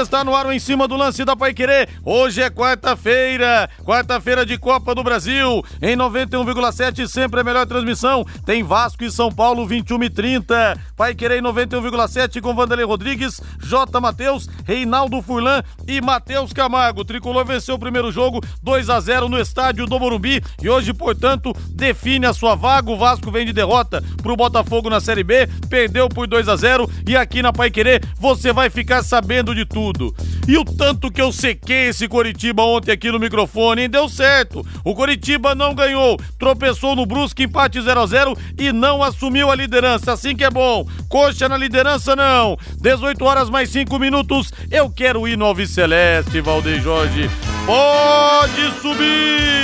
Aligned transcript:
está 0.00 0.22
no 0.22 0.34
ar 0.34 0.52
em 0.52 0.58
cima 0.58 0.86
do 0.86 0.96
lance 0.96 1.24
da 1.24 1.34
Pai 1.34 1.54
Querer. 1.54 1.88
Hoje 2.04 2.42
é 2.42 2.50
quarta-feira, 2.50 3.68
quarta-feira 3.82 4.44
de 4.44 4.58
Copa 4.58 4.94
do 4.94 5.02
Brasil. 5.02 5.64
Em 5.80 5.96
91,7 5.96 7.06
sempre 7.08 7.40
a 7.40 7.44
melhor 7.44 7.66
transmissão. 7.66 8.24
Tem 8.44 8.62
Vasco 8.62 9.04
e 9.04 9.10
São 9.10 9.32
Paulo 9.32 9.66
21 9.66 10.04
e 10.04 10.10
30. 10.10 10.78
Pai 10.96 11.14
Querer 11.14 11.38
em 11.38 11.42
91,7 11.42 12.40
com 12.42 12.54
Vanderlei 12.54 12.84
Rodrigues, 12.84 13.40
J. 13.62 13.98
Matheus, 14.00 14.48
Reinaldo 14.66 15.22
Furlan 15.22 15.62
e 15.88 16.00
Matheus 16.00 16.52
Camargo. 16.52 17.00
O 17.00 17.04
tricolor 17.04 17.44
venceu 17.44 17.76
o 17.76 17.78
primeiro 17.78 18.12
jogo 18.12 18.40
2 18.62 18.90
a 18.90 19.00
0 19.00 19.28
no 19.28 19.38
estádio 19.38 19.86
do 19.86 19.98
Morumbi 19.98 20.42
e 20.62 20.68
hoje, 20.68 20.92
portanto, 20.92 21.54
define 21.70 22.26
a 22.26 22.34
sua 22.34 22.54
vaga. 22.54 22.90
O 22.90 22.98
Vasco 22.98 23.30
vem 23.30 23.46
de 23.46 23.52
derrota 23.52 24.02
para 24.22 24.32
o 24.32 24.36
Botafogo 24.36 24.90
na 24.90 25.00
Série 25.00 25.24
B, 25.24 25.46
perdeu 25.70 26.08
por 26.08 26.26
2 26.26 26.48
a 26.48 26.56
0 26.56 26.90
e 27.06 27.16
aqui 27.16 27.40
na 27.40 27.52
Pai 27.52 27.70
Querer 27.70 28.02
você 28.18 28.52
vai 28.52 28.68
ficar 28.68 29.02
sabendo 29.02 29.54
de 29.54 29.64
tudo 29.64 29.85
tudo. 29.86 30.14
E 30.48 30.56
o 30.56 30.64
tanto 30.64 31.10
que 31.10 31.20
eu 31.20 31.32
sequei 31.32 31.88
esse 31.88 32.08
Coritiba 32.08 32.62
ontem 32.62 32.90
aqui 32.90 33.10
no 33.10 33.20
microfone, 33.20 33.82
hein? 33.82 33.90
Deu 33.90 34.08
certo. 34.08 34.66
O 34.84 34.94
Coritiba 34.94 35.54
não 35.54 35.74
ganhou, 35.74 36.16
tropeçou 36.38 36.96
no 36.96 37.06
Brusque, 37.06 37.44
empate 37.44 37.80
0 37.80 38.00
a 38.00 38.06
0 38.06 38.38
e 38.58 38.72
não 38.72 39.02
assumiu 39.02 39.50
a 39.50 39.54
liderança. 39.54 40.12
Assim 40.12 40.34
que 40.34 40.44
é 40.44 40.50
bom. 40.50 40.86
Coxa 41.08 41.48
na 41.48 41.56
liderança, 41.56 42.16
não. 42.16 42.56
18 42.80 43.24
horas 43.24 43.50
mais 43.50 43.70
5 43.70 43.98
minutos. 43.98 44.52
Eu 44.70 44.90
quero 44.90 45.28
ir 45.28 45.36
no 45.36 45.46
Celeste, 45.66 46.40
Valdeir 46.40 46.82
Jorge. 46.82 47.30
Pode 47.64 48.80
subir! 48.80 49.56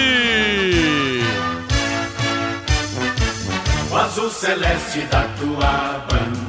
O 3.90 3.96
azul 3.96 4.30
celeste 4.30 5.00
da 5.10 5.24
tua 5.38 6.06
bandeira 6.08 6.41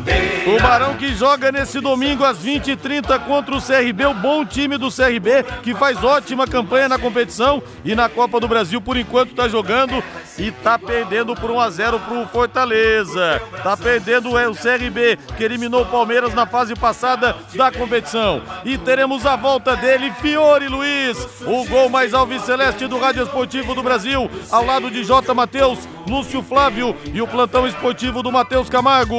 o 0.45 0.61
Barão 0.61 0.95
que 0.95 1.13
joga 1.15 1.51
nesse 1.51 1.79
domingo 1.79 2.25
às 2.25 2.37
20h30 2.39 3.19
contra 3.25 3.55
o 3.55 3.61
CRB, 3.61 4.05
o 4.05 4.13
bom 4.13 4.43
time 4.45 4.77
do 4.77 4.91
CRB, 4.91 5.43
que 5.61 5.73
faz 5.73 6.03
ótima 6.03 6.45
campanha 6.45 6.89
na 6.89 6.99
competição 6.99 7.63
e 7.85 7.95
na 7.95 8.09
Copa 8.09 8.39
do 8.39 8.47
Brasil, 8.47 8.81
por 8.81 8.97
enquanto 8.97 9.33
tá 9.33 9.47
jogando 9.47 10.03
e 10.37 10.51
tá 10.51 10.77
perdendo 10.77 11.33
por 11.35 11.49
1 11.49 11.59
a 11.59 11.69
0 11.69 11.99
pro 11.99 12.27
Fortaleza. 12.27 13.41
Tá 13.61 13.77
perdendo 13.77 14.37
é, 14.37 14.47
o 14.47 14.55
CRB, 14.55 15.17
que 15.37 15.43
eliminou 15.43 15.83
o 15.83 15.85
Palmeiras 15.85 16.33
na 16.33 16.45
fase 16.45 16.75
passada 16.75 17.35
da 17.55 17.71
competição. 17.71 18.41
E 18.65 18.77
teremos 18.77 19.25
a 19.25 19.35
volta 19.35 19.75
dele, 19.77 20.11
Fiore 20.21 20.67
Luiz, 20.67 21.17
o 21.45 21.65
gol 21.65 21.89
mais 21.89 22.13
alviceleste 22.13 22.87
do 22.87 22.99
Rádio 22.99 23.23
Esportivo 23.23 23.73
do 23.73 23.83
Brasil, 23.83 24.29
ao 24.51 24.65
lado 24.65 24.91
de 24.91 25.03
J. 25.03 25.33
Matheus, 25.33 25.79
Lúcio 26.07 26.43
Flávio 26.43 26.95
e 27.13 27.21
o 27.21 27.27
plantão 27.27 27.65
esportivo 27.65 28.21
do 28.21 28.31
Matheus 28.31 28.69
Camargo. 28.69 29.15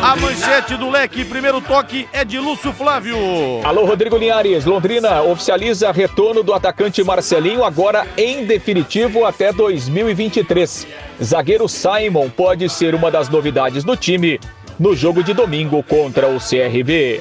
A 0.00 0.16
manchete 0.16 0.76
do 0.76 0.88
leque, 0.88 1.24
primeiro 1.24 1.60
toque 1.60 2.08
é 2.12 2.24
de 2.24 2.38
Lúcio 2.38 2.72
Flávio. 2.72 3.16
Alô, 3.64 3.84
Rodrigo 3.84 4.16
Linhares. 4.16 4.64
Londrina 4.64 5.22
oficializa 5.22 5.90
retorno 5.92 6.42
do 6.42 6.54
atacante 6.54 7.02
Marcelinho, 7.04 7.64
agora 7.64 8.06
em 8.16 8.44
definitivo 8.44 9.24
até 9.24 9.52
2023. 9.52 10.86
Zagueiro 11.22 11.68
Simon 11.68 12.30
pode 12.30 12.68
ser 12.68 12.94
uma 12.94 13.10
das 13.10 13.28
novidades 13.28 13.84
do 13.84 13.96
time 13.96 14.40
no 14.78 14.96
jogo 14.96 15.22
de 15.22 15.34
domingo 15.34 15.82
contra 15.82 16.28
o 16.28 16.38
CRB. 16.38 17.20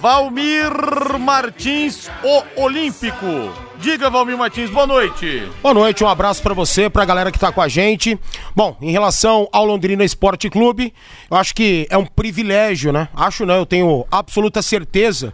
Valmir 0.00 0.70
Martins, 1.18 2.10
o 2.22 2.62
Olímpico. 2.62 3.67
Diga, 3.80 4.10
Valmir 4.10 4.36
Martins, 4.36 4.70
boa 4.70 4.86
noite. 4.86 5.48
Boa 5.62 5.72
noite, 5.72 6.02
um 6.02 6.08
abraço 6.08 6.42
para 6.42 6.52
você, 6.52 6.90
pra 6.90 7.04
galera 7.04 7.30
que 7.30 7.38
tá 7.38 7.52
com 7.52 7.62
a 7.62 7.68
gente. 7.68 8.18
Bom, 8.54 8.76
em 8.82 8.90
relação 8.90 9.48
ao 9.52 9.64
Londrina 9.64 10.04
Esporte 10.04 10.50
Clube, 10.50 10.92
eu 11.30 11.36
acho 11.36 11.54
que 11.54 11.86
é 11.88 11.96
um 11.96 12.04
privilégio, 12.04 12.92
né? 12.92 13.08
Acho 13.14 13.46
não, 13.46 13.54
eu 13.54 13.66
tenho 13.66 14.04
absoluta 14.10 14.62
certeza 14.62 15.32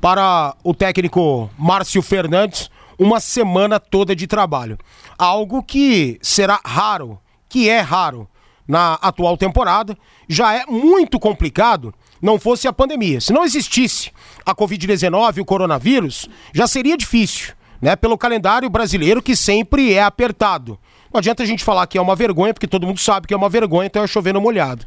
para 0.00 0.56
o 0.64 0.74
técnico 0.74 1.48
Márcio 1.56 2.02
Fernandes 2.02 2.68
uma 2.98 3.20
semana 3.20 3.78
toda 3.78 4.16
de 4.16 4.26
trabalho. 4.26 4.76
Algo 5.16 5.62
que 5.62 6.18
será 6.20 6.60
raro, 6.64 7.20
que 7.48 7.68
é 7.68 7.78
raro 7.78 8.28
na 8.66 8.94
atual 8.94 9.36
temporada. 9.36 9.96
Já 10.28 10.54
é 10.54 10.66
muito 10.66 11.20
complicado 11.20 11.94
não 12.20 12.38
fosse 12.38 12.66
a 12.66 12.72
pandemia. 12.72 13.20
Se 13.20 13.32
não 13.32 13.44
existisse 13.44 14.10
a 14.44 14.54
Covid-19 14.54 15.36
e 15.36 15.40
o 15.40 15.44
coronavírus, 15.44 16.28
já 16.52 16.66
seria 16.66 16.96
difícil, 16.96 17.54
né? 17.80 17.96
Pelo 17.96 18.18
calendário 18.18 18.68
brasileiro 18.68 19.22
que 19.22 19.36
sempre 19.36 19.92
é 19.92 20.02
apertado. 20.02 20.78
Não 21.12 21.18
adianta 21.18 21.42
a 21.42 21.46
gente 21.46 21.64
falar 21.64 21.86
que 21.86 21.96
é 21.96 22.00
uma 22.00 22.16
vergonha, 22.16 22.52
porque 22.52 22.66
todo 22.66 22.86
mundo 22.86 23.00
sabe 23.00 23.26
que 23.26 23.34
é 23.34 23.36
uma 23.36 23.48
vergonha, 23.48 23.86
então 23.86 24.02
é 24.02 24.06
chovendo 24.06 24.40
molhado. 24.40 24.84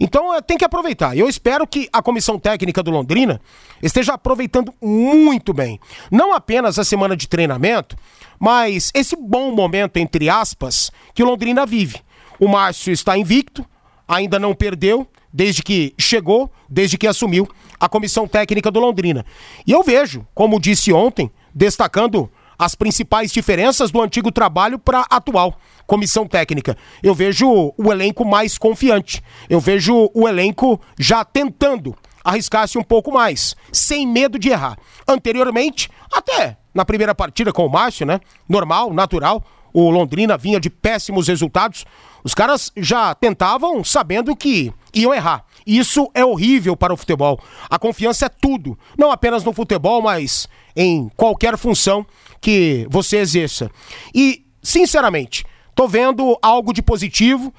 Então 0.00 0.34
é, 0.34 0.40
tem 0.40 0.56
que 0.56 0.64
aproveitar. 0.64 1.16
Eu 1.16 1.28
espero 1.28 1.66
que 1.66 1.88
a 1.92 2.00
comissão 2.00 2.38
técnica 2.38 2.82
do 2.82 2.90
Londrina 2.90 3.40
esteja 3.82 4.14
aproveitando 4.14 4.74
muito 4.80 5.52
bem. 5.52 5.78
Não 6.10 6.32
apenas 6.32 6.78
a 6.78 6.84
semana 6.84 7.14
de 7.14 7.28
treinamento, 7.28 7.96
mas 8.38 8.90
esse 8.94 9.14
bom 9.14 9.52
momento, 9.54 9.98
entre 9.98 10.30
aspas, 10.30 10.90
que 11.14 11.22
o 11.22 11.26
Londrina 11.26 11.66
vive. 11.66 12.00
O 12.38 12.48
Márcio 12.48 12.92
está 12.92 13.18
invicto, 13.18 13.64
ainda 14.08 14.38
não 14.38 14.54
perdeu, 14.54 15.06
desde 15.32 15.62
que 15.62 15.94
chegou, 15.98 16.50
desde 16.68 16.96
que 16.96 17.06
assumiu 17.06 17.46
a 17.78 17.88
comissão 17.88 18.26
técnica 18.26 18.70
do 18.70 18.80
Londrina. 18.80 19.24
E 19.66 19.72
eu 19.72 19.82
vejo, 19.82 20.26
como 20.34 20.58
disse 20.58 20.92
ontem, 20.92 21.30
destacando 21.54 22.30
as 22.58 22.74
principais 22.74 23.32
diferenças 23.32 23.90
do 23.90 24.02
antigo 24.02 24.30
trabalho 24.30 24.78
para 24.78 25.00
a 25.00 25.16
atual 25.16 25.58
comissão 25.86 26.26
técnica. 26.26 26.76
Eu 27.02 27.14
vejo 27.14 27.72
o 27.76 27.90
elenco 27.90 28.24
mais 28.24 28.58
confiante. 28.58 29.22
Eu 29.48 29.58
vejo 29.58 30.10
o 30.14 30.28
elenco 30.28 30.80
já 30.98 31.24
tentando 31.24 31.96
arriscar-se 32.22 32.78
um 32.78 32.82
pouco 32.82 33.10
mais, 33.10 33.56
sem 33.72 34.06
medo 34.06 34.38
de 34.38 34.50
errar. 34.50 34.78
Anteriormente, 35.08 35.88
até 36.12 36.58
na 36.72 36.84
primeira 36.84 37.14
partida 37.14 37.52
com 37.52 37.66
o 37.66 37.70
Márcio, 37.70 38.06
né? 38.06 38.20
Normal, 38.48 38.92
natural. 38.92 39.42
O 39.72 39.90
Londrina 39.90 40.36
vinha 40.36 40.60
de 40.60 40.70
péssimos 40.70 41.28
resultados. 41.28 41.84
Os 42.22 42.34
caras 42.34 42.70
já 42.76 43.14
tentavam 43.14 43.82
sabendo 43.82 44.36
que 44.36 44.72
iam 44.94 45.14
errar. 45.14 45.44
Isso 45.66 46.10
é 46.14 46.24
horrível 46.24 46.76
para 46.76 46.92
o 46.92 46.96
futebol. 46.96 47.40
A 47.68 47.78
confiança 47.78 48.26
é 48.26 48.28
tudo, 48.28 48.78
não 48.98 49.10
apenas 49.10 49.44
no 49.44 49.52
futebol, 49.52 50.02
mas 50.02 50.48
em 50.74 51.10
qualquer 51.16 51.56
função 51.56 52.06
que 52.40 52.86
você 52.90 53.18
exerça. 53.18 53.70
E, 54.14 54.44
sinceramente, 54.62 55.44
tô 55.74 55.86
vendo 55.86 56.36
algo 56.42 56.72
de 56.72 56.82
positivo 56.82 57.52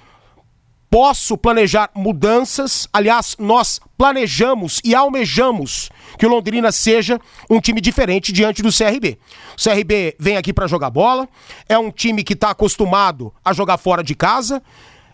Posso 0.92 1.38
planejar 1.38 1.90
mudanças. 1.96 2.86
Aliás, 2.92 3.38
nós 3.40 3.80
planejamos 3.98 4.82
e 4.84 4.94
almejamos 4.94 5.90
que 6.20 6.26
o 6.26 6.30
Londrina 6.30 6.70
seja 6.70 7.18
um 7.50 7.62
time 7.62 7.80
diferente 7.80 8.34
diante 8.34 8.62
do 8.62 8.68
CRB. 8.76 9.18
O 9.58 9.64
CRB 9.64 10.18
vem 10.20 10.36
aqui 10.36 10.52
para 10.52 10.68
jogar 10.68 10.90
bola, 10.90 11.30
é 11.70 11.78
um 11.78 11.90
time 11.90 12.26
que 12.26 12.34
está 12.34 12.50
acostumado 12.50 13.34
a 13.44 13.54
jogar 13.54 13.78
fora 13.78 14.04
de 14.04 14.14
casa 14.14 14.62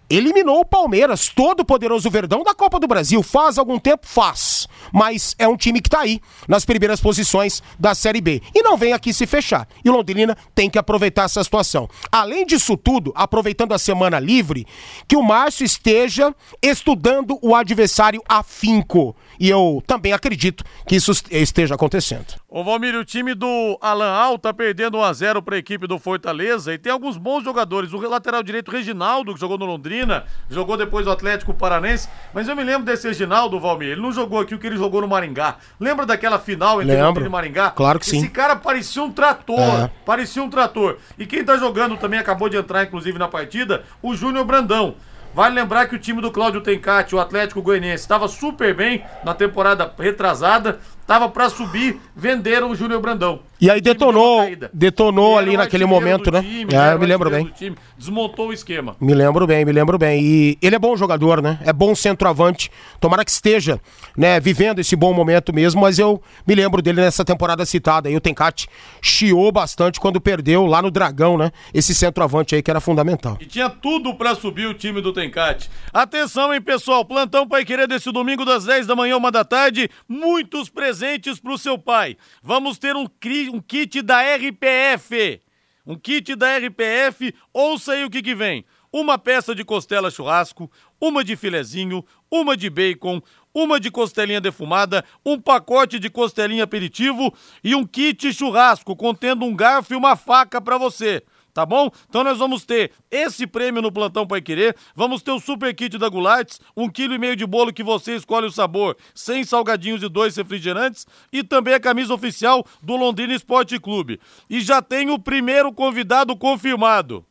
eliminou 0.09 0.62
o 0.62 0.66
Palmeiras, 0.66 1.28
todo 1.28 1.66
poderoso 1.66 2.09
Verdão 2.09 2.44
da 2.44 2.53
Copa 2.53 2.79
do 2.79 2.88
Brasil. 2.88 3.22
Faz 3.22 3.57
algum 3.57 3.78
tempo? 3.78 4.07
Faz. 4.07 4.68
Mas 4.91 5.35
é 5.38 5.47
um 5.47 5.57
time 5.57 5.81
que 5.81 5.88
está 5.88 6.01
aí 6.01 6.22
nas 6.47 6.66
primeiras 6.66 7.00
posições 7.00 7.62
da 7.79 7.94
Série 7.94 8.22
B. 8.22 8.41
E 8.56 8.62
não 8.62 8.78
vem 8.78 8.94
aqui 8.94 9.13
se 9.13 9.25
fechar. 9.25 9.67
E 9.84 9.90
Londrina 9.90 10.38
tem 10.56 10.69
que 10.69 10.79
aproveitar 10.79 11.23
essa 11.23 11.44
situação. 11.44 11.90
Além 12.12 12.46
disso 12.46 12.78
tudo, 12.78 13.12
aproveitando 13.16 13.73
a 13.73 13.79
semana 13.79 14.19
livre, 14.19 14.66
que 15.07 15.16
o 15.16 15.23
Márcio 15.23 15.66
esteja 15.66 16.34
estudando 16.62 17.38
o 17.41 17.56
adversário 17.56 18.22
afinco. 18.28 19.16
E 19.40 19.50
eu 19.50 19.84
também 19.86 20.14
acredito 20.14 20.64
que 20.88 20.96
isso 20.96 21.12
esteja 21.30 21.75
acontecendo. 21.75 22.25
Ô 22.50 22.64
Valmir, 22.64 22.96
o 22.96 23.06
time 23.06 23.34
do 23.34 23.78
Alan 23.81 24.12
Al 24.12 24.40
tá 24.40 24.53
perdendo 24.53 24.98
1x0 24.98 25.42
para 25.42 25.56
a 25.56 25.59
equipe 25.59 25.86
do 25.86 26.00
Fortaleza 26.00 26.74
e 26.74 26.78
tem 26.78 26.92
alguns 26.92 27.18
bons 27.18 27.44
jogadores. 27.44 27.94
O 27.94 28.00
lateral 28.08 28.41
direito 28.41 28.72
Reginaldo, 28.72 29.34
que 29.34 29.40
jogou 29.40 29.58
no 29.58 29.66
Londrina, 29.66 30.23
jogou 30.50 30.78
depois 30.78 31.06
no 31.06 31.11
Atlético 31.11 31.53
Paranense. 31.53 32.08
Mas 32.34 32.47
eu 32.47 32.56
me 32.56 32.64
lembro 32.64 32.85
desse 32.85 33.08
Reginaldo, 33.08 33.59
Valmir. 33.59 33.90
Ele 33.90 34.02
não 34.02 34.11
jogou 34.11 34.40
aqui 34.40 34.56
o 34.56 34.59
que 34.59 34.67
ele 34.67 34.78
jogou 34.78 35.02
no 35.02 35.08
Maringá. 35.08 35.58
Lembra 35.79 36.06
daquela 36.06 36.40
final 36.40 36.82
entre 36.82 36.96
Lembro. 36.96 37.26
e 37.26 37.29
Maringá? 37.29 37.72
Claro 37.72 38.00
que 38.00 38.06
Esse 38.06 38.11
sim. 38.11 38.17
Esse 38.20 38.29
cara 38.29 38.56
parecia 38.56 39.03
um 39.03 39.11
trator. 39.11 39.59
É. 39.59 39.91
Parecia 40.06 40.41
um 40.41 40.50
trator. 40.50 40.97
E 41.17 41.26
quem 41.26 41.44
tá 41.44 41.58
jogando 41.58 41.97
também 41.97 42.20
acabou 42.20 42.50
de 42.50 42.58
entrar, 42.58 42.84
inclusive, 42.84 43.20
na 43.20 43.28
partida, 43.28 43.84
o 44.02 44.16
Júnior 44.16 44.46
Brandão. 44.46 44.96
Vale 45.37 45.53
lembrar 45.53 45.87
que 45.87 45.95
o 45.95 45.99
time 45.99 46.19
do 46.19 46.31
Cláudio 46.31 46.61
Tencati, 46.61 47.13
o 47.13 47.19
Atlético 47.19 47.61
Goianiense, 47.61 48.01
estava 48.01 48.28
super 48.28 48.73
bem 48.73 49.05
na 49.23 49.35
temporada 49.35 49.93
retrasada, 49.95 50.79
tava 51.08 51.30
pra 51.30 51.50
subir, 51.50 52.00
venderam 52.16 52.70
o 52.70 52.76
Júnior 52.76 53.02
Brandão. 53.02 53.40
E 53.59 53.72
aí 53.72 53.82
detonou, 53.82 54.44
detonou 54.72 55.36
ali 55.36 55.58
naquele 55.58 55.86
momento, 55.86 56.30
né? 56.30 56.44
time, 56.44 56.76
É, 56.76 56.94
eu 56.94 57.00
me 57.00 57.08
lembro 57.08 57.28
bem. 57.32 57.46
time, 57.58 57.76
desmontou 57.98 58.50
o 58.50 58.54
esquema. 58.54 58.96
Me 59.02 59.16
lembro 59.16 59.48
bem, 59.48 59.66
me 59.66 59.72
lembro 59.72 59.98
bem. 59.98 60.22
E 60.24 60.58
ele 60.62 60.76
é 60.76 60.80
bom 60.80 60.96
jogador, 60.96 61.42
né? 61.42 61.58
É 61.66 61.74
bom 61.74 61.96
centroavante. 61.96 62.70
Tomara 63.00 63.26
que 63.26 63.32
esteja, 63.32 63.82
né, 64.16 64.40
vivendo 64.40 64.78
esse 64.78 64.96
bom 64.96 65.12
momento 65.12 65.52
mesmo, 65.52 65.82
mas 65.82 65.98
eu 65.98 66.22
me 66.46 66.54
lembro 66.54 66.84
dele 66.84 67.02
nessa 67.02 67.26
temporada 67.26 67.66
citada. 67.66 68.09
aí. 68.09 68.16
o 68.16 68.22
Tencate 68.22 68.68
chiou 69.02 69.52
bastante 69.52 70.00
quando 70.00 70.22
perdeu 70.22 70.68
lá 70.68 70.80
no 70.82 70.92
Dragão, 70.92 71.36
né? 71.36 71.52
Esse 71.74 71.96
centroavante 71.96 72.54
aí 72.54 72.62
que 72.62 72.70
era 72.70 72.80
fundamental. 72.80 73.38
E 73.40 73.46
tinha 73.46 73.70
tudo 73.70 74.14
pra 74.14 74.36
subir 74.36 74.68
o 74.68 74.74
time 74.76 75.02
do 75.02 75.12
Tencate. 75.12 75.70
Atenção, 75.92 76.54
hein, 76.54 76.62
pessoal? 76.62 77.04
Plantão 77.04 77.48
Pai 77.48 77.66
Querer 77.66 77.88
desse 77.88 78.12
domingo 78.12 78.46
das 78.46 78.66
10 78.66 78.86
da 78.86 78.96
manhã, 78.96 79.18
uma 79.18 79.32
da 79.32 79.44
tarde. 79.44 79.90
Muitos 80.08 80.70
presentes 80.70 80.97
pro 81.41 81.58
seu 81.58 81.78
pai. 81.78 82.17
Vamos 82.41 82.78
ter 82.78 82.96
um, 82.96 83.08
um 83.53 83.61
kit 83.61 84.02
da 84.02 84.22
RPF. 84.22 85.41
Um 85.85 85.96
kit 85.96 86.35
da 86.35 86.58
RPF. 86.58 87.34
Ouça 87.53 87.94
aí 87.94 88.03
o 88.03 88.09
que 88.09 88.22
que 88.22 88.35
vem. 88.35 88.66
Uma 88.91 89.17
peça 89.17 89.53
de 89.53 89.64
costela 89.66 90.09
churrasco, 90.09 90.72
uma 90.99 91.23
de 91.23 91.35
filezinho, 91.35 92.05
uma 92.32 92.55
de 92.55 92.70
bacon, 92.70 93.22
uma 93.53 93.79
de 93.79 93.91
costelinha 93.91 94.40
defumada, 94.40 95.03
um 95.26 95.40
pacote 95.40 95.99
de 95.99 96.09
costelinha 96.09 96.64
aperitivo 96.64 97.34
e 97.64 97.76
um 97.76 97.85
kit 97.85 98.34
churrasco 98.34 98.96
contendo 98.96 99.46
um 99.46 99.55
garfo 99.55 99.94
e 99.94 99.97
uma 99.97 100.16
faca 100.16 100.61
pra 100.61 100.78
você 100.78 101.23
tá 101.58 101.66
bom? 101.66 101.90
Então 102.08 102.24
nós 102.24 102.38
vamos 102.38 102.64
ter 102.64 102.92
esse 103.09 103.48
prêmio 103.48 103.82
no 103.82 103.92
Plantão 103.92 104.28
Pai 104.28 104.40
Querer, 104.40 104.76
vamos 104.94 105.24
ter 105.24 105.32
o 105.32 105.40
super 105.40 105.74
kit 105.74 105.98
da 105.98 106.08
Gulates, 106.08 106.62
um 106.76 106.88
quilo 106.88 107.16
e 107.16 107.18
meio 107.18 107.36
de 107.36 107.48
bolo 107.48 107.74
que 107.74 107.82
você 107.82 108.16
escolhe 108.16 108.46
o 108.46 108.52
sabor, 108.52 108.96
sem 109.16 109.44
salgadinhos 109.44 110.04
e 110.04 110.08
dois 110.08 110.36
refrigerantes, 110.36 111.08
e 111.34 111.44
também 111.44 111.74
a 111.74 111.80
camisa 111.80 112.14
oficial 112.14 112.64
do 112.84 112.96
Londrina 112.96 113.34
Esporte 113.34 113.80
Clube. 113.80 114.22
E 114.48 114.62
já 114.62 114.84
tem 114.84 115.09
o 115.09 115.18
primeiro 115.18 115.74
convidado 115.74 116.38
confirmado. 116.38 117.26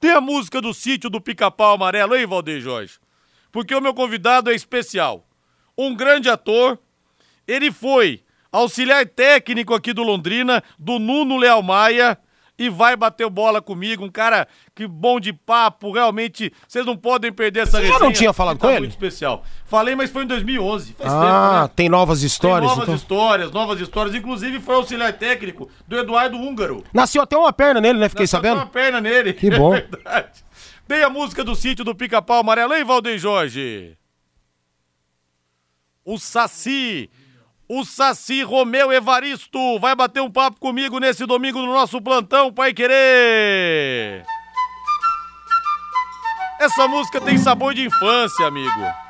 Tem 0.00 0.12
a 0.12 0.22
música 0.22 0.62
do 0.62 0.72
sítio 0.72 1.10
do 1.10 1.20
Pica-Pau 1.20 1.74
Amarelo, 1.74 2.16
hein, 2.16 2.26
Valdeir 2.26 2.62
Jorge? 2.62 2.94
Porque 3.52 3.74
o 3.74 3.80
meu 3.82 3.92
convidado 3.92 4.50
é 4.50 4.54
especial. 4.54 5.28
Um 5.76 5.94
grande 5.94 6.30
ator, 6.30 6.78
ele 7.46 7.70
foi 7.70 8.22
auxiliar 8.50 9.06
técnico 9.06 9.74
aqui 9.74 9.92
do 9.92 10.02
Londrina, 10.02 10.64
do 10.78 10.98
Nuno 10.98 11.36
Leal 11.36 11.62
Maia, 11.62 12.18
e 12.60 12.68
vai 12.68 12.94
bater 12.94 13.26
bola 13.30 13.62
comigo. 13.62 14.04
Um 14.04 14.10
cara 14.10 14.46
que 14.74 14.86
bom 14.86 15.18
de 15.18 15.32
papo, 15.32 15.90
realmente. 15.90 16.52
Vocês 16.68 16.84
não 16.84 16.94
podem 16.94 17.32
perder 17.32 17.60
essa 17.60 17.80
Você 17.80 17.86
já 17.88 17.98
não 17.98 18.12
tinha 18.12 18.34
falado 18.34 18.58
tá 18.58 18.66
com 18.66 18.70
ele? 18.70 18.80
muito 18.80 18.90
especial. 18.90 19.42
Falei, 19.64 19.96
mas 19.96 20.10
foi 20.10 20.24
em 20.24 20.26
2011. 20.26 20.92
Faz 20.92 21.10
Ah, 21.10 21.20
tempo, 21.20 21.62
né? 21.62 21.70
tem 21.74 21.88
novas 21.88 22.18
Tem 22.20 22.26
histórias, 22.26 22.68
novas 22.70 22.82
então. 22.82 22.94
histórias, 22.94 23.50
novas 23.50 23.80
histórias. 23.80 24.14
Inclusive 24.14 24.60
foi 24.60 24.74
auxiliar 24.74 25.14
técnico 25.14 25.70
do 25.88 25.96
Eduardo 25.96 26.36
Húngaro. 26.36 26.84
Nasceu 26.92 27.22
até 27.22 27.34
uma 27.34 27.52
perna 27.52 27.80
nele, 27.80 27.98
né? 27.98 28.08
Fiquei 28.10 28.24
Nasceu 28.24 28.38
sabendo. 28.38 28.58
uma 28.58 28.66
perna 28.66 29.00
nele. 29.00 29.32
Que 29.32 29.50
bom. 29.50 29.74
É 29.80 29.80
verdade. 29.80 30.44
Tem 30.86 31.02
a 31.02 31.08
música 31.08 31.42
do 31.42 31.54
sítio 31.54 31.82
do 31.84 31.94
Pica-Pau 31.94 32.40
Amarelo, 32.40 32.74
hein, 32.74 32.84
Valdeir 32.84 33.18
Jorge? 33.18 33.96
O 36.04 36.18
Saci. 36.18 37.08
O 37.72 37.84
Saci 37.84 38.42
Romeu 38.42 38.92
Evaristo 38.92 39.78
vai 39.78 39.94
bater 39.94 40.20
um 40.20 40.28
papo 40.28 40.58
comigo 40.58 40.98
nesse 40.98 41.24
domingo 41.24 41.60
no 41.60 41.72
nosso 41.72 42.02
plantão, 42.02 42.52
Pai 42.52 42.74
Querer. 42.74 44.24
Essa 46.58 46.88
música 46.88 47.20
tem 47.20 47.38
sabor 47.38 47.72
de 47.72 47.84
infância, 47.86 48.44
amigo. 48.44 49.09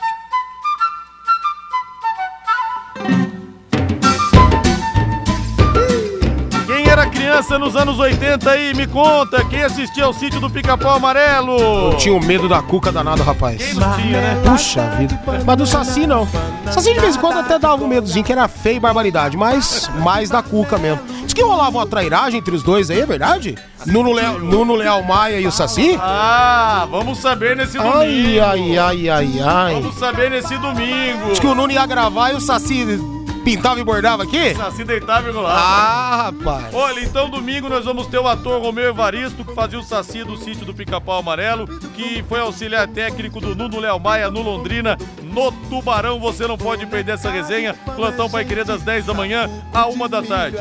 Criança 7.40 7.58
nos 7.58 7.74
anos 7.74 7.98
80 7.98 8.50
aí, 8.50 8.74
me 8.74 8.86
conta. 8.86 9.42
Quem 9.44 9.62
assistia 9.62 10.04
ao 10.04 10.12
sítio 10.12 10.40
do 10.40 10.50
Pica-Pau 10.50 10.96
Amarelo? 10.96 11.58
Eu 11.92 11.96
tinha 11.96 12.14
o 12.14 12.22
medo 12.22 12.48
da 12.48 12.60
cuca 12.60 12.92
danado, 12.92 13.22
rapaz. 13.22 13.56
Quem 13.56 13.74
não 13.74 13.96
tinha, 13.96 14.20
né? 14.20 14.42
Puxa 14.44 14.82
vida. 14.98 15.18
Mas 15.46 15.56
do 15.56 15.66
Saci, 15.66 16.06
não. 16.06 16.28
Saci 16.70 16.92
de 16.92 17.00
vez 17.00 17.16
em 17.16 17.18
quando 17.18 17.38
até 17.38 17.58
dava 17.58 17.82
um 17.82 17.88
medozinho, 17.88 18.24
que 18.24 18.32
era 18.32 18.46
feio 18.46 18.76
e 18.76 18.80
barbaridade, 18.80 19.36
mas 19.36 19.90
mais 20.00 20.28
da 20.28 20.42
cuca 20.42 20.76
mesmo. 20.76 21.00
Diz 21.24 21.32
que 21.32 21.42
rolava 21.42 21.78
uma 21.78 21.86
trairagem 21.86 22.40
entre 22.40 22.54
os 22.54 22.62
dois 22.62 22.90
aí, 22.90 23.00
é 23.00 23.06
verdade? 23.06 23.56
Nuno 23.86 24.12
Leal, 24.12 24.38
Nuno 24.38 24.74
Leal 24.74 25.02
Maia 25.02 25.40
e 25.40 25.46
o 25.46 25.52
Saci? 25.52 25.98
Ah, 25.98 26.86
vamos 26.90 27.18
saber 27.18 27.56
nesse 27.56 27.78
domingo. 27.78 27.96
Ai, 27.96 28.38
ai, 28.38 28.78
ai, 28.78 29.08
ai, 29.08 29.40
ai. 29.42 29.74
Vamos 29.74 29.94
saber 29.94 30.30
nesse 30.30 30.56
domingo. 30.58 31.30
Diz 31.30 31.38
que 31.38 31.46
o 31.46 31.54
Nuno 31.54 31.72
ia 31.72 31.86
gravar 31.86 32.32
e 32.32 32.34
o 32.34 32.40
Saci 32.40 33.19
pintava 33.44 33.80
e 33.80 33.84
bordava 33.84 34.22
aqui? 34.22 34.54
Saci 34.54 34.84
deitava 34.84 35.28
e 35.28 35.32
rolava. 35.32 35.58
Ah, 35.58 36.22
rapaz. 36.24 36.74
Olha, 36.74 37.00
então 37.00 37.28
domingo 37.28 37.68
nós 37.68 37.84
vamos 37.84 38.06
ter 38.06 38.18
o 38.18 38.28
ator 38.28 38.60
Romeu 38.60 38.90
Evaristo, 38.90 39.44
que 39.44 39.54
fazia 39.54 39.78
o 39.78 39.82
Saci 39.82 40.24
do 40.24 40.36
sítio 40.36 40.64
do 40.64 40.74
Pica-Pau 40.74 41.18
Amarelo, 41.18 41.66
que 41.94 42.24
foi 42.28 42.40
auxiliar 42.40 42.88
técnico 42.88 43.40
do 43.40 43.54
Nuno 43.54 43.80
Léo 43.80 43.98
Maia 43.98 44.30
no 44.30 44.42
Londrina, 44.42 44.96
no 45.22 45.52
Tubarão. 45.68 46.18
Você 46.20 46.46
não 46.46 46.58
pode 46.58 46.86
perder 46.86 47.12
essa 47.12 47.30
resenha. 47.30 47.74
Plantão 47.96 48.30
Pai 48.30 48.44
Querer 48.44 48.64
das 48.64 48.82
10 48.82 49.06
da 49.06 49.14
manhã 49.14 49.48
à 49.72 49.86
1 49.86 50.08
da 50.08 50.22
tarde. 50.22 50.58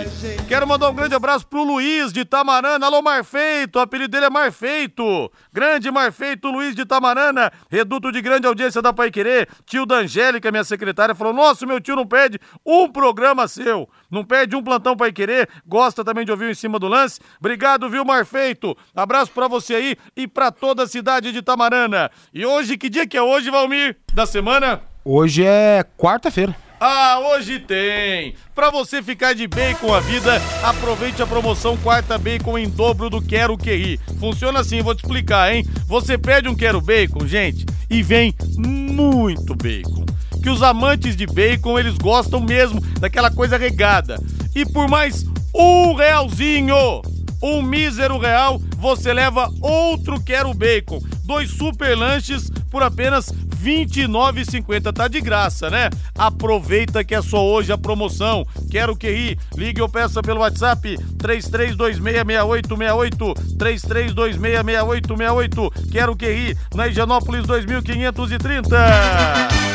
Quero 0.47 0.67
mandar 0.67 0.89
um 0.89 0.95
grande 0.95 1.15
abraço 1.15 1.45
pro 1.45 1.63
Luiz 1.63 2.11
de 2.13 2.25
Tamarana. 2.25 2.85
Alô, 2.85 3.01
Marfeito. 3.01 3.79
O 3.79 3.81
apelido 3.81 4.11
dele 4.11 4.25
é 4.25 4.29
Marfeito. 4.29 5.31
Grande 5.51 5.91
Marfeito, 5.91 6.49
Luiz 6.49 6.75
de 6.75 6.85
Tamarana. 6.85 7.51
Reduto 7.69 8.11
de 8.11 8.21
grande 8.21 8.47
audiência 8.47 8.81
da 8.81 8.93
Pai 8.93 9.11
Querer. 9.11 9.47
Tio 9.65 9.85
da 9.85 9.97
Angélica, 9.97 10.51
minha 10.51 10.63
secretária, 10.63 11.15
falou: 11.15 11.33
Nossa, 11.33 11.65
meu 11.65 11.79
tio 11.79 11.95
não 11.95 12.05
perde 12.05 12.39
um 12.69 12.87
programa 12.91 13.47
seu. 13.47 13.89
Não 14.11 14.23
perde 14.23 14.55
um 14.55 14.63
plantão 14.63 14.95
Pai 14.95 15.11
Querer. 15.11 15.49
Gosta 15.65 16.03
também 16.03 16.23
de 16.23 16.31
ouvir 16.31 16.45
o 16.45 16.51
em 16.51 16.53
cima 16.53 16.77
do 16.77 16.87
lance. 16.87 17.19
Obrigado, 17.39 17.89
viu, 17.89 18.05
Marfeito? 18.05 18.77
Abraço 18.95 19.31
pra 19.31 19.47
você 19.47 19.73
aí 19.73 19.97
e 20.15 20.27
pra 20.27 20.51
toda 20.51 20.83
a 20.83 20.87
cidade 20.87 21.31
de 21.31 21.41
Tamarana. 21.41 22.11
E 22.31 22.45
hoje, 22.45 22.77
que 22.77 22.89
dia 22.89 23.07
que 23.07 23.17
é 23.17 23.21
hoje, 23.21 23.49
Valmir? 23.49 23.97
Da 24.13 24.25
semana? 24.25 24.81
Hoje 25.03 25.43
é 25.43 25.83
quarta-feira. 25.97 26.55
Ah, 26.79 27.19
hoje 27.19 27.59
tem! 27.59 28.35
Pra 28.55 28.69
você 28.69 29.03
ficar 29.03 29.33
de 29.33 29.47
bem 29.47 29.75
com 29.75 29.93
a 29.93 29.99
vida, 29.99 30.41
aproveite 30.63 31.21
a 31.21 31.27
promoção 31.27 31.75
Quarta 31.75 32.17
Bacon 32.17 32.57
em 32.57 32.69
dobro 32.69 33.09
do 33.09 33.21
Quero 33.21 33.57
QI. 33.57 33.99
Funciona 34.17 34.61
assim, 34.61 34.81
vou 34.81 34.95
te 34.95 35.03
explicar, 35.03 35.53
hein? 35.53 35.65
Você 35.87 36.17
pede 36.17 36.47
um 36.47 36.55
Quero 36.55 36.79
Bacon, 36.79 37.27
gente, 37.27 37.65
e 37.89 38.01
vem 38.01 38.33
muito 38.57 39.53
bacon. 39.55 39.98
Que 40.41 40.49
os 40.49 40.63
amantes 40.63 41.15
de 41.15 41.25
bacon, 41.25 41.77
eles 41.77 41.97
gostam 41.97 42.39
mesmo 42.39 42.79
daquela 42.99 43.29
coisa 43.29 43.57
regada. 43.57 44.17
E 44.55 44.65
por 44.65 44.87
mais 44.87 45.25
um 45.53 45.93
realzinho, 45.93 47.01
um 47.41 47.61
mísero 47.61 48.17
real, 48.17 48.59
você 48.77 49.13
leva 49.13 49.51
outro 49.61 50.19
Quero 50.21 50.53
Bacon. 50.53 50.99
Dois 51.23 51.49
super 51.51 51.95
lanches 51.95 52.49
por 52.71 52.81
apenas 52.81 53.29
R$ 53.29 53.85
29,50. 53.85 54.93
Tá 54.93 55.07
de 55.07 55.21
graça, 55.21 55.69
né? 55.69 55.89
Aproveita 56.17 57.03
que 57.03 57.13
é 57.13 57.21
só 57.21 57.45
hoje 57.45 57.71
a 57.71 57.77
promoção. 57.77 58.43
Quero 58.71 58.95
que 58.95 59.07
ri. 59.09 59.37
Ligue 59.55 59.81
ou 59.81 59.89
peça 59.89 60.21
pelo 60.21 60.41
WhatsApp 60.41 60.97
33266868. 61.17 63.35
33266868. 63.57 65.91
Quero 65.91 66.15
que 66.15 66.31
ri. 66.31 66.57
Na 66.73 66.87
Higienópolis 66.87 67.45
2530. 67.45 69.68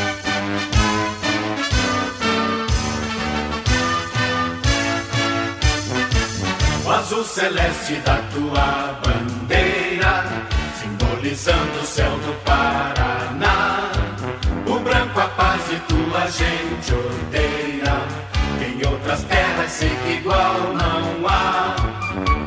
Azul 7.05 7.23
celeste 7.23 7.97
da 7.97 8.17
tua 8.33 8.99
bandeira, 9.05 10.25
simbolizando 10.81 11.81
o 11.83 11.85
céu 11.85 12.11
do 12.11 12.33
Paraná. 12.45 13.91
O 14.67 14.79
branco 14.79 15.21
a 15.21 15.29
paz 15.29 15.61
e 15.71 15.77
tua 15.81 16.27
gente 16.29 16.95
odeia. 16.95 17.95
Em 18.67 18.87
outras 18.91 19.23
terras 19.25 19.71
sei 19.71 19.91
que 19.91 20.13
igual 20.15 20.55
não 20.73 21.29
há. 21.29 21.77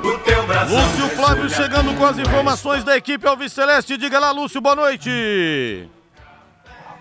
O 0.03 0.17
teu 0.19 0.47
Brasil. 0.47 0.75
Lúcio 0.75 1.09
Flávio 1.15 1.49
chegando 1.51 1.93
com 1.95 2.05
as 2.05 2.17
informações 2.17 2.83
da 2.83 2.97
equipe 2.97 3.27
Alves 3.27 3.53
Celeste. 3.53 3.95
Diga 3.95 4.17
lá, 4.17 4.31
Lúcio, 4.31 4.59
boa 4.59 4.75
noite. 4.75 5.87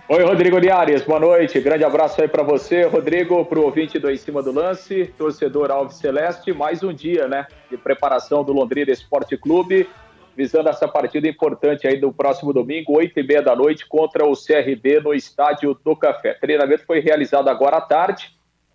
Oi, 0.08 0.22
Rodrigo 0.22 0.56
Liares, 0.56 1.02
boa 1.02 1.18
noite. 1.18 1.60
Grande 1.60 1.82
abraço 1.82 2.22
aí 2.22 2.28
para 2.28 2.44
você, 2.44 2.84
Rodrigo, 2.84 3.44
para 3.44 3.58
o 3.58 3.64
ouvinte 3.64 3.98
do 3.98 4.08
Em 4.08 4.16
Cima 4.16 4.40
do 4.40 4.52
Lance, 4.52 5.12
torcedor 5.18 5.68
Alves 5.72 5.96
Celeste. 5.96 6.52
Mais 6.52 6.84
um 6.84 6.92
dia, 6.92 7.26
né, 7.26 7.48
de 7.68 7.76
preparação 7.76 8.44
do 8.44 8.52
Londrina 8.52 8.92
Esporte 8.92 9.36
Clube, 9.36 9.88
visando 10.36 10.68
essa 10.68 10.86
partida 10.86 11.26
importante 11.26 11.88
aí 11.88 11.98
do 11.98 12.12
próximo 12.12 12.52
domingo, 12.52 12.96
oito 12.96 13.18
e 13.18 13.22
meia 13.24 13.42
da 13.42 13.56
noite, 13.56 13.84
contra 13.84 14.24
o 14.24 14.34
CRB 14.34 15.00
no 15.00 15.12
Estádio 15.12 15.76
do 15.84 15.96
Café. 15.96 16.36
O 16.36 16.40
treinamento 16.40 16.86
foi 16.86 17.00
realizado 17.00 17.48
agora 17.48 17.78
à 17.78 17.80
tarde. 17.80 18.30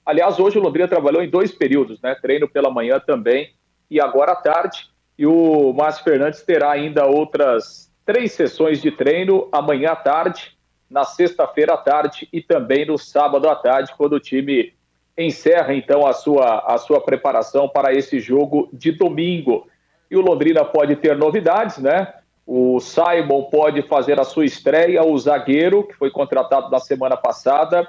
Aliás, 0.06 0.38
hoje 0.38 0.58
o 0.58 0.62
Londrina 0.62 0.90
trabalhou 0.90 1.24
em 1.24 1.30
dois 1.30 1.54
períodos, 1.54 2.02
né? 2.02 2.14
Treino 2.14 2.46
pela 2.46 2.70
manhã 2.70 3.00
também 3.00 3.54
e 3.90 4.02
agora 4.02 4.34
à 4.34 4.36
tarde. 4.36 4.90
E 5.18 5.26
o 5.26 5.72
Márcio 5.72 6.04
Fernandes 6.04 6.42
terá 6.42 6.72
ainda 6.72 7.06
outras 7.06 7.90
três 8.06 8.34
sessões 8.34 8.82
de 8.82 8.92
treino 8.92 9.48
amanhã 9.54 9.92
à 9.92 9.96
tarde 9.96 10.60
na 10.92 11.06
sexta-feira 11.06 11.74
à 11.74 11.78
tarde 11.78 12.28
e 12.32 12.42
também 12.42 12.86
no 12.86 12.98
sábado 12.98 13.50
à 13.50 13.56
tarde, 13.56 13.94
quando 13.98 14.14
o 14.14 14.20
time 14.20 14.74
encerra 15.18 15.74
então 15.74 16.06
a 16.06 16.14
sua, 16.14 16.60
a 16.60 16.78
sua 16.78 17.00
preparação 17.00 17.70
para 17.70 17.94
esse 17.94 18.20
jogo 18.20 18.70
de 18.74 18.92
domingo. 18.92 19.68
E 20.10 20.18
o 20.18 20.22
Londrina 20.22 20.66
pode 20.66 20.98
ter 20.98 21.16
novidades, 21.16 21.78
né? 21.78 22.14
O 22.46 22.80
Simon 22.82 23.44
pode 23.44 23.82
fazer 23.84 24.20
a 24.20 24.26
sua 24.26 24.46
estreia, 24.46 25.04
o 25.04 25.18
zagueiro, 25.18 25.88
que 25.88 25.94
foi 25.94 26.12
contratado 26.12 26.70
na 26.70 26.80
semana 26.80 27.16
passada, 27.16 27.88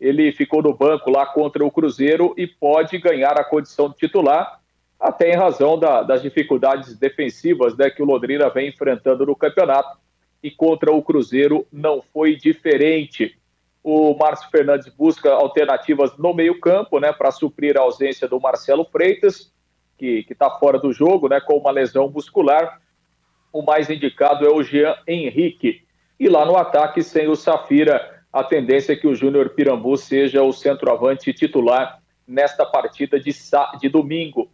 ele 0.00 0.32
ficou 0.32 0.62
no 0.62 0.74
banco 0.74 1.10
lá 1.10 1.26
contra 1.26 1.64
o 1.64 1.70
Cruzeiro 1.70 2.34
e 2.36 2.46
pode 2.46 2.98
ganhar 2.98 3.38
a 3.38 3.44
condição 3.44 3.88
de 3.90 3.96
titular, 3.96 4.58
até 4.98 5.30
em 5.30 5.36
razão 5.36 5.78
da, 5.78 6.02
das 6.02 6.22
dificuldades 6.22 6.98
defensivas 6.98 7.76
né, 7.76 7.90
que 7.90 8.02
o 8.02 8.06
Londrina 8.06 8.48
vem 8.48 8.68
enfrentando 8.68 9.26
no 9.26 9.36
campeonato. 9.36 9.98
E 10.42 10.50
contra 10.50 10.92
o 10.92 11.02
Cruzeiro 11.02 11.66
não 11.72 12.00
foi 12.00 12.36
diferente. 12.36 13.36
O 13.82 14.14
Márcio 14.14 14.50
Fernandes 14.50 14.88
busca 14.88 15.30
alternativas 15.30 16.16
no 16.16 16.34
meio-campo 16.34 16.98
né, 16.98 17.12
para 17.12 17.30
suprir 17.30 17.76
a 17.76 17.82
ausência 17.82 18.28
do 18.28 18.40
Marcelo 18.40 18.84
Freitas, 18.84 19.52
que 19.98 20.26
está 20.28 20.50
fora 20.50 20.78
do 20.78 20.92
jogo 20.92 21.28
né, 21.28 21.40
com 21.40 21.56
uma 21.56 21.70
lesão 21.70 22.10
muscular. 22.10 22.80
O 23.52 23.62
mais 23.62 23.90
indicado 23.90 24.46
é 24.46 24.50
o 24.50 24.62
Jean 24.62 24.96
Henrique. 25.06 25.82
E 26.18 26.28
lá 26.28 26.44
no 26.44 26.56
ataque, 26.56 27.02
sem 27.02 27.28
o 27.28 27.36
Safira 27.36 28.20
a 28.32 28.44
tendência 28.44 28.92
é 28.92 28.96
que 28.96 29.08
o 29.08 29.14
Júnior 29.14 29.50
Pirambu 29.50 29.96
seja 29.96 30.42
o 30.42 30.52
centroavante 30.52 31.32
titular 31.32 32.00
nesta 32.26 32.64
partida 32.64 33.18
de, 33.18 33.32
de 33.80 33.88
domingo. 33.88 34.50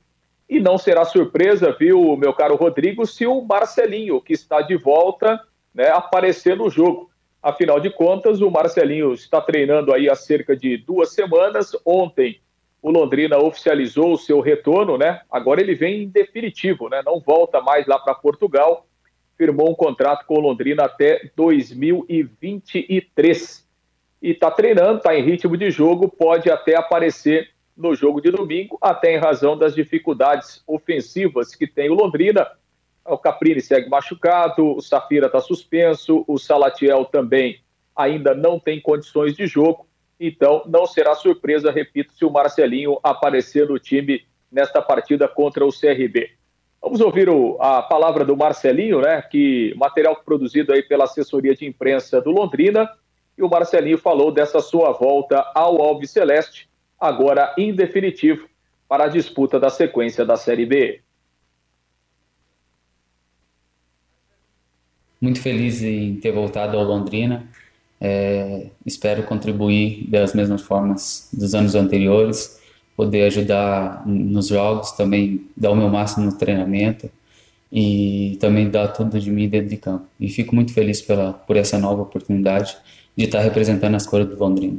E 0.49 0.59
não 0.61 0.78
será 0.78 1.05
surpresa, 1.05 1.76
viu, 1.78 2.16
meu 2.16 2.33
caro 2.33 2.57
Rodrigo, 2.57 3.05
se 3.05 3.26
o 3.26 3.43
Marcelinho, 3.43 4.21
que 4.21 4.33
está 4.33 4.62
de 4.62 4.76
volta, 4.76 5.40
né, 5.76 5.90
aparecer 5.90 6.56
no 6.56 6.71
jogo. 6.71 7.11
Afinal 7.42 7.78
de 7.78 7.90
contas, 7.90 8.40
o 8.40 8.50
Marcelinho 8.50 9.12
está 9.12 9.42
treinando 9.42 9.92
aí 9.92 10.09
há 10.09 10.16
cerca 10.16 10.56
de 10.56 10.78
duas 10.78 11.12
semanas. 11.12 11.76
Ontem, 11.85 12.40
o 12.80 12.90
Londrina 12.90 13.37
oficializou 13.38 14.14
o 14.14 14.18
seu 14.18 14.40
retorno, 14.40 14.97
né? 14.97 15.21
Agora 15.30 15.61
ele 15.61 15.75
vem 15.75 16.04
em 16.04 16.09
definitivo, 16.09 16.88
né? 16.88 17.02
Não 17.04 17.21
volta 17.21 17.61
mais 17.61 17.87
lá 17.87 17.99
para 17.99 18.14
Portugal. 18.14 18.87
Firmou 19.37 19.71
um 19.71 19.75
contrato 19.75 20.25
com 20.25 20.37
o 20.37 20.40
Londrina 20.40 20.85
até 20.85 21.30
2023 21.37 23.66
e 24.23 24.30
está 24.30 24.50
treinando, 24.50 24.97
está 24.97 25.14
em 25.14 25.23
ritmo 25.23 25.59
de 25.59 25.71
jogo, 25.71 26.09
pode 26.09 26.50
até 26.50 26.75
aparecer 26.75 27.50
no 27.76 27.95
jogo 27.95 28.23
de 28.23 28.30
domingo, 28.30 28.78
até 28.80 29.14
em 29.14 29.18
razão 29.18 29.59
das 29.59 29.75
dificuldades 29.75 30.62
ofensivas 30.66 31.54
que 31.54 31.66
tem 31.66 31.90
o 31.90 31.95
Londrina. 31.95 32.47
O 33.09 33.19
Caprini 33.19 33.61
segue 33.61 33.89
machucado, 33.89 34.77
o 34.77 34.81
Safira 34.81 35.27
está 35.27 35.41
suspenso, 35.41 36.25
o 36.27 36.39
Salatiel 36.39 37.05
também 37.05 37.61
ainda 37.95 38.35
não 38.35 38.59
tem 38.59 38.81
condições 38.81 39.35
de 39.35 39.47
jogo, 39.47 39.87
então 40.21 40.63
não 40.67 40.87
será 40.87 41.15
surpresa, 41.15 41.71
repito, 41.71 42.13
se 42.13 42.25
o 42.25 42.31
Marcelinho 42.31 42.99
aparecer 43.03 43.69
no 43.69 43.79
time 43.79 44.25
nesta 44.51 44.83
partida 44.83 45.27
contra 45.27 45.65
o 45.65 45.71
CRB. 45.71 46.31
Vamos 46.81 47.01
ouvir 47.01 47.29
o, 47.29 47.57
a 47.61 47.83
palavra 47.83 48.25
do 48.25 48.37
Marcelinho, 48.37 49.01
né? 49.01 49.21
Que 49.23 49.75
material 49.77 50.17
produzido 50.25 50.73
aí 50.73 50.83
pela 50.83 51.05
assessoria 51.05 51.55
de 51.55 51.67
imprensa 51.67 52.21
do 52.21 52.31
Londrina 52.31 52.89
e 53.37 53.43
o 53.43 53.49
Marcelinho 53.49 53.99
falou 53.99 54.33
dessa 54.33 54.61
sua 54.61 54.93
volta 54.93 55.45
ao 55.55 55.83
Alves 55.83 56.11
Celeste, 56.11 56.69
agora 56.99 57.55
em 57.59 57.75
definitivo, 57.75 58.49
para 58.89 59.05
a 59.05 59.09
disputa 59.09 59.59
da 59.59 59.69
sequência 59.69 60.25
da 60.25 60.37
Série 60.37 60.65
B. 60.65 61.03
Muito 65.26 65.40
feliz 65.40 65.83
em 65.83 66.14
ter 66.14 66.30
voltado 66.30 66.76
ao 66.78 66.85
Londrina. 66.85 67.49
É, 68.00 68.66
espero 68.87 69.25
contribuir 69.25 70.09
das 70.09 70.33
mesmas 70.33 70.62
formas 70.62 71.28
dos 71.33 71.52
anos 71.52 71.75
anteriores, 71.75 72.61
poder 72.97 73.25
ajudar 73.25 74.06
nos 74.06 74.47
jogos, 74.47 74.92
também 74.92 75.45
dar 75.56 75.73
o 75.73 75.75
meu 75.75 75.88
máximo 75.88 76.26
no 76.26 76.38
treinamento 76.38 77.11
e 77.73 78.38
também 78.40 78.71
dar 78.71 78.87
tudo 78.87 79.18
de 79.18 79.28
mim 79.33 79.49
dentro 79.49 79.68
de 79.68 79.76
campo. 79.78 80.04
E 80.21 80.28
fico 80.28 80.54
muito 80.54 80.73
feliz 80.73 81.02
pela, 81.02 81.33
por 81.33 81.56
essa 81.56 81.76
nova 81.76 82.02
oportunidade 82.02 82.76
de 83.16 83.25
estar 83.25 83.40
representando 83.40 83.97
as 83.97 84.06
cores 84.06 84.28
do 84.28 84.38
Londrina. 84.38 84.78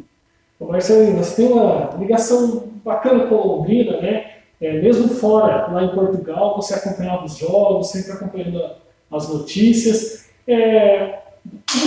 Marcelinho, 0.61 1.17
você 1.17 1.35
tem 1.35 1.51
uma 1.51 1.93
ligação 1.99 2.71
bacana 2.85 3.27
com 3.27 3.35
o 3.35 3.57
Londrina, 3.57 3.99
né? 3.99 4.31
É, 4.61 4.81
mesmo 4.81 5.09
fora, 5.09 5.67
lá 5.69 5.83
em 5.83 5.93
Portugal, 5.93 6.55
você 6.55 6.73
acompanhava 6.73 7.25
os 7.25 7.37
jogos, 7.37 7.89
sempre 7.89 8.13
acompanhando 8.13 8.61
as 9.11 9.27
notícias. 9.27 10.26
É, 10.47 11.19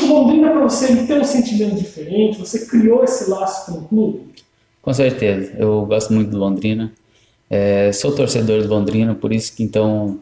Londrina, 0.07 0.51
para 0.51 0.63
você, 0.63 0.93
ele 0.93 1.07
tem 1.07 1.19
um 1.19 1.25
sentimento 1.25 1.77
diferente? 1.77 2.39
Você 2.39 2.67
criou 2.67 3.03
esse 3.05 3.31
laço 3.31 3.73
com 3.73 3.79
o 3.79 3.89
clube? 3.89 4.21
Com 4.83 4.93
certeza. 4.93 5.53
Eu 5.59 5.85
gosto 5.87 6.13
muito 6.13 6.31
do 6.31 6.39
Londrina. 6.39 6.93
É, 7.49 7.91
sou 7.93 8.15
torcedor 8.15 8.63
do 8.63 8.69
Londrina, 8.69 9.15
por 9.15 9.33
isso 9.33 9.57
que 9.57 9.63
então, 9.63 10.21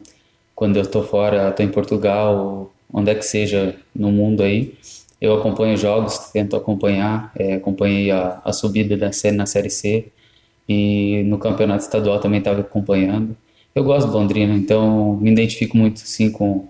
quando 0.55 0.77
eu 0.77 0.83
estou 0.83 1.03
fora, 1.03 1.51
estou 1.51 1.65
em 1.65 1.69
Portugal, 1.69 2.73
onde 2.93 3.11
é 3.11 3.15
que 3.15 3.25
seja 3.25 3.77
no 3.95 4.11
mundo 4.11 4.43
aí, 4.43 4.75
eu 5.21 5.35
acompanho 5.35 5.77
jogos, 5.77 6.31
tento 6.33 6.57
acompanhar, 6.57 7.33
é, 7.37 7.55
acompanhei 7.55 8.11
a, 8.11 8.41
a, 8.45 8.53
subida 8.53 8.97
da 8.97 9.13
série 9.13 9.37
na 9.37 9.47
Série 9.47 9.69
C 9.69 10.07
e 10.69 11.23
no 11.27 11.39
campeonato 11.39 11.83
estadual 11.83 12.21
também 12.21 12.39
estava 12.39 12.61
acompanhando. 12.61 13.37
Eu 13.75 13.85
gosto 13.85 14.07
do 14.09 14.13
Londrina, 14.15 14.55
então 14.55 15.17
me 15.17 15.31
identifico 15.31 15.77
muito 15.77 16.01
sim 16.01 16.31
com, 16.31 16.69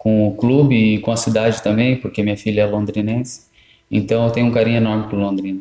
com 0.00 0.26
o 0.26 0.34
clube 0.34 0.94
e 0.94 0.98
com 0.98 1.12
a 1.12 1.16
cidade 1.16 1.62
também, 1.62 1.94
porque 1.94 2.22
minha 2.22 2.36
filha 2.36 2.62
é 2.62 2.66
londrinense. 2.66 3.42
Então 3.90 4.24
eu 4.24 4.32
tenho 4.32 4.46
um 4.46 4.50
carinho 4.50 4.78
enorme 4.78 5.10
por 5.10 5.18
Londrina. 5.18 5.60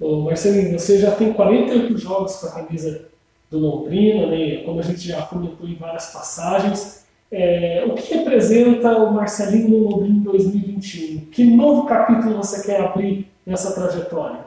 Ô 0.00 0.22
Marcelinho, 0.22 0.76
você 0.76 0.98
já 0.98 1.12
tem 1.12 1.32
48 1.32 1.96
jogos 1.96 2.34
com 2.38 2.48
a 2.48 2.50
camisa 2.50 3.04
do 3.48 3.60
Londrina, 3.60 4.26
né? 4.26 4.64
como 4.64 4.80
a 4.80 4.82
gente 4.82 5.06
já 5.06 5.22
comentou 5.22 5.68
em 5.68 5.76
várias 5.76 6.06
passagens. 6.06 7.04
É, 7.30 7.84
o 7.86 7.94
que 7.94 8.12
representa 8.12 8.98
o 8.98 9.14
Marcelinho 9.14 9.68
no 9.68 9.78
Londrina 9.90 10.24
2021? 10.24 11.26
Que 11.26 11.44
novo 11.44 11.86
capítulo 11.86 12.38
você 12.38 12.66
quer 12.66 12.80
abrir 12.80 13.28
nessa 13.46 13.72
trajetória? 13.72 14.40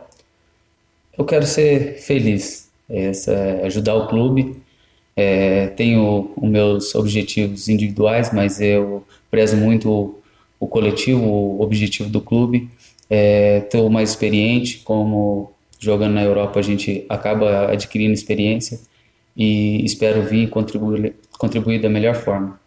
Eu 1.17 1.23
quero 1.23 1.45
ser 1.45 1.99
feliz, 1.99 2.69
essa, 2.89 3.31
é 3.31 3.65
ajudar 3.65 3.95
o 3.95 4.07
clube. 4.09 4.61
É, 5.15 5.67
tenho 5.67 6.31
os 6.35 6.49
meus 6.49 6.93
objetivos 6.93 7.69
individuais, 7.69 8.33
mas 8.33 8.59
eu 8.59 9.03
prezo 9.31 9.55
muito 9.55 9.89
o, 9.89 10.19
o 10.59 10.67
coletivo, 10.67 11.23
o 11.23 11.61
objetivo 11.61 12.09
do 12.09 12.19
clube. 12.19 12.69
Estou 13.09 13.87
é, 13.87 13.89
mais 13.89 14.09
experiente, 14.09 14.79
como 14.79 15.51
jogando 15.79 16.13
na 16.13 16.23
Europa 16.23 16.59
a 16.59 16.63
gente 16.63 17.05
acaba 17.07 17.71
adquirindo 17.71 18.13
experiência 18.13 18.79
e 19.37 19.83
espero 19.85 20.23
vir 20.23 20.49
contribuir, 20.49 21.15
contribuir 21.37 21.81
da 21.81 21.89
melhor 21.89 22.15
forma. 22.15 22.59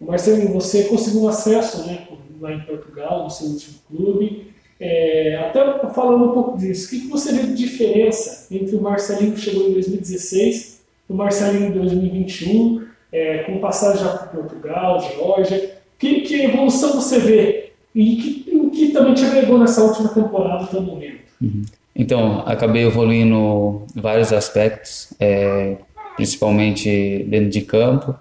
Marcelinho, 0.00 0.52
você 0.52 0.84
conseguiu 0.84 1.28
acesso 1.28 1.86
né, 1.86 2.06
lá 2.40 2.52
em 2.52 2.60
Portugal, 2.60 3.24
no 3.24 3.30
seu 3.30 3.48
último 3.48 3.78
clube. 3.88 4.52
É, 4.80 5.36
até 5.36 5.60
falando 5.92 6.26
um 6.26 6.32
pouco 6.32 6.56
disso, 6.56 6.86
o 6.86 6.90
que, 6.90 7.08
você 7.08 7.32
vê 7.32 7.42
de 7.42 7.54
diferença 7.54 8.46
entre 8.50 8.76
o 8.76 8.80
Marcelinho 8.80 9.32
que 9.32 9.40
chegou 9.40 9.68
em 9.68 9.72
2016 9.72 10.74
e 10.74 10.77
o 11.08 11.14
Marcelinho 11.14 11.68
em 11.68 11.72
2021, 11.72 12.86
é, 13.10 13.38
com 13.38 13.58
passagem 13.58 14.04
já 14.04 14.10
para 14.10 14.26
Portugal, 14.28 15.00
Geórgia? 15.00 15.78
Que, 15.98 16.20
que 16.20 16.42
evolução 16.42 16.92
você 16.92 17.18
vê? 17.18 17.72
E 17.94 18.16
que, 18.16 18.56
o 18.56 18.70
que 18.70 18.88
também 18.88 19.14
te 19.14 19.24
agregou 19.24 19.58
nessa 19.58 19.82
última 19.82 20.08
temporada 20.10 20.64
até 20.64 20.78
o 20.78 20.82
momento? 20.82 21.18
Uhum. 21.40 21.64
Então, 21.96 22.42
acabei 22.46 22.84
evoluindo 22.84 23.82
vários 23.96 24.32
aspectos, 24.32 25.12
é, 25.18 25.76
principalmente 26.16 27.24
dentro 27.28 27.50
de 27.50 27.62
campo. 27.62 28.14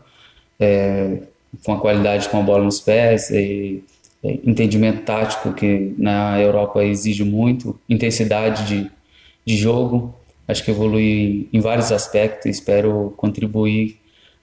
É, 0.60 1.20
com 1.64 1.74
a 1.74 1.80
qualidade 1.80 2.30
com 2.30 2.40
a 2.40 2.42
bola 2.42 2.64
nos 2.64 2.80
pés 2.80 3.30
e, 3.30 3.84
e 4.24 4.42
entendimento 4.44 5.04
tático 5.04 5.54
que 5.54 5.94
na 5.98 6.40
Europa 6.40 6.84
exige 6.84 7.24
muito, 7.24 7.80
intensidade 7.88 8.68
de, 8.68 8.92
de 9.46 9.58
jogo. 9.58 10.14
Acho 10.48 10.64
que 10.64 10.72
evolui 10.72 11.50
em 11.52 11.60
vários 11.60 11.92
aspectos 11.92 12.46
e 12.46 12.50
espero 12.50 13.14
contribuir 13.18 14.00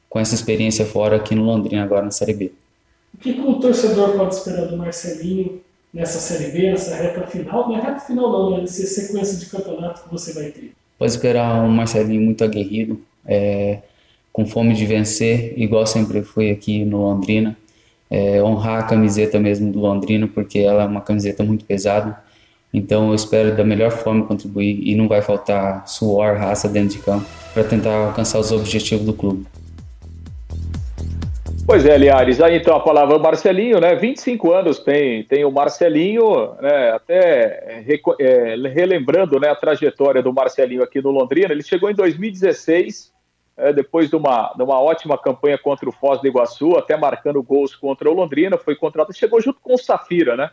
com 0.09 0.21
essa 0.21 0.35
experiência 0.35 0.85
fora 0.85 1.17
aqui 1.17 1.35
no 1.35 1.43
Londrina 1.43 1.83
agora 1.83 2.05
na 2.05 2.11
Série 2.11 2.35
B. 2.35 2.53
O 3.15 3.19
que, 3.19 3.31
o 3.31 3.55
torcedor 3.55 4.17
pode 4.17 4.35
esperar 4.35 4.67
do 4.67 4.77
Marcelinho 4.77 5.61
nessa 5.93 6.19
Série 6.19 6.53
B, 6.53 6.71
nessa 6.71 6.95
reta 6.95 7.27
final? 7.27 7.69
Não 7.69 7.77
é 7.77 7.81
reta 7.81 8.01
final 8.01 8.31
não, 8.31 8.51
né? 8.51 8.61
nessa 8.61 8.87
sequência 8.87 9.39
de 9.39 9.47
campeonato 9.47 10.03
que 10.03 10.11
você 10.11 10.33
vai 10.33 10.51
ter. 10.51 10.73
Pode 10.99 11.11
esperar 11.11 11.63
um 11.65 11.69
Marcelinho 11.69 12.21
muito 12.21 12.45
aguerrido, 12.45 13.01
é, 13.27 13.79
com 14.33 14.45
fome 14.47 14.75
de 14.75 14.85
vencer, 14.85 15.55
igual 15.57 15.87
sempre 15.87 16.23
fui 16.23 16.51
aqui 16.51 16.85
no 16.85 16.99
Londrina. 16.99 17.57
É, 18.11 18.43
honrar 18.43 18.81
a 18.81 18.87
camiseta 18.87 19.41
mesmo 19.41 19.73
do 19.73 19.81
Londrina, 19.81 20.29
porque 20.29 20.59
ela 20.59 20.83
é 20.83 20.87
uma 20.87 21.01
camiseta 21.01 21.43
muito 21.43 21.65
pesada. 21.65 22.23
Então 22.75 23.11
eu 23.11 23.15
espero 23.15 23.57
da 23.57 23.63
melhor 23.63 23.93
forma 23.93 24.27
contribuir 24.27 24.81
e 24.83 24.97
não 24.97 25.07
vai 25.07 25.23
faltar 25.23 25.87
suor, 25.87 26.37
raça 26.37 26.69
dentro 26.69 26.97
de 26.97 26.99
campo 26.99 27.25
para 27.55 27.63
tentar 27.63 28.09
alcançar 28.09 28.41
os 28.41 28.51
objetivos 28.51 29.07
do 29.07 29.13
clube. 29.15 29.47
Pois 31.65 31.87
é, 31.87 31.97
Liares, 31.97 32.43
aí 32.43 32.57
então 32.59 32.77
a 32.77 32.81
palavra 32.81 33.19
Marcelinho, 33.19 33.81
né? 33.81 33.95
25 33.95 34.53
anos 34.53 34.81
tem, 34.81 35.23
tem 35.25 35.45
o 35.45 35.53
Marcelinho, 35.53 36.53
né? 36.61 36.91
Até 36.91 37.85
é, 38.19 38.55
relembrando 38.69 39.39
né, 39.39 39.49
a 39.49 39.55
trajetória 39.55 40.21
do 40.21 40.33
Marcelinho 40.33 40.83
aqui 40.83 41.01
no 41.01 41.11
Londrina, 41.11 41.53
ele 41.53 41.63
chegou 41.63 41.89
em 41.89 41.95
2016, 41.95 43.13
é, 43.57 43.73
depois 43.73 44.11
de 44.11 44.17
uma, 44.17 44.53
de 44.55 44.63
uma 44.63 44.79
ótima 44.81 45.17
campanha 45.17 45.57
contra 45.57 45.89
o 45.89 45.93
Foz 45.93 46.21
do 46.21 46.27
Iguaçu, 46.27 46.77
até 46.77 46.97
marcando 46.97 47.43
gols 47.43 47.75
contra 47.75 48.11
o 48.11 48.15
Londrina, 48.15 48.59
foi 48.59 48.75
contratado, 48.75 49.17
chegou 49.17 49.41
junto 49.41 49.61
com 49.63 49.75
o 49.75 49.79
Safira, 49.79 50.37
né? 50.37 50.51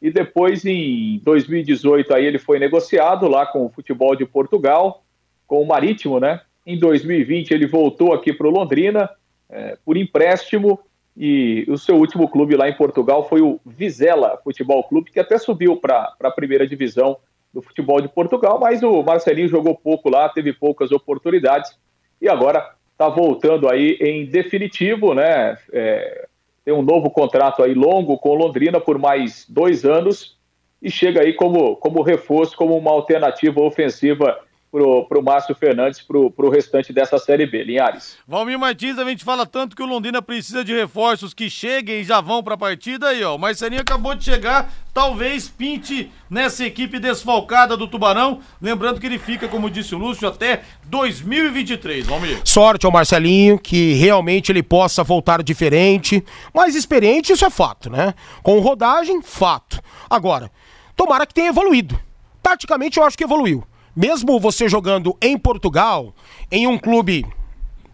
E 0.00 0.10
depois, 0.10 0.64
em 0.64 1.20
2018, 1.22 2.14
aí 2.14 2.24
ele 2.24 2.38
foi 2.38 2.58
negociado 2.58 3.28
lá 3.28 3.44
com 3.46 3.66
o 3.66 3.68
futebol 3.68 4.16
de 4.16 4.24
Portugal, 4.24 5.04
com 5.46 5.60
o 5.60 5.66
Marítimo, 5.66 6.18
né? 6.18 6.40
Em 6.66 6.78
2020 6.78 7.52
ele 7.52 7.66
voltou 7.66 8.12
aqui 8.12 8.32
para 8.32 8.46
o 8.46 8.50
Londrina, 8.50 9.10
é, 9.48 9.76
por 9.84 9.96
empréstimo 9.96 10.78
e 11.16 11.66
o 11.68 11.76
seu 11.76 11.96
último 11.96 12.28
clube 12.28 12.56
lá 12.56 12.68
em 12.68 12.76
Portugal 12.76 13.28
foi 13.28 13.40
o 13.40 13.60
Vizela 13.66 14.38
Futebol 14.42 14.82
Clube, 14.84 15.10
que 15.10 15.20
até 15.20 15.36
subiu 15.38 15.76
para 15.76 16.14
a 16.22 16.30
primeira 16.30 16.66
divisão 16.66 17.18
do 17.52 17.60
futebol 17.60 18.00
de 18.00 18.08
Portugal, 18.08 18.58
mas 18.60 18.82
o 18.82 19.02
Marcelinho 19.02 19.48
jogou 19.48 19.74
pouco 19.74 20.08
lá, 20.08 20.28
teve 20.28 20.52
poucas 20.52 20.92
oportunidades 20.92 21.76
e 22.22 22.28
agora 22.28 22.74
está 22.92 23.08
voltando 23.08 23.68
aí 23.68 23.98
em 24.00 24.24
definitivo, 24.24 25.14
né? 25.14 25.58
É, 25.72 26.28
tem 26.64 26.74
um 26.74 26.82
novo 26.82 27.10
contrato 27.10 27.62
aí 27.62 27.74
longo 27.74 28.18
com 28.18 28.34
Londrina 28.34 28.80
por 28.80 28.98
mais 28.98 29.46
dois 29.48 29.84
anos 29.84 30.38
e 30.82 30.90
chega 30.90 31.22
aí 31.22 31.34
como, 31.34 31.76
como 31.76 32.02
reforço, 32.02 32.56
como 32.56 32.76
uma 32.76 32.90
alternativa 32.90 33.60
ofensiva 33.60 34.38
pro, 34.70 35.04
pro 35.06 35.22
Márcio 35.22 35.54
Fernandes 35.54 36.00
pro, 36.00 36.30
pro 36.30 36.48
restante 36.48 36.92
dessa 36.92 37.18
Série 37.18 37.46
B. 37.46 37.64
Linhares. 37.64 38.16
Valmir 38.26 38.58
Martins, 38.58 38.98
a 38.98 39.04
gente 39.04 39.24
fala 39.24 39.44
tanto 39.44 39.74
que 39.74 39.82
o 39.82 39.86
Londrina 39.86 40.22
precisa 40.22 40.64
de 40.64 40.72
reforços 40.72 41.34
que 41.34 41.50
cheguem 41.50 42.00
e 42.00 42.04
já 42.04 42.20
vão 42.20 42.42
pra 42.42 42.56
partida 42.56 43.08
aí, 43.08 43.22
ó. 43.24 43.34
O 43.34 43.38
Marcelinho 43.38 43.80
acabou 43.80 44.14
de 44.14 44.24
chegar, 44.24 44.72
talvez 44.94 45.48
pinte 45.48 46.10
nessa 46.28 46.64
equipe 46.64 46.98
desfalcada 46.98 47.76
do 47.76 47.88
Tubarão. 47.88 48.40
Lembrando 48.62 49.00
que 49.00 49.06
ele 49.06 49.18
fica, 49.18 49.48
como 49.48 49.70
disse 49.70 49.94
o 49.94 49.98
Lúcio, 49.98 50.28
até 50.28 50.62
2023, 50.84 52.06
Valmir. 52.06 52.40
Sorte 52.44 52.86
ao 52.86 52.92
Marcelinho, 52.92 53.58
que 53.58 53.94
realmente 53.94 54.52
ele 54.52 54.62
possa 54.62 55.02
voltar 55.02 55.42
diferente, 55.42 56.24
mais 56.54 56.76
experiente, 56.76 57.32
isso 57.32 57.44
é 57.44 57.50
fato, 57.50 57.90
né? 57.90 58.14
Com 58.42 58.60
rodagem, 58.60 59.20
fato. 59.22 59.80
Agora, 60.08 60.50
tomara 60.94 61.26
que 61.26 61.34
tenha 61.34 61.48
evoluído. 61.48 61.98
Taticamente 62.42 62.98
eu 62.98 63.04
acho 63.04 63.18
que 63.18 63.24
evoluiu 63.24 63.64
mesmo 64.00 64.40
você 64.40 64.66
jogando 64.66 65.14
em 65.20 65.36
Portugal, 65.36 66.14
em 66.50 66.66
um 66.66 66.78
clube, 66.78 67.26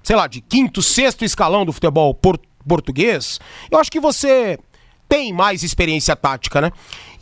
sei 0.05 0.15
lá, 0.15 0.29
de 0.29 0.41
quinto, 0.41 0.81
sexto 0.81 1.25
escalão 1.25 1.67
do 1.67 1.73
futebol 1.73 2.15
por 2.15 2.39
português, 2.67 3.41
eu 3.69 3.81
acho 3.81 3.91
que 3.91 3.99
você 3.99 4.57
tem 5.09 5.33
mais 5.33 5.65
experiência 5.65 6.15
tática, 6.15 6.61
né? 6.61 6.71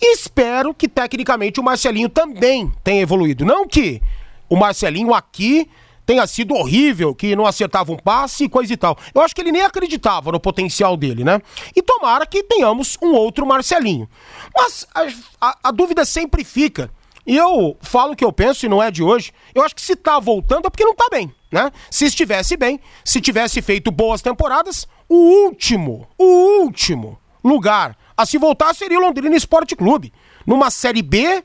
E 0.00 0.12
espero 0.12 0.74
que 0.74 0.86
tecnicamente 0.86 1.58
o 1.58 1.62
Marcelinho 1.62 2.10
também 2.10 2.70
tenha 2.82 3.00
evoluído. 3.00 3.42
Não 3.42 3.66
que 3.66 4.02
o 4.50 4.56
Marcelinho 4.56 5.14
aqui 5.14 5.66
tenha 6.04 6.26
sido 6.26 6.54
horrível, 6.54 7.14
que 7.14 7.34
não 7.34 7.46
acertava 7.46 7.90
um 7.90 7.96
passe 7.96 8.44
e 8.44 8.48
coisa 8.50 8.70
e 8.70 8.76
tal. 8.76 8.98
Eu 9.14 9.22
acho 9.22 9.34
que 9.34 9.40
ele 9.40 9.52
nem 9.52 9.62
acreditava 9.62 10.30
no 10.30 10.38
potencial 10.38 10.94
dele, 10.94 11.24
né? 11.24 11.40
E 11.74 11.80
tomara 11.80 12.26
que 12.26 12.42
tenhamos 12.42 12.98
um 13.00 13.14
outro 13.14 13.46
Marcelinho. 13.46 14.06
Mas 14.54 14.86
a, 14.94 15.06
a, 15.40 15.58
a 15.64 15.70
dúvida 15.70 16.04
sempre 16.04 16.44
fica 16.44 16.90
e 17.26 17.36
eu 17.36 17.76
falo 17.80 18.12
o 18.12 18.16
que 18.16 18.24
eu 18.24 18.32
penso 18.32 18.66
e 18.66 18.68
não 18.68 18.82
é 18.82 18.90
de 18.90 19.02
hoje. 19.02 19.32
Eu 19.54 19.62
acho 19.62 19.74
que 19.74 19.80
se 19.80 19.96
tá 19.96 20.20
voltando 20.20 20.66
é 20.66 20.70
porque 20.70 20.84
não 20.84 20.94
tá 20.94 21.08
bem, 21.10 21.32
né? 21.50 21.72
Se 21.90 22.04
estivesse 22.04 22.56
bem, 22.56 22.78
se 23.04 23.20
tivesse 23.20 23.62
feito 23.62 23.90
boas 23.90 24.20
temporadas, 24.20 24.86
o 25.08 25.14
último, 25.14 26.06
o 26.18 26.60
último 26.62 27.18
lugar 27.42 27.96
a 28.16 28.26
se 28.26 28.38
voltar 28.38 28.74
seria 28.74 28.98
o 28.98 29.02
Londrina 29.02 29.34
Esporte 29.34 29.74
Clube. 29.74 30.12
Numa 30.46 30.70
Série 30.70 31.02
B, 31.02 31.42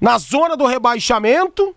na 0.00 0.18
zona 0.18 0.56
do 0.56 0.66
rebaixamento, 0.66 1.74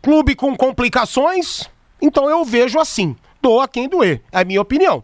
clube 0.00 0.34
com 0.36 0.56
complicações. 0.56 1.68
Então 2.00 2.30
eu 2.30 2.44
vejo 2.44 2.78
assim. 2.78 3.16
Doa 3.42 3.66
quem 3.66 3.88
doer, 3.88 4.22
é 4.30 4.40
a 4.40 4.44
minha 4.44 4.60
opinião. 4.60 5.02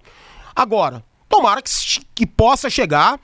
Agora, 0.54 1.02
tomara 1.28 1.60
que, 1.62 1.70
que 2.14 2.26
possa 2.26 2.70
chegar 2.70 3.18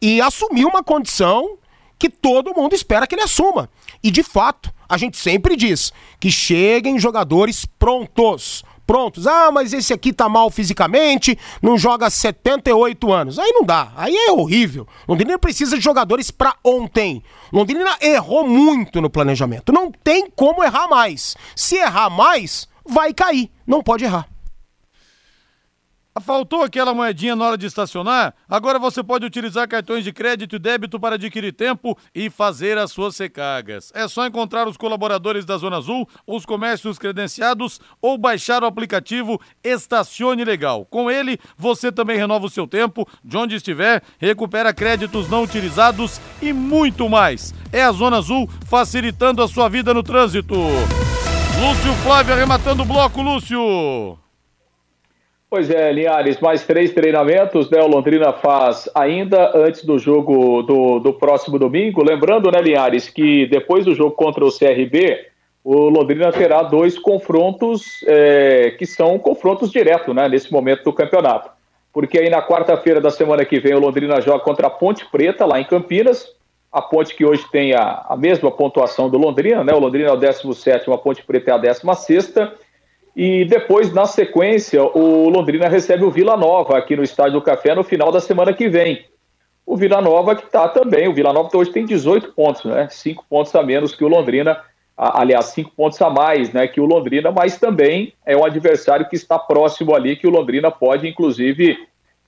e 0.00 0.20
assumir 0.20 0.64
uma 0.64 0.82
condição 0.82 1.58
que 1.98 2.08
todo 2.08 2.54
mundo 2.54 2.74
espera 2.74 3.06
que 3.06 3.14
ele 3.14 3.22
assuma. 3.22 3.68
E 4.02 4.10
de 4.10 4.22
fato, 4.22 4.72
a 4.88 4.96
gente 4.96 5.16
sempre 5.16 5.56
diz 5.56 5.92
que 6.20 6.30
cheguem 6.30 6.98
jogadores 6.98 7.66
prontos. 7.78 8.64
Prontos. 8.86 9.26
Ah, 9.26 9.50
mas 9.52 9.74
esse 9.74 9.92
aqui 9.92 10.14
tá 10.14 10.30
mal 10.30 10.50
fisicamente, 10.50 11.38
não 11.60 11.76
joga 11.76 12.08
78 12.08 13.12
anos. 13.12 13.38
Aí 13.38 13.52
não 13.52 13.62
dá. 13.62 13.92
Aí 13.94 14.16
é 14.16 14.32
horrível. 14.32 14.88
Londrina 15.06 15.38
precisa 15.38 15.76
de 15.76 15.84
jogadores 15.84 16.30
para 16.30 16.56
ontem. 16.64 17.22
Londrina 17.52 17.98
errou 18.00 18.48
muito 18.48 19.02
no 19.02 19.10
planejamento. 19.10 19.74
Não 19.74 19.92
tem 19.92 20.30
como 20.30 20.64
errar 20.64 20.88
mais. 20.88 21.36
Se 21.54 21.76
errar 21.76 22.08
mais, 22.08 22.66
vai 22.88 23.12
cair. 23.12 23.50
Não 23.66 23.82
pode 23.82 24.04
errar. 24.04 24.26
Faltou 26.20 26.62
aquela 26.62 26.92
moedinha 26.94 27.36
na 27.36 27.44
hora 27.44 27.58
de 27.58 27.66
estacionar? 27.66 28.34
Agora 28.48 28.78
você 28.78 29.02
pode 29.02 29.24
utilizar 29.24 29.68
cartões 29.68 30.04
de 30.04 30.12
crédito 30.12 30.56
e 30.56 30.58
débito 30.58 30.98
para 30.98 31.14
adquirir 31.14 31.52
tempo 31.52 31.96
e 32.14 32.28
fazer 32.28 32.76
as 32.78 32.90
suas 32.90 33.16
recargas. 33.18 33.92
É 33.94 34.06
só 34.08 34.26
encontrar 34.26 34.68
os 34.68 34.76
colaboradores 34.76 35.44
da 35.44 35.56
Zona 35.56 35.78
Azul, 35.78 36.08
os 36.26 36.44
comércios 36.44 36.98
credenciados 36.98 37.80
ou 38.00 38.18
baixar 38.18 38.62
o 38.62 38.66
aplicativo 38.66 39.40
Estacione 39.62 40.44
Legal. 40.44 40.84
Com 40.86 41.10
ele, 41.10 41.38
você 41.56 41.92
também 41.92 42.16
renova 42.16 42.46
o 42.46 42.50
seu 42.50 42.66
tempo, 42.66 43.06
de 43.24 43.36
onde 43.36 43.54
estiver, 43.56 44.02
recupera 44.18 44.72
créditos 44.74 45.28
não 45.28 45.42
utilizados 45.42 46.20
e 46.42 46.52
muito 46.52 47.08
mais. 47.08 47.54
É 47.72 47.82
a 47.82 47.92
Zona 47.92 48.18
Azul 48.18 48.48
facilitando 48.66 49.42
a 49.42 49.48
sua 49.48 49.68
vida 49.68 49.92
no 49.94 50.02
trânsito. 50.02 50.54
Lúcio 50.54 51.92
Flávio 52.04 52.34
arrematando 52.34 52.82
o 52.82 52.86
bloco, 52.86 53.20
Lúcio. 53.20 54.18
Pois 55.50 55.70
é, 55.70 55.90
Linhares, 55.90 56.38
mais 56.40 56.66
três 56.66 56.92
treinamentos, 56.92 57.70
né? 57.70 57.80
O 57.80 57.86
Londrina 57.86 58.34
faz 58.34 58.86
ainda 58.94 59.50
antes 59.56 59.82
do 59.82 59.98
jogo 59.98 60.62
do, 60.62 60.98
do 60.98 61.14
próximo 61.14 61.58
domingo. 61.58 62.04
Lembrando, 62.04 62.50
né, 62.50 62.60
Linhares, 62.60 63.08
que 63.08 63.46
depois 63.46 63.86
do 63.86 63.94
jogo 63.94 64.10
contra 64.10 64.44
o 64.44 64.52
CRB, 64.52 65.26
o 65.64 65.88
Londrina 65.88 66.30
terá 66.30 66.62
dois 66.62 66.98
confrontos 66.98 68.04
é, 68.06 68.74
que 68.78 68.84
são 68.84 69.18
confrontos 69.18 69.70
diretos, 69.70 70.14
né, 70.14 70.28
nesse 70.28 70.52
momento 70.52 70.84
do 70.84 70.92
campeonato. 70.92 71.50
Porque 71.94 72.18
aí 72.18 72.28
na 72.28 72.42
quarta-feira 72.42 73.00
da 73.00 73.10
semana 73.10 73.42
que 73.42 73.58
vem 73.58 73.74
o 73.74 73.80
Londrina 73.80 74.20
joga 74.20 74.44
contra 74.44 74.66
a 74.66 74.70
Ponte 74.70 75.06
Preta, 75.10 75.46
lá 75.46 75.58
em 75.58 75.64
Campinas. 75.64 76.28
A 76.70 76.82
Ponte 76.82 77.16
que 77.16 77.24
hoje 77.24 77.42
tem 77.50 77.74
a, 77.74 78.04
a 78.06 78.16
mesma 78.18 78.50
pontuação 78.50 79.08
do 79.08 79.16
Londrina, 79.16 79.64
né? 79.64 79.72
O 79.72 79.78
Londrina 79.78 80.10
é 80.10 80.12
o 80.12 80.16
17, 80.16 80.92
a 80.92 80.98
Ponte 80.98 81.22
Preta 81.22 81.52
é 81.52 81.54
a 81.54 81.58
16 81.58 82.34
e 83.20 83.44
depois, 83.44 83.92
na 83.92 84.06
sequência, 84.06 84.80
o 84.80 85.28
Londrina 85.28 85.66
recebe 85.66 86.04
o 86.04 86.10
Vila 86.10 86.36
Nova 86.36 86.78
aqui 86.78 86.94
no 86.94 87.02
Estádio 87.02 87.42
Café 87.42 87.74
no 87.74 87.82
final 87.82 88.12
da 88.12 88.20
semana 88.20 88.52
que 88.52 88.68
vem. 88.68 89.04
O 89.66 89.76
Vila 89.76 90.00
Nova 90.00 90.36
que 90.36 90.44
está 90.44 90.68
também, 90.68 91.08
o 91.08 91.12
Vila 91.12 91.32
Nova 91.32 91.50
hoje 91.52 91.72
tem 91.72 91.84
18 91.84 92.32
pontos, 92.32 92.64
né? 92.64 92.86
5 92.88 93.24
pontos 93.28 93.52
a 93.56 93.62
menos 93.64 93.92
que 93.92 94.04
o 94.04 94.08
Londrina, 94.08 94.62
aliás, 94.96 95.46
5 95.46 95.72
pontos 95.76 96.00
a 96.00 96.08
mais 96.08 96.52
né, 96.52 96.68
que 96.68 96.80
o 96.80 96.84
Londrina, 96.84 97.32
mas 97.32 97.58
também 97.58 98.12
é 98.24 98.36
um 98.36 98.44
adversário 98.44 99.08
que 99.08 99.16
está 99.16 99.36
próximo 99.36 99.96
ali, 99.96 100.14
que 100.14 100.28
o 100.28 100.30
Londrina 100.30 100.70
pode, 100.70 101.08
inclusive, 101.08 101.76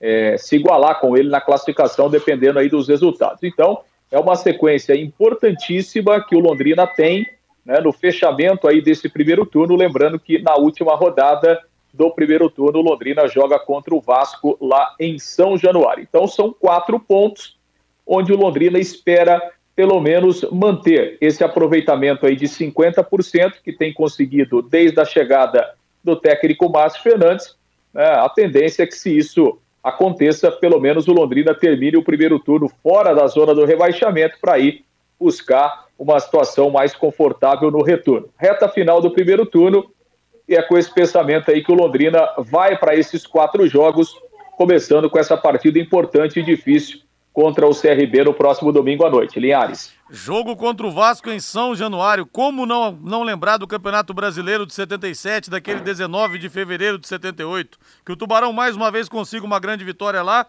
é, 0.01 0.35
se 0.37 0.57
igualar 0.57 0.99
com 0.99 1.15
ele 1.15 1.29
na 1.29 1.39
classificação, 1.39 2.09
dependendo 2.09 2.59
aí 2.59 2.67
dos 2.67 2.89
resultados. 2.89 3.41
Então, 3.43 3.79
é 4.11 4.19
uma 4.19 4.35
sequência 4.35 4.93
importantíssima 4.93 6.21
que 6.21 6.35
o 6.35 6.41
Londrina 6.41 6.85
tem 6.85 7.25
né, 7.65 7.79
no 7.79 7.91
fechamento 7.91 8.67
aí 8.67 8.81
desse 8.81 9.07
primeiro 9.09 9.45
turno, 9.45 9.75
lembrando 9.75 10.19
que 10.19 10.41
na 10.41 10.55
última 10.55 10.95
rodada 10.95 11.61
do 11.93 12.09
primeiro 12.11 12.49
turno, 12.49 12.81
Londrina 12.81 13.27
joga 13.27 13.59
contra 13.59 13.93
o 13.93 13.99
Vasco 13.99 14.57
lá 14.61 14.95
em 14.99 15.19
São 15.19 15.57
Januário. 15.57 16.03
Então 16.03 16.27
são 16.27 16.53
quatro 16.53 16.99
pontos 16.99 17.57
onde 18.07 18.31
o 18.31 18.37
Londrina 18.37 18.79
espera 18.79 19.41
pelo 19.75 19.99
menos 19.99 20.45
manter 20.51 21.17
esse 21.21 21.43
aproveitamento 21.43 22.25
aí 22.25 22.35
de 22.35 22.45
50% 22.45 23.55
que 23.63 23.71
tem 23.71 23.93
conseguido 23.93 24.61
desde 24.61 24.99
a 24.99 25.05
chegada 25.05 25.73
do 26.03 26.15
técnico 26.15 26.69
Márcio 26.69 27.01
Fernandes. 27.01 27.55
Né, 27.93 28.05
a 28.05 28.27
tendência 28.29 28.83
é 28.83 28.87
que 28.87 28.95
se 28.95 29.15
isso 29.15 29.57
aconteça, 29.83 30.51
pelo 30.51 30.79
menos 30.79 31.07
o 31.07 31.13
Londrina 31.13 31.55
termine 31.55 31.97
o 31.97 32.03
primeiro 32.03 32.39
turno 32.39 32.69
fora 32.83 33.13
da 33.13 33.27
zona 33.27 33.55
do 33.55 33.65
rebaixamento 33.65 34.37
para 34.39 34.59
ir 34.59 34.83
buscar 35.19 35.85
uma 36.01 36.19
situação 36.19 36.71
mais 36.71 36.95
confortável 36.95 37.69
no 37.69 37.83
retorno. 37.83 38.27
Reta 38.35 38.67
final 38.67 38.99
do 38.99 39.11
primeiro 39.11 39.45
turno, 39.45 39.85
e 40.49 40.55
é 40.55 40.61
com 40.63 40.75
esse 40.75 40.91
pensamento 40.91 41.51
aí 41.51 41.63
que 41.63 41.71
o 41.71 41.75
Londrina 41.75 42.27
vai 42.39 42.75
para 42.75 42.95
esses 42.95 43.27
quatro 43.27 43.67
jogos, 43.67 44.11
começando 44.57 45.11
com 45.11 45.19
essa 45.19 45.37
partida 45.37 45.77
importante 45.77 46.39
e 46.39 46.43
difícil 46.43 47.01
contra 47.31 47.67
o 47.67 47.79
CRB 47.79 48.23
no 48.23 48.33
próximo 48.33 48.71
domingo 48.71 49.05
à 49.05 49.11
noite. 49.11 49.39
Linhares. 49.39 49.93
Jogo 50.09 50.55
contra 50.55 50.87
o 50.87 50.91
Vasco 50.91 51.29
em 51.29 51.39
São 51.39 51.75
Januário. 51.75 52.25
Como 52.25 52.65
não, 52.65 52.91
não 52.91 53.21
lembrar 53.21 53.57
do 53.57 53.67
Campeonato 53.67 54.11
Brasileiro 54.11 54.65
de 54.65 54.73
77, 54.73 55.51
daquele 55.51 55.81
19 55.81 56.39
de 56.39 56.49
fevereiro 56.49 56.97
de 56.97 57.07
78? 57.07 57.77
Que 58.03 58.11
o 58.11 58.15
Tubarão 58.15 58.51
mais 58.51 58.75
uma 58.75 58.89
vez 58.89 59.07
consiga 59.07 59.45
uma 59.45 59.59
grande 59.59 59.85
vitória 59.85 60.23
lá 60.23 60.47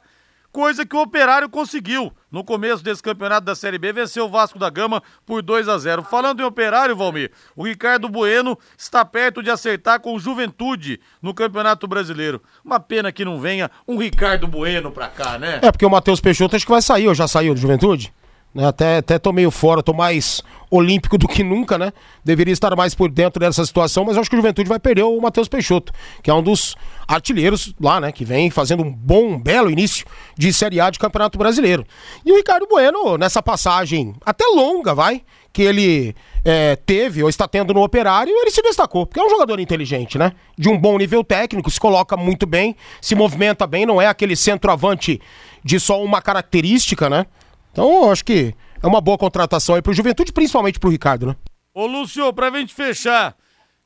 coisa 0.52 0.84
que 0.84 0.94
o 0.94 1.00
Operário 1.00 1.48
conseguiu. 1.48 2.12
No 2.30 2.44
começo 2.44 2.84
desse 2.84 3.02
campeonato 3.02 3.46
da 3.46 3.54
Série 3.54 3.78
B, 3.78 3.92
venceu 3.92 4.26
o 4.26 4.28
Vasco 4.28 4.58
da 4.58 4.70
Gama 4.70 5.02
por 5.26 5.42
2 5.42 5.68
a 5.68 5.78
0 5.78 6.02
Falando 6.04 6.40
em 6.40 6.44
Operário, 6.44 6.94
Valmir, 6.94 7.32
o 7.56 7.64
Ricardo 7.64 8.08
Bueno 8.08 8.58
está 8.76 9.04
perto 9.04 9.42
de 9.42 9.50
acertar 9.50 10.00
com 10.00 10.18
Juventude 10.18 11.00
no 11.20 11.34
Campeonato 11.34 11.86
Brasileiro. 11.86 12.42
Uma 12.64 12.78
pena 12.78 13.10
que 13.10 13.24
não 13.24 13.40
venha 13.40 13.70
um 13.88 13.96
Ricardo 13.96 14.46
Bueno 14.46 14.90
pra 14.90 15.08
cá, 15.08 15.38
né? 15.38 15.60
É, 15.62 15.72
porque 15.72 15.86
o 15.86 15.90
Matheus 15.90 16.20
Peixoto 16.20 16.54
acho 16.54 16.66
que 16.66 16.72
vai 16.72 16.82
sair, 16.82 17.08
ou 17.08 17.14
já 17.14 17.26
saiu 17.26 17.54
do 17.54 17.60
Juventude? 17.60 18.12
Né? 18.54 18.66
Até, 18.66 18.98
até 18.98 19.18
tô 19.18 19.32
meio 19.32 19.50
fora, 19.50 19.82
tô 19.82 19.92
mais 19.92 20.42
olímpico 20.70 21.18
do 21.18 21.28
que 21.28 21.42
nunca, 21.42 21.76
né? 21.76 21.92
Deveria 22.24 22.52
estar 22.52 22.74
mais 22.74 22.94
por 22.94 23.10
dentro 23.10 23.40
dessa 23.40 23.64
situação, 23.64 24.04
mas 24.04 24.16
acho 24.16 24.28
que 24.30 24.36
o 24.36 24.38
Juventude 24.38 24.68
vai 24.68 24.78
perder 24.78 25.02
o 25.02 25.20
Matheus 25.20 25.48
Peixoto, 25.48 25.92
que 26.22 26.30
é 26.30 26.34
um 26.34 26.42
dos 26.42 26.74
artilheiros 27.06 27.74
lá, 27.78 28.00
né? 28.00 28.10
Que 28.10 28.24
vem 28.24 28.50
fazendo 28.50 28.82
um 28.82 28.90
bom, 28.90 29.34
um 29.34 29.38
belo 29.38 29.70
início 29.70 30.06
de 30.36 30.52
Série 30.52 30.80
A 30.80 30.88
de 30.88 30.98
Campeonato 30.98 31.38
Brasileiro. 31.38 31.84
E 32.24 32.32
o 32.32 32.36
Ricardo 32.36 32.66
Bueno, 32.66 33.18
nessa 33.18 33.42
passagem 33.42 34.14
até 34.24 34.46
longa, 34.46 34.94
vai, 34.94 35.22
que 35.52 35.62
ele 35.62 36.14
é, 36.44 36.76
teve 36.76 37.22
ou 37.22 37.28
está 37.28 37.46
tendo 37.46 37.74
no 37.74 37.82
Operário, 37.82 38.32
ele 38.34 38.50
se 38.50 38.62
destacou, 38.62 39.06
porque 39.06 39.20
é 39.20 39.24
um 39.24 39.30
jogador 39.30 39.60
inteligente, 39.60 40.16
né? 40.16 40.32
De 40.56 40.68
um 40.68 40.78
bom 40.78 40.96
nível 40.96 41.22
técnico, 41.22 41.70
se 41.70 41.78
coloca 41.78 42.16
muito 42.16 42.46
bem, 42.46 42.74
se 43.00 43.14
movimenta 43.14 43.66
bem, 43.66 43.84
não 43.84 44.00
é 44.00 44.06
aquele 44.06 44.36
centroavante 44.36 45.20
de 45.62 45.78
só 45.78 46.02
uma 46.02 46.22
característica, 46.22 47.10
né? 47.10 47.26
Então, 47.72 48.04
eu 48.04 48.10
acho 48.12 48.24
que 48.24 48.54
é 48.82 48.86
uma 48.86 49.00
boa 49.00 49.18
contratação 49.18 49.74
aí 49.74 49.82
pro 49.82 49.94
Juventude, 49.94 50.32
principalmente 50.32 50.78
pro 50.78 50.90
Ricardo, 50.90 51.26
né? 51.26 51.36
Ô, 51.74 51.86
Lúcio, 51.86 52.30
pra 52.34 52.50
gente 52.50 52.74
fechar, 52.74 53.34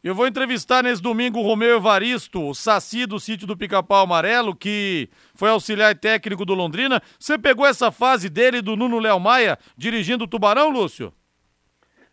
eu 0.02 0.14
vou 0.14 0.26
entrevistar 0.26 0.82
nesse 0.82 1.00
domingo 1.00 1.38
o 1.38 1.42
Romeu 1.42 1.76
Evaristo, 1.76 2.42
o 2.42 2.54
Saci 2.54 3.06
do 3.06 3.20
sítio 3.20 3.46
do 3.46 3.56
Pica-Pau 3.56 4.02
Amarelo, 4.02 4.56
que 4.56 5.08
foi 5.34 5.50
auxiliar 5.50 5.94
técnico 5.94 6.44
do 6.44 6.52
Londrina. 6.52 7.00
Você 7.18 7.38
pegou 7.38 7.64
essa 7.64 7.92
fase 7.92 8.28
dele 8.28 8.60
do 8.60 8.76
Nuno 8.76 8.98
Léo 8.98 9.20
Maia 9.20 9.56
dirigindo 9.76 10.24
o 10.24 10.28
Tubarão, 10.28 10.70
Lúcio? 10.70 11.12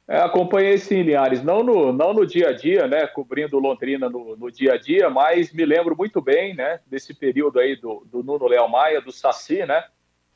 É, 0.07 0.17
acompanhei 0.17 0.77
sim, 0.77 1.01
Linhares, 1.01 1.41
não 1.41 1.63
no, 1.63 1.93
não 1.93 2.13
no 2.13 2.25
dia 2.25 2.49
a 2.49 2.53
dia, 2.53 2.87
né, 2.87 3.07
cobrindo 3.07 3.57
Londrina 3.57 4.09
no, 4.09 4.35
no, 4.35 4.51
dia 4.51 4.73
a 4.73 4.77
dia, 4.77 5.09
mas 5.09 5.53
me 5.53 5.65
lembro 5.65 5.95
muito 5.95 6.21
bem, 6.21 6.53
né, 6.53 6.81
desse 6.85 7.13
período 7.13 7.57
aí 7.57 7.77
do, 7.77 8.05
do 8.11 8.21
Nuno 8.21 8.47
Léo 8.47 8.67
Maia, 8.67 9.01
do 9.01 9.13
Saci, 9.13 9.65
né, 9.65 9.81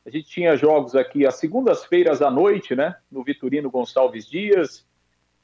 a 0.08 0.10
gente 0.10 0.28
tinha 0.28 0.56
jogos 0.56 0.96
aqui 0.96 1.26
às 1.26 1.34
segundas-feiras 1.34 2.22
à 2.22 2.30
noite, 2.30 2.74
né? 2.74 2.96
No 3.12 3.22
Vitorino 3.22 3.70
Gonçalves 3.70 4.26
Dias. 4.26 4.86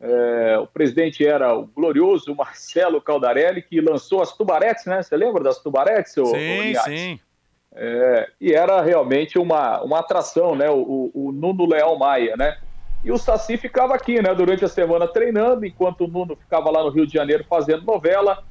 É, 0.01 0.59
o 0.59 0.67
presidente 0.67 1.25
era 1.25 1.55
o 1.55 1.67
glorioso 1.67 2.35
Marcelo 2.35 3.01
Caldarelli, 3.01 3.61
que 3.61 3.81
lançou 3.81 4.23
as 4.23 4.35
tubaretes, 4.35 4.87
né? 4.87 5.03
Você 5.03 5.17
lembra 5.17 5.45
das 5.45 5.59
tubaretes? 5.59 6.15
Sim, 6.15 6.75
sim. 6.83 7.21
É, 7.75 8.31
e 8.41 8.55
era 8.55 8.81
realmente 8.81 9.39
uma, 9.39 9.83
uma 9.83 9.99
atração, 9.99 10.57
né? 10.57 10.71
O, 10.71 11.11
o, 11.15 11.29
o 11.29 11.33
Nuno 11.33 11.67
Leal 11.67 11.99
Maia, 11.99 12.35
né? 12.35 12.57
E 13.05 13.13
o 13.13 13.19
Saci 13.19 13.59
ficava 13.59 13.95
aqui, 13.95 14.23
né? 14.23 14.35
Durante 14.35 14.65
a 14.65 14.69
semana 14.69 15.07
treinando, 15.07 15.67
enquanto 15.67 16.05
o 16.05 16.09
Nuno 16.09 16.37
ficava 16.37 16.71
lá 16.71 16.83
no 16.83 16.89
Rio 16.89 17.07
de 17.07 17.13
Janeiro 17.13 17.45
fazendo 17.45 17.85
novela 17.85 18.43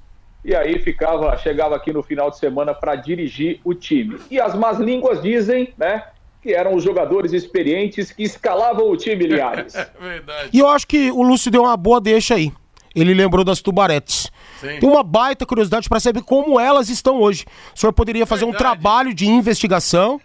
e 0.44 0.56
aí 0.56 0.80
ficava, 0.80 1.36
chegava 1.38 1.76
aqui 1.76 1.94
no 1.94 2.04
final 2.04 2.30
de 2.30 2.38
semana 2.38 2.74
para 2.74 2.96
dirigir 2.96 3.60
o 3.64 3.74
time. 3.74 4.20
E 4.30 4.40
as 4.40 4.54
más 4.56 4.80
línguas 4.80 5.22
dizem, 5.22 5.74
né, 5.78 6.04
que 6.42 6.54
eram 6.54 6.76
os 6.76 6.84
jogadores 6.84 7.32
experientes 7.32 8.12
que 8.12 8.24
escalavam 8.24 8.90
o 8.90 8.98
time, 8.98 9.26
Liares. 9.26 9.74
Verdade. 10.00 10.50
E 10.52 10.60
eu 10.60 10.68
acho 10.68 10.86
que 10.86 11.10
o 11.12 11.24
Lúcio 11.24 11.50
deu 11.50 11.64
uma 11.64 11.78
boa 11.78 12.02
deixa 12.02 12.36
aí. 12.36 12.52
Ele 12.94 13.14
lembrou 13.14 13.44
das 13.44 13.62
tubaretes. 13.62 14.30
Sim. 14.60 14.80
Tem 14.80 14.90
uma 14.90 15.02
baita 15.02 15.46
curiosidade 15.46 15.90
para 15.90 16.00
saber 16.00 16.22
como 16.22 16.60
elas 16.60 16.90
estão 16.90 17.20
hoje. 17.20 17.46
O 17.76 17.80
senhor 17.80 17.94
poderia 17.94 18.26
fazer 18.26 18.46
Verdade. 18.46 18.64
um 18.64 18.66
trabalho 18.66 19.14
de 19.14 19.26
investigação 19.26 20.20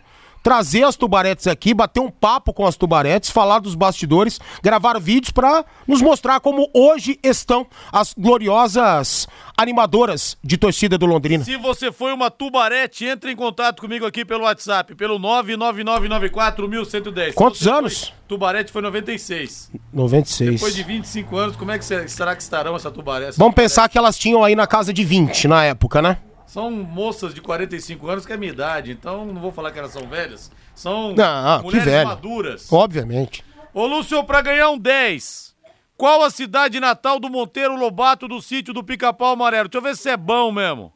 trazer 0.49 0.83
as 0.83 0.97
tubaretes 0.97 1.47
aqui, 1.47 1.75
bater 1.75 2.01
um 2.01 2.11
papo 2.11 2.55
com 2.55 2.67
as 2.67 2.75
tubaretes, 2.75 3.29
falar 3.29 3.59
dos 3.59 3.75
bastidores, 3.75 4.41
gravar 4.63 4.99
vídeos 4.99 5.31
para 5.31 5.63
nos 5.87 6.01
mostrar 6.01 6.41
como 6.41 6.71
hoje 6.73 7.21
estão 7.23 7.67
as 7.93 8.15
gloriosas 8.17 9.29
animadoras 9.55 10.39
de 10.43 10.57
torcida 10.57 10.97
do 10.97 11.05
Londrina. 11.05 11.45
Se 11.45 11.59
você 11.59 11.93
foi 11.93 12.15
uma 12.15 12.31
tubarete, 12.31 13.05
entre 13.05 13.31
em 13.31 13.37
contato 13.37 13.83
comigo 13.83 14.07
aqui 14.07 14.25
pelo 14.25 14.45
WhatsApp, 14.45 14.95
pelo 14.95 15.19
99994110. 15.19 17.35
Quantos 17.35 17.69
anos? 17.69 18.05
Foi, 18.05 18.15
tubarete 18.27 18.73
foi 18.73 18.81
96. 18.81 19.71
96. 19.93 20.53
Depois 20.53 20.75
de 20.75 20.83
25 20.83 21.37
anos, 21.37 21.57
como 21.57 21.73
é 21.73 21.79
que 21.79 21.85
será 21.85 22.35
que 22.35 22.43
estarão 22.43 22.75
essa 22.75 22.91
tubarete? 22.91 23.37
Vamos 23.37 23.55
pensar 23.55 23.87
que 23.91 23.99
elas 23.99 24.17
tinham 24.17 24.43
aí 24.43 24.57
na 24.57 24.67
casa 24.67 24.95
de 24.95 25.05
20 25.05 25.47
na 25.47 25.67
época, 25.67 26.01
né? 26.01 26.17
São 26.49 26.71
moças 26.71 27.35
de 27.35 27.43
45 27.43 28.09
anos 28.09 28.25
que 28.25 28.33
é 28.33 28.35
a 28.35 28.39
minha 28.39 28.51
idade, 28.51 28.91
então 28.91 29.27
não 29.27 29.39
vou 29.39 29.53
falar 29.53 29.71
que 29.71 29.79
elas 29.79 29.93
são 29.93 30.09
velhas. 30.09 30.51
São 30.75 31.15
não, 31.15 31.63
mulheres 31.63 32.05
maduras. 32.05 32.73
Obviamente. 32.73 33.45
Ô, 33.75 33.87
Lúcio, 33.87 34.25
pra 34.25 34.41
ganhar 34.41 34.71
um 34.71 34.79
10, 34.79 35.55
qual 35.95 36.23
a 36.23 36.31
cidade 36.31 36.81
natal 36.81 37.21
do 37.21 37.29
Monteiro 37.29 37.77
Lobato 37.77 38.27
do 38.27 38.41
sítio 38.41 38.73
do 38.73 38.83
Pica-Pau 38.83 39.35
Amarelo? 39.35 39.69
Deixa 39.69 39.77
eu 39.77 39.91
ver 39.91 39.95
se 39.95 40.09
é 40.09 40.17
bom 40.17 40.51
mesmo. 40.51 40.91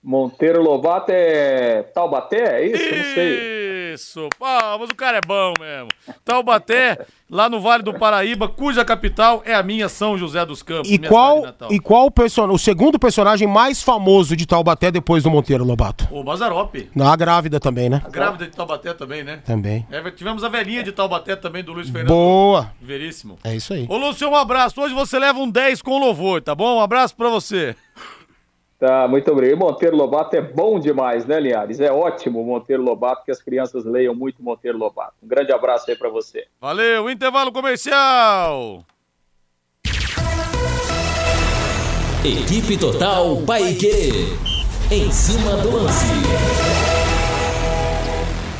Monteiro 0.00 0.62
Lobato 0.62 1.10
é 1.10 1.82
Taubaté? 1.82 2.62
É 2.62 2.66
isso? 2.66 2.82
Eu 2.84 2.96
não 2.96 3.14
sei. 3.14 3.59
Isso, 3.94 4.28
ah, 4.40 4.76
mas 4.78 4.90
o 4.90 4.94
cara 4.94 5.18
é 5.18 5.20
bom 5.20 5.52
mesmo. 5.58 5.88
Taubaté, 6.24 7.06
lá 7.28 7.48
no 7.48 7.60
Vale 7.60 7.82
do 7.82 7.94
Paraíba, 7.94 8.48
cuja 8.48 8.84
capital 8.84 9.42
é 9.44 9.54
a 9.54 9.62
minha 9.62 9.88
São 9.88 10.16
José 10.16 10.44
dos 10.44 10.62
Campos. 10.62 10.90
E 10.90 10.98
qual, 10.98 11.44
e 11.70 11.78
qual 11.78 12.06
o, 12.06 12.10
person... 12.10 12.48
o 12.50 12.58
segundo 12.58 12.98
personagem 12.98 13.48
mais 13.48 13.82
famoso 13.82 14.36
de 14.36 14.46
Taubaté 14.46 14.90
depois 14.90 15.22
do 15.22 15.30
Monteiro 15.30 15.64
Lobato? 15.64 16.08
O 16.10 16.22
Mazarop. 16.22 16.74
A 16.98 17.16
grávida 17.16 17.58
também, 17.58 17.88
né? 17.88 18.02
A 18.04 18.08
grávida 18.08 18.46
de 18.46 18.52
Taubaté 18.52 18.94
também, 18.94 19.24
né? 19.24 19.40
Também. 19.44 19.86
É, 19.90 20.10
tivemos 20.10 20.44
a 20.44 20.48
velhinha 20.48 20.82
de 20.82 20.92
Taubaté 20.92 21.36
também, 21.36 21.64
do 21.64 21.72
Luiz 21.72 21.88
Fernando. 21.88 22.08
Boa. 22.08 22.72
Veríssimo. 22.80 23.38
É 23.42 23.54
isso 23.54 23.72
aí. 23.72 23.86
Ô, 23.88 23.96
Lúcio, 23.96 24.28
um 24.28 24.36
abraço. 24.36 24.80
Hoje 24.80 24.94
você 24.94 25.18
leva 25.18 25.38
um 25.38 25.50
10 25.50 25.82
com 25.82 25.98
louvor, 25.98 26.42
tá 26.42 26.54
bom? 26.54 26.76
Um 26.76 26.80
abraço 26.80 27.16
pra 27.16 27.28
você. 27.28 27.74
Tá, 28.80 29.06
muito 29.06 29.30
obrigado. 29.30 29.58
E 29.58 29.60
Monteiro 29.60 29.94
Lobato 29.94 30.34
é 30.34 30.40
bom 30.40 30.80
demais, 30.80 31.26
né, 31.26 31.38
Linhares? 31.38 31.80
É 31.80 31.92
ótimo 31.92 32.40
o 32.40 32.46
Monteiro 32.46 32.82
Lobato, 32.82 33.26
que 33.26 33.30
as 33.30 33.42
crianças 33.42 33.84
leiam 33.84 34.14
muito 34.14 34.42
Monteiro 34.42 34.78
Lobato. 34.78 35.12
Um 35.22 35.28
grande 35.28 35.52
abraço 35.52 35.90
aí 35.90 35.96
para 35.96 36.08
você. 36.08 36.46
Valeu, 36.58 37.10
intervalo 37.10 37.52
comercial. 37.52 38.82
Equipe 42.24 42.78
Total 42.78 43.36
Paique. 43.46 44.12
Em 44.90 45.10
cima 45.12 45.58
do 45.58 45.70
lance. 45.70 46.06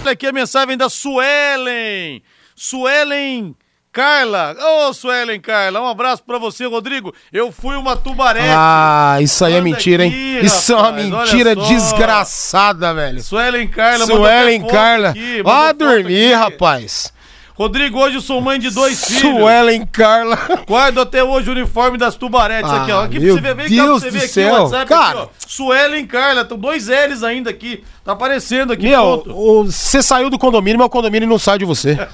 Olha 0.02 0.12
aqui 0.12 0.26
a 0.26 0.33
mensagem 0.33 0.76
da 0.76 0.90
Suelen. 0.90 2.22
Suelen 2.54 3.56
Carla, 3.92 4.55
ô 4.57 4.88
oh, 4.88 4.94
Suelen 4.94 5.40
Carla, 5.40 5.81
um 5.81 5.88
abraço 5.88 6.22
pra 6.22 6.38
você, 6.38 6.64
Rodrigo. 6.64 7.12
Eu 7.33 7.50
fui 7.50 7.74
uma 7.74 7.96
tubarete. 7.96 8.46
Ah, 8.48 9.18
isso 9.20 9.44
aí 9.44 9.55
é 9.55 9.61
mentira, 9.61 10.05
aqui, 10.05 10.14
hein? 10.14 10.35
Rapaz, 10.37 10.53
isso 10.53 10.72
é 10.72 10.76
uma 10.76 10.92
mentira 10.92 11.57
desgraçada, 11.57 12.94
velho. 12.94 13.20
Suelen 13.20 13.66
Carla, 13.66 14.07
Suelen 14.07 14.64
Carla. 14.64 15.09
Aqui, 15.09 15.42
Vá 15.42 15.72
dormir, 15.72 16.35
rapaz. 16.35 17.12
Rodrigo, 17.61 17.99
hoje 17.99 18.16
eu 18.16 18.23
sou 18.23 18.40
mãe 18.40 18.59
de 18.59 18.70
dois 18.70 19.05
filhos. 19.05 19.20
Suelen 19.20 19.85
Carla. 19.85 20.38
Guardo 20.66 20.99
até 20.99 21.23
hoje 21.23 21.51
o 21.51 21.53
uniforme 21.53 21.99
das 21.99 22.16
tubaretes 22.16 22.70
ah, 22.70 22.83
aqui, 22.83 22.90
ó. 22.90 23.05
Aqui 23.05 23.20
pra 23.20 23.33
você 23.35 23.40
ver, 23.42 23.55
vem 23.55 23.68
Deus 23.68 23.79
cá 23.79 23.85
pra 23.85 23.99
você 23.99 24.11
ver 24.11 24.18
aqui 24.18 24.29
céu. 24.29 24.55
o 24.55 24.62
WhatsApp 24.62 24.88
Cara. 24.88 25.09
aqui, 25.09 25.18
ó. 25.18 25.29
Suelen 25.46 26.07
Carla, 26.07 26.40
estão 26.40 26.57
dois 26.57 26.88
L's 26.88 27.23
ainda 27.23 27.51
aqui. 27.51 27.85
Tá 28.03 28.12
aparecendo 28.12 28.73
aqui, 28.73 28.88
Meu, 28.88 29.23
você 29.66 30.03
saiu 30.03 30.31
do 30.31 30.38
condomínio, 30.38 30.79
mas 30.79 30.87
o 30.87 30.90
condomínio 30.90 31.29
não 31.29 31.38
sai 31.38 31.59
de 31.59 31.66
você. 31.66 31.99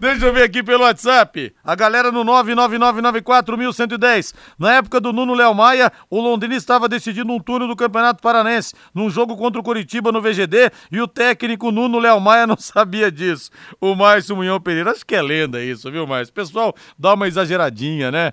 Deixa 0.00 0.26
eu 0.26 0.32
ver 0.32 0.44
aqui 0.44 0.62
pelo 0.62 0.84
WhatsApp. 0.84 1.54
A 1.62 1.74
galera 1.74 2.10
no 2.10 2.24
99994110. 2.24 4.32
Na 4.58 4.72
época 4.72 4.98
do 4.98 5.12
Nuno 5.12 5.34
Léo 5.34 5.54
Maia, 5.54 5.92
o 6.08 6.18
Londrina 6.20 6.56
estava 6.56 6.88
decidindo 6.88 7.30
um 7.32 7.38
turno 7.38 7.68
do 7.68 7.76
Campeonato 7.76 8.22
Paranense, 8.22 8.72
num 8.94 9.10
jogo 9.10 9.36
contra 9.36 9.60
o 9.60 9.64
Curitiba 9.64 10.10
no 10.10 10.22
VGD, 10.22 10.70
e 10.90 11.02
o 11.02 11.06
técnico 11.06 11.70
Nuno 11.70 11.98
Léo 11.98 12.18
Maia 12.18 12.46
não 12.46 12.56
sabia 12.56 13.12
disso. 13.12 13.50
O 13.78 13.94
Márcio 14.22 14.36
Munhão 14.36 14.60
Pereira, 14.60 14.92
acho 14.92 15.04
que 15.04 15.16
é 15.16 15.20
lenda 15.20 15.60
isso, 15.60 15.90
viu, 15.90 16.06
Márcio? 16.06 16.32
Pessoal, 16.32 16.72
dá 16.96 17.14
uma 17.14 17.26
exageradinha, 17.26 18.12
né? 18.12 18.32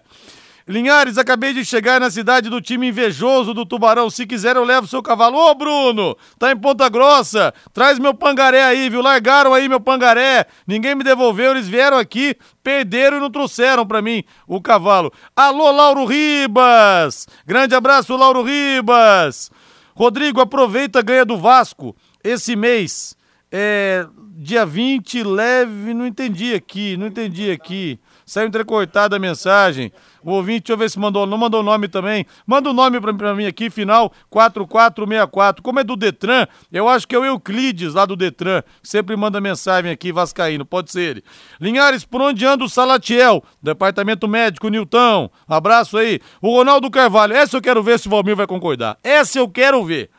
Linhares, 0.68 1.18
acabei 1.18 1.52
de 1.52 1.66
chegar 1.66 2.00
na 2.00 2.12
cidade 2.12 2.48
do 2.48 2.62
time 2.62 2.90
invejoso 2.90 3.56
do 3.56 3.66
Tubarão. 3.66 4.08
Se 4.08 4.28
quiser, 4.28 4.56
eu 4.56 4.64
levo 4.64 4.86
seu 4.86 5.02
cavalo. 5.02 5.36
Ô, 5.36 5.56
Bruno, 5.56 6.16
tá 6.38 6.52
em 6.52 6.56
Ponta 6.56 6.88
Grossa. 6.88 7.52
Traz 7.74 7.98
meu 7.98 8.14
pangaré 8.14 8.64
aí, 8.64 8.88
viu? 8.88 9.02
Largaram 9.02 9.52
aí 9.52 9.68
meu 9.68 9.80
pangaré. 9.80 10.46
Ninguém 10.68 10.94
me 10.94 11.04
devolveu. 11.04 11.50
Eles 11.52 11.68
vieram 11.68 11.98
aqui, 11.98 12.36
perderam 12.64 13.18
e 13.18 13.20
não 13.20 13.32
trouxeram 13.32 13.84
pra 13.84 14.00
mim 14.00 14.24
o 14.48 14.62
cavalo. 14.62 15.12
Alô, 15.36 15.72
Lauro 15.72 16.06
Ribas. 16.06 17.26
Grande 17.48 17.74
abraço, 17.74 18.16
Lauro 18.16 18.44
Ribas. 18.44 19.50
Rodrigo, 19.96 20.40
aproveita, 20.40 21.02
ganha 21.02 21.26
do 21.26 21.36
Vasco 21.36 21.96
esse 22.24 22.56
mês 22.56 23.18
É, 23.52 24.06
dia 24.42 24.66
20, 24.66 25.22
leve, 25.22 25.94
não 25.94 26.08
entendi 26.08 26.54
aqui, 26.54 26.96
não 26.96 27.08
entendi 27.08 27.52
aqui. 27.52 28.00
Saiu 28.26 28.48
entrecortada 28.48 29.18
a 29.18 29.20
mensagem. 29.20 29.92
O 30.24 30.32
ouvinte, 30.32 30.62
deixa 30.62 30.74
eu 30.74 30.78
ver 30.78 30.90
se 30.90 30.98
mandou, 30.98 31.26
não 31.26 31.38
mandou 31.38 31.62
nome 31.62 31.90
também. 31.90 32.26
Manda 32.48 32.70
o 32.70 32.74
nome 32.74 33.02
pra, 33.02 33.14
pra 33.14 33.36
mim 33.36 33.46
aqui, 33.46 33.70
final 33.70 34.14
4464. 34.30 35.62
Como 35.62 35.82
é 35.82 35.84
do 35.84 35.98
Detran, 35.98 36.48
eu 36.72 36.88
acho 36.88 37.06
que 37.06 37.16
é 37.16 37.20
o 37.20 37.26
Euclides 37.26 37.96
lá 37.96 38.06
do 38.06 38.16
Detran, 38.16 38.64
sempre 38.82 39.18
manda 39.18 39.42
mensagem 39.42 39.92
aqui, 39.92 40.12
Vascaíno, 40.14 40.66
pode 40.66 40.90
ser 40.90 41.02
ele. 41.02 41.24
Linhares, 41.60 42.06
por 42.06 42.22
onde 42.22 42.46
anda 42.46 42.64
o 42.64 42.70
Salatiel? 42.70 43.44
Departamento 43.62 44.26
Médico, 44.26 44.70
Nilton. 44.70 45.30
Um 45.50 45.54
abraço 45.54 45.98
aí. 45.98 46.22
O 46.42 46.56
Ronaldo 46.56 46.90
Carvalho, 46.90 47.34
essa 47.34 47.58
eu 47.58 47.62
quero 47.62 47.84
ver 47.84 48.00
se 48.00 48.08
o 48.08 48.12
Valmir 48.12 48.38
vai 48.38 48.48
concordar. 48.48 48.98
Essa 49.04 49.40
eu 49.40 49.50
quero 49.50 49.84
ver. 49.84 50.10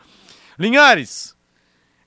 Linhares, 0.59 1.35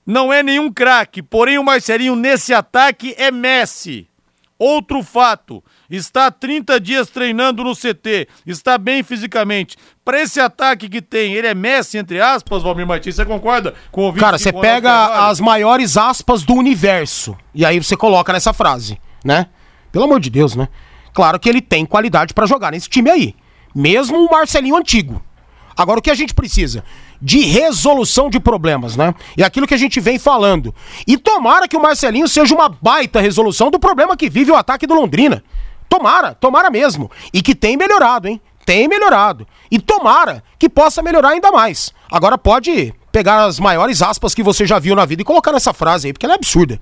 não 0.06 0.32
é 0.32 0.42
nenhum 0.42 0.72
craque, 0.72 1.22
porém 1.22 1.58
o 1.58 1.64
Marcelinho 1.64 2.16
nesse 2.16 2.52
ataque 2.52 3.14
é 3.16 3.30
Messi. 3.30 4.08
Outro 4.56 5.02
fato, 5.02 5.62
está 5.90 6.26
há 6.26 6.30
30 6.30 6.78
dias 6.78 7.10
treinando 7.10 7.64
no 7.64 7.74
CT, 7.74 8.28
está 8.46 8.78
bem 8.78 9.02
fisicamente. 9.02 9.76
Para 10.04 10.20
esse 10.20 10.40
ataque 10.40 10.88
que 10.88 11.02
tem, 11.02 11.34
ele 11.34 11.48
é 11.48 11.54
Messi, 11.54 11.98
entre 11.98 12.20
aspas, 12.20 12.62
Valmir 12.62 12.86
Martins, 12.86 13.16
você 13.16 13.24
concorda 13.24 13.74
com 13.90 14.08
o 14.08 14.12
Cara, 14.14 14.38
você 14.38 14.52
pega 14.52 15.28
as 15.28 15.40
maiores 15.40 15.96
aspas 15.96 16.44
do 16.44 16.54
universo 16.54 17.36
e 17.52 17.64
aí 17.64 17.82
você 17.82 17.96
coloca 17.96 18.32
nessa 18.32 18.52
frase, 18.52 18.98
né? 19.24 19.48
Pelo 19.90 20.04
amor 20.04 20.20
de 20.20 20.30
Deus, 20.30 20.54
né? 20.54 20.68
Claro 21.12 21.38
que 21.38 21.48
ele 21.48 21.60
tem 21.60 21.84
qualidade 21.84 22.32
para 22.32 22.46
jogar 22.46 22.70
nesse 22.70 22.88
time 22.88 23.10
aí, 23.10 23.34
mesmo 23.74 24.24
o 24.24 24.30
Marcelinho 24.30 24.76
antigo. 24.76 25.22
Agora 25.76 25.98
o 25.98 26.02
que 26.02 26.10
a 26.10 26.14
gente 26.14 26.32
precisa? 26.32 26.84
De 27.20 27.40
resolução 27.40 28.28
de 28.28 28.38
problemas, 28.38 28.96
né? 28.96 29.14
E 29.36 29.42
aquilo 29.42 29.66
que 29.66 29.74
a 29.74 29.78
gente 29.78 30.00
vem 30.00 30.18
falando. 30.18 30.74
E 31.06 31.16
tomara 31.16 31.68
que 31.68 31.76
o 31.76 31.82
Marcelinho 31.82 32.28
seja 32.28 32.54
uma 32.54 32.68
baita 32.68 33.20
resolução 33.20 33.70
do 33.70 33.78
problema 33.78 34.16
que 34.16 34.28
vive 34.28 34.50
o 34.50 34.56
ataque 34.56 34.86
do 34.86 34.94
Londrina. 34.94 35.42
Tomara, 35.88 36.34
tomara 36.34 36.70
mesmo. 36.70 37.10
E 37.32 37.40
que 37.40 37.54
tem 37.54 37.76
melhorado, 37.76 38.28
hein? 38.28 38.40
Tem 38.66 38.88
melhorado. 38.88 39.46
E 39.70 39.78
tomara 39.78 40.42
que 40.58 40.68
possa 40.68 41.02
melhorar 41.02 41.30
ainda 41.30 41.52
mais. 41.52 41.92
Agora 42.10 42.38
pode 42.38 42.92
pegar 43.12 43.44
as 43.44 43.60
maiores 43.60 44.02
aspas 44.02 44.34
que 44.34 44.42
você 44.42 44.66
já 44.66 44.78
viu 44.78 44.96
na 44.96 45.04
vida 45.04 45.22
e 45.22 45.24
colocar 45.24 45.52
nessa 45.52 45.72
frase 45.72 46.08
aí, 46.08 46.12
porque 46.12 46.26
ela 46.26 46.34
é 46.34 46.36
absurda. 46.36 46.80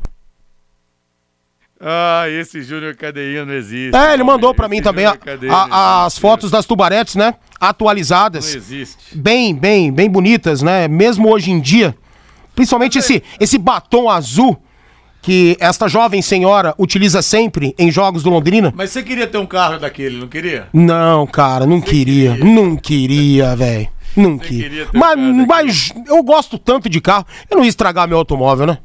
Ah, 1.84 2.28
esse 2.28 2.62
Júnior 2.62 2.94
Cadeinha 2.94 3.44
não 3.44 3.52
existe. 3.54 3.96
É, 3.96 4.14
ele 4.14 4.22
mandou 4.22 4.54
para 4.54 4.68
mim 4.68 4.80
também 4.80 5.04
a, 5.04 5.16
a, 5.50 6.04
as 6.04 6.16
fotos 6.16 6.48
das 6.48 6.64
tubaretes, 6.64 7.16
né? 7.16 7.34
Atualizadas. 7.62 8.50
Não 8.50 8.56
existe. 8.56 9.16
Bem, 9.16 9.54
bem, 9.54 9.92
bem 9.92 10.10
bonitas, 10.10 10.62
né? 10.62 10.88
Mesmo 10.88 11.30
hoje 11.30 11.52
em 11.52 11.60
dia. 11.60 11.96
Principalmente 12.56 12.98
esse, 12.98 13.22
esse 13.38 13.56
batom 13.56 14.10
azul 14.10 14.60
que 15.22 15.56
esta 15.60 15.86
jovem 15.86 16.20
senhora 16.20 16.74
utiliza 16.76 17.22
sempre 17.22 17.72
em 17.78 17.90
jogos 17.90 18.24
do 18.24 18.30
Londrina. 18.30 18.72
Mas 18.76 18.90
você 18.90 19.02
queria 19.02 19.28
ter 19.28 19.38
um 19.38 19.46
carro 19.46 19.78
daquele, 19.78 20.18
não 20.18 20.26
queria? 20.26 20.68
Não, 20.72 21.24
cara, 21.24 21.64
não 21.64 21.80
queria. 21.80 22.32
queria. 22.32 22.44
Não 22.44 22.76
queria, 22.76 23.54
velho. 23.54 23.88
Não 24.16 24.38
você 24.38 24.48
queria. 24.48 24.88
Mas, 24.92 25.16
um 25.16 25.46
mas 25.46 25.94
eu 26.08 26.22
gosto 26.24 26.58
tanto 26.58 26.88
de 26.88 27.00
carro, 27.00 27.24
eu 27.48 27.56
não 27.56 27.64
ia 27.64 27.70
estragar 27.70 28.08
meu 28.08 28.18
automóvel, 28.18 28.66
né? 28.66 28.78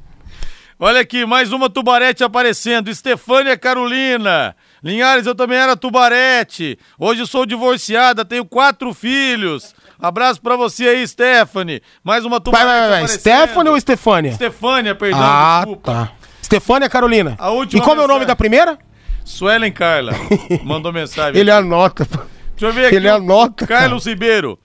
Olha 0.79 1.01
aqui, 1.01 1.25
mais 1.25 1.51
uma 1.51 1.71
tubarete 1.71 2.23
aparecendo. 2.23 2.91
Estefânia 2.91 3.57
Carolina. 3.57 4.55
Linhares, 4.87 5.25
eu 5.25 5.35
também 5.35 5.57
era 5.57 5.75
tubarete. 5.75 6.79
Hoje 6.97 7.27
sou 7.27 7.45
divorciada, 7.45 8.23
tenho 8.23 8.45
quatro 8.45 8.93
filhos. 8.93 9.75
Abraço 9.99 10.41
pra 10.41 10.55
você 10.55 10.87
aí, 10.87 11.05
Stephanie. 11.05 11.81
Mais 12.01 12.23
uma 12.23 12.39
tubarete 12.39 12.69
vai, 12.69 12.79
vai, 12.79 12.99
vai. 13.01 13.07
Stephanie 13.09 13.69
ou 13.69 13.75
Estefânia? 13.75 14.29
Estefânia, 14.31 14.95
perdão, 14.95 15.19
ah, 15.21 15.57
desculpa. 15.57 15.91
Tá. 15.91 16.11
Estefânia 16.41 16.89
Carolina. 16.89 17.35
A 17.37 17.49
última 17.49 17.81
e 17.81 17.83
qual 17.83 17.97
é 17.97 18.05
o 18.05 18.07
nome 18.07 18.25
da 18.25 18.33
primeira? 18.33 18.79
Suelen 19.25 19.73
Carla. 19.73 20.13
Mandou 20.63 20.93
mensagem. 20.93 21.37
Ele 21.37 21.51
anota. 21.51 22.05
Deixa 22.05 22.67
eu 22.67 22.71
ver 22.71 22.85
aqui. 22.85 22.95
Ele 22.95 23.09
anota. 23.09 23.67
Carlos 23.67 24.05
cara. 24.05 24.13
Ribeiro. 24.13 24.57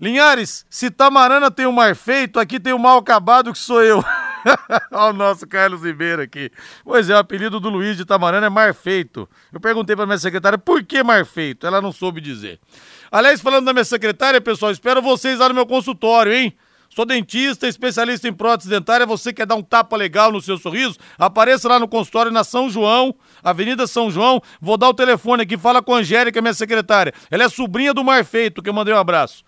Linhares, 0.00 0.64
se 0.70 0.90
Tamarana 0.90 1.50
tem 1.50 1.66
o 1.66 1.68
um 1.68 1.72
mar 1.72 1.94
feito, 1.94 2.40
aqui 2.40 2.58
tem 2.58 2.72
o 2.72 2.76
um 2.76 2.78
mal 2.78 2.96
acabado 2.96 3.52
que 3.52 3.58
sou 3.58 3.82
eu. 3.82 4.02
Olha 4.92 5.10
o 5.10 5.12
nosso 5.12 5.46
Carlos 5.46 5.82
Ribeiro 5.82 6.22
aqui. 6.22 6.50
Pois 6.84 7.10
é, 7.10 7.14
o 7.14 7.18
apelido 7.18 7.58
do 7.58 7.68
Luiz 7.68 7.96
de 7.96 8.04
Tamarana 8.04 8.46
é 8.46 8.50
Mar 8.50 8.74
Feito. 8.74 9.28
Eu 9.52 9.60
perguntei 9.60 9.96
para 9.96 10.06
minha 10.06 10.18
secretária 10.18 10.58
por 10.58 10.82
que 10.84 11.02
Mar 11.02 11.24
Feito. 11.24 11.66
Ela 11.66 11.80
não 11.80 11.92
soube 11.92 12.20
dizer. 12.20 12.60
Aliás, 13.10 13.40
falando 13.40 13.64
da 13.64 13.72
minha 13.72 13.84
secretária, 13.84 14.40
pessoal, 14.40 14.72
espero 14.72 15.02
vocês 15.02 15.38
lá 15.38 15.48
no 15.48 15.54
meu 15.54 15.66
consultório, 15.66 16.32
hein? 16.32 16.56
Sou 16.88 17.04
dentista, 17.04 17.66
especialista 17.68 18.26
em 18.28 18.32
prótese 18.32 18.70
dentária. 18.70 19.04
Você 19.04 19.32
quer 19.32 19.44
dar 19.44 19.56
um 19.56 19.62
tapa 19.62 19.96
legal 19.96 20.32
no 20.32 20.40
seu 20.40 20.56
sorriso? 20.56 20.96
Apareça 21.18 21.68
lá 21.68 21.78
no 21.78 21.88
consultório 21.88 22.32
na 22.32 22.42
São 22.44 22.70
João, 22.70 23.14
Avenida 23.42 23.86
São 23.86 24.10
João. 24.10 24.40
Vou 24.60 24.78
dar 24.78 24.88
o 24.88 24.94
telefone 24.94 25.42
aqui, 25.42 25.58
fala 25.58 25.82
com 25.82 25.94
a 25.94 25.98
Angélica, 25.98 26.40
minha 26.40 26.54
secretária. 26.54 27.12
Ela 27.30 27.44
é 27.44 27.48
sobrinha 27.48 27.92
do 27.92 28.02
Mar 28.02 28.24
Feito, 28.24 28.62
que 28.62 28.70
eu 28.70 28.74
mandei 28.74 28.94
um 28.94 28.98
abraço. 28.98 29.44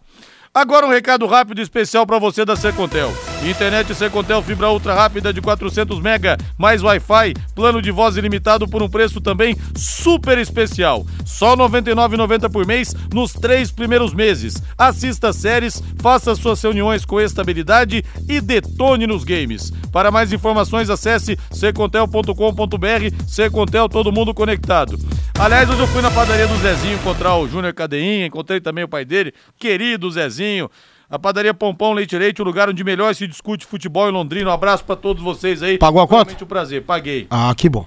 Agora 0.52 0.86
um 0.86 0.90
recado 0.90 1.26
rápido 1.26 1.60
e 1.60 1.62
especial 1.62 2.06
para 2.06 2.18
você 2.18 2.44
da 2.44 2.54
Secontel. 2.54 3.10
Internet 3.44 3.94
Secontel 3.94 4.42
fibra 4.42 4.68
ultra 4.68 4.94
rápida 4.94 5.32
de 5.32 5.40
400 5.40 6.00
mega, 6.00 6.36
mais 6.58 6.82
Wi-Fi, 6.82 7.34
plano 7.54 7.80
de 7.80 7.92
voz 7.92 8.16
ilimitado 8.16 8.66
por 8.66 8.82
um 8.82 8.88
preço 8.88 9.20
também 9.20 9.56
super 9.76 10.38
especial. 10.38 11.06
Só 11.24 11.54
R$ 11.54 11.62
99,90 11.62 12.50
por 12.50 12.66
mês 12.66 12.94
nos 13.14 13.32
três 13.32 13.70
primeiros 13.70 14.12
meses. 14.12 14.60
Assista 14.76 15.32
séries, 15.32 15.80
faça 16.00 16.34
suas 16.34 16.60
reuniões 16.60 17.04
com 17.04 17.20
estabilidade 17.20 18.04
e 18.28 18.40
detone 18.40 19.06
nos 19.06 19.22
games. 19.22 19.70
Para 19.92 20.10
mais 20.10 20.32
informações 20.32 20.90
acesse 20.90 21.38
secontel.com.br. 21.52 23.24
Secontel 23.26 23.88
todo 23.88 24.12
mundo 24.12 24.34
conectado. 24.34 24.98
Aliás, 25.38 25.70
hoje 25.70 25.80
eu 25.80 25.86
fui 25.86 26.02
na 26.02 26.10
padaria 26.10 26.48
do 26.48 26.58
Zezinho 26.58 26.96
encontrar 26.96 27.36
o 27.36 27.48
Júnior 27.48 27.72
Cadeinha, 27.72 28.26
encontrei 28.26 28.60
também 28.60 28.82
o 28.82 28.88
pai 28.88 29.04
dele, 29.04 29.32
querido 29.56 30.10
Zezinho. 30.10 30.68
A 31.10 31.18
padaria 31.18 31.54
Pompão 31.54 31.94
Leite 31.94 32.18
Leite, 32.18 32.42
o 32.42 32.44
lugar 32.44 32.68
onde 32.68 32.84
melhor 32.84 33.14
se 33.14 33.26
discute 33.26 33.64
futebol 33.64 34.06
em 34.10 34.12
Londrina. 34.12 34.50
Um 34.50 34.52
abraço 34.52 34.84
para 34.84 34.94
todos 34.94 35.22
vocês 35.22 35.62
aí. 35.62 35.78
Pagou 35.78 36.02
a 36.02 36.06
conta? 36.06 36.24
Realmente 36.24 36.44
um 36.44 36.46
prazer, 36.46 36.82
paguei. 36.82 37.26
Ah, 37.30 37.54
que 37.56 37.66
bom. 37.66 37.86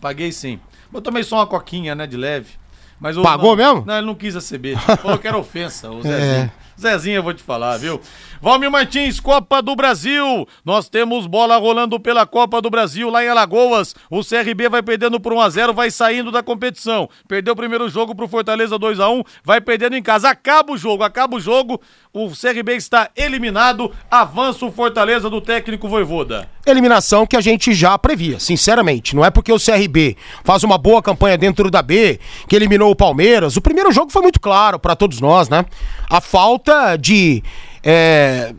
Paguei 0.00 0.30
sim. 0.30 0.60
Eu 0.94 1.02
tomei 1.02 1.24
só 1.24 1.36
uma 1.36 1.48
coquinha, 1.48 1.96
né, 1.96 2.06
de 2.06 2.16
leve. 2.16 2.60
Mas 3.00 3.16
Pagou 3.16 3.56
não, 3.56 3.64
mesmo? 3.64 3.84
Não, 3.84 3.96
ele 3.96 4.06
não 4.06 4.14
quis 4.14 4.36
receber. 4.36 4.78
Falou 5.02 5.18
que 5.18 5.26
era 5.26 5.36
ofensa, 5.36 5.90
o 5.90 6.00
Zezinho. 6.00 6.22
É. 6.22 6.50
Zezinho, 6.80 7.16
eu 7.16 7.22
vou 7.22 7.34
te 7.34 7.42
falar, 7.42 7.76
viu? 7.76 8.00
Valmir 8.40 8.70
Martins, 8.70 9.20
Copa 9.20 9.60
do 9.60 9.76
Brasil. 9.76 10.48
Nós 10.64 10.88
temos 10.88 11.26
bola 11.26 11.58
rolando 11.58 12.00
pela 12.00 12.26
Copa 12.26 12.60
do 12.62 12.70
Brasil 12.70 13.10
lá 13.10 13.22
em 13.22 13.28
Alagoas. 13.28 13.94
O 14.10 14.24
CRB 14.24 14.68
vai 14.70 14.82
perdendo 14.82 15.20
por 15.20 15.32
1 15.32 15.40
a 15.40 15.50
0, 15.50 15.74
vai 15.74 15.90
saindo 15.90 16.30
da 16.30 16.42
competição. 16.42 17.08
Perdeu 17.28 17.52
o 17.52 17.56
primeiro 17.56 17.86
jogo 17.90 18.14
pro 18.14 18.26
Fortaleza 18.26 18.78
2 18.78 18.98
a 18.98 19.10
1, 19.10 19.22
vai 19.44 19.60
perdendo 19.60 19.94
em 19.94 20.02
casa. 20.02 20.30
Acaba 20.30 20.72
o 20.72 20.76
jogo, 20.78 21.02
acaba 21.02 21.36
o 21.36 21.40
jogo. 21.40 21.80
O 22.12 22.28
CRB 22.30 22.74
está 22.74 23.08
eliminado. 23.16 23.92
Avança 24.10 24.66
o 24.66 24.72
Fortaleza 24.72 25.30
do 25.30 25.40
técnico 25.40 25.88
Voivoda. 25.88 26.48
Eliminação 26.66 27.24
que 27.24 27.36
a 27.36 27.40
gente 27.40 27.72
já 27.72 27.96
previa, 27.96 28.40
sinceramente. 28.40 29.14
Não 29.14 29.24
é 29.24 29.30
porque 29.30 29.52
o 29.52 29.60
CRB 29.60 30.16
faz 30.42 30.64
uma 30.64 30.76
boa 30.76 31.00
campanha 31.00 31.38
dentro 31.38 31.70
da 31.70 31.80
B, 31.80 32.18
que 32.48 32.56
eliminou 32.56 32.90
o 32.90 32.96
Palmeiras. 32.96 33.56
O 33.56 33.60
primeiro 33.60 33.92
jogo 33.92 34.10
foi 34.10 34.22
muito 34.22 34.40
claro 34.40 34.76
para 34.76 34.96
todos 34.96 35.20
nós, 35.20 35.48
né? 35.48 35.64
A 36.08 36.20
falta 36.20 36.96
de 36.96 37.44
é, 37.80 38.52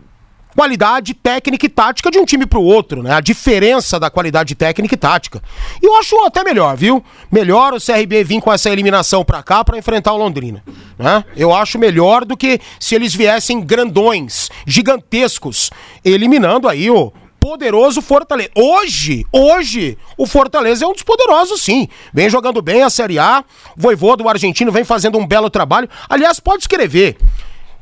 qualidade 0.61 1.15
técnica 1.15 1.65
e 1.65 1.69
tática 1.69 2.11
de 2.11 2.19
um 2.19 2.25
time 2.25 2.45
para 2.45 2.59
o 2.59 2.63
outro, 2.63 3.01
né? 3.01 3.15
A 3.15 3.19
diferença 3.19 3.99
da 3.99 4.11
qualidade 4.11 4.53
técnica 4.53 4.93
e 4.93 4.97
tática. 4.97 5.41
E 5.81 5.85
eu 5.87 5.95
acho 5.95 6.15
até 6.23 6.43
melhor, 6.43 6.77
viu? 6.77 7.03
Melhor 7.31 7.73
o 7.73 7.81
CRB 7.81 8.23
vir 8.23 8.39
com 8.39 8.53
essa 8.53 8.69
eliminação 8.69 9.25
para 9.25 9.41
cá 9.41 9.63
para 9.63 9.79
enfrentar 9.79 10.13
o 10.13 10.17
Londrina, 10.17 10.63
né? 10.99 11.25
Eu 11.35 11.51
acho 11.51 11.79
melhor 11.79 12.25
do 12.25 12.37
que 12.37 12.61
se 12.79 12.93
eles 12.93 13.15
viessem 13.15 13.59
grandões, 13.59 14.51
gigantescos, 14.67 15.71
eliminando 16.05 16.69
aí 16.69 16.91
o 16.91 17.11
poderoso 17.39 17.99
Fortaleza. 17.99 18.51
Hoje, 18.55 19.25
hoje, 19.33 19.97
o 20.15 20.27
Fortaleza 20.27 20.85
é 20.85 20.87
um 20.87 20.93
dos 20.93 21.01
poderosos, 21.01 21.59
sim. 21.59 21.87
Vem 22.13 22.29
jogando 22.29 22.61
bem 22.61 22.83
a 22.83 22.89
Série 22.91 23.17
A. 23.17 23.43
Voivô 23.75 24.15
do 24.15 24.29
argentino 24.29 24.71
vem 24.71 24.83
fazendo 24.83 25.17
um 25.17 25.25
belo 25.25 25.49
trabalho. 25.49 25.89
Aliás, 26.07 26.39
pode 26.39 26.61
escrever 26.61 27.17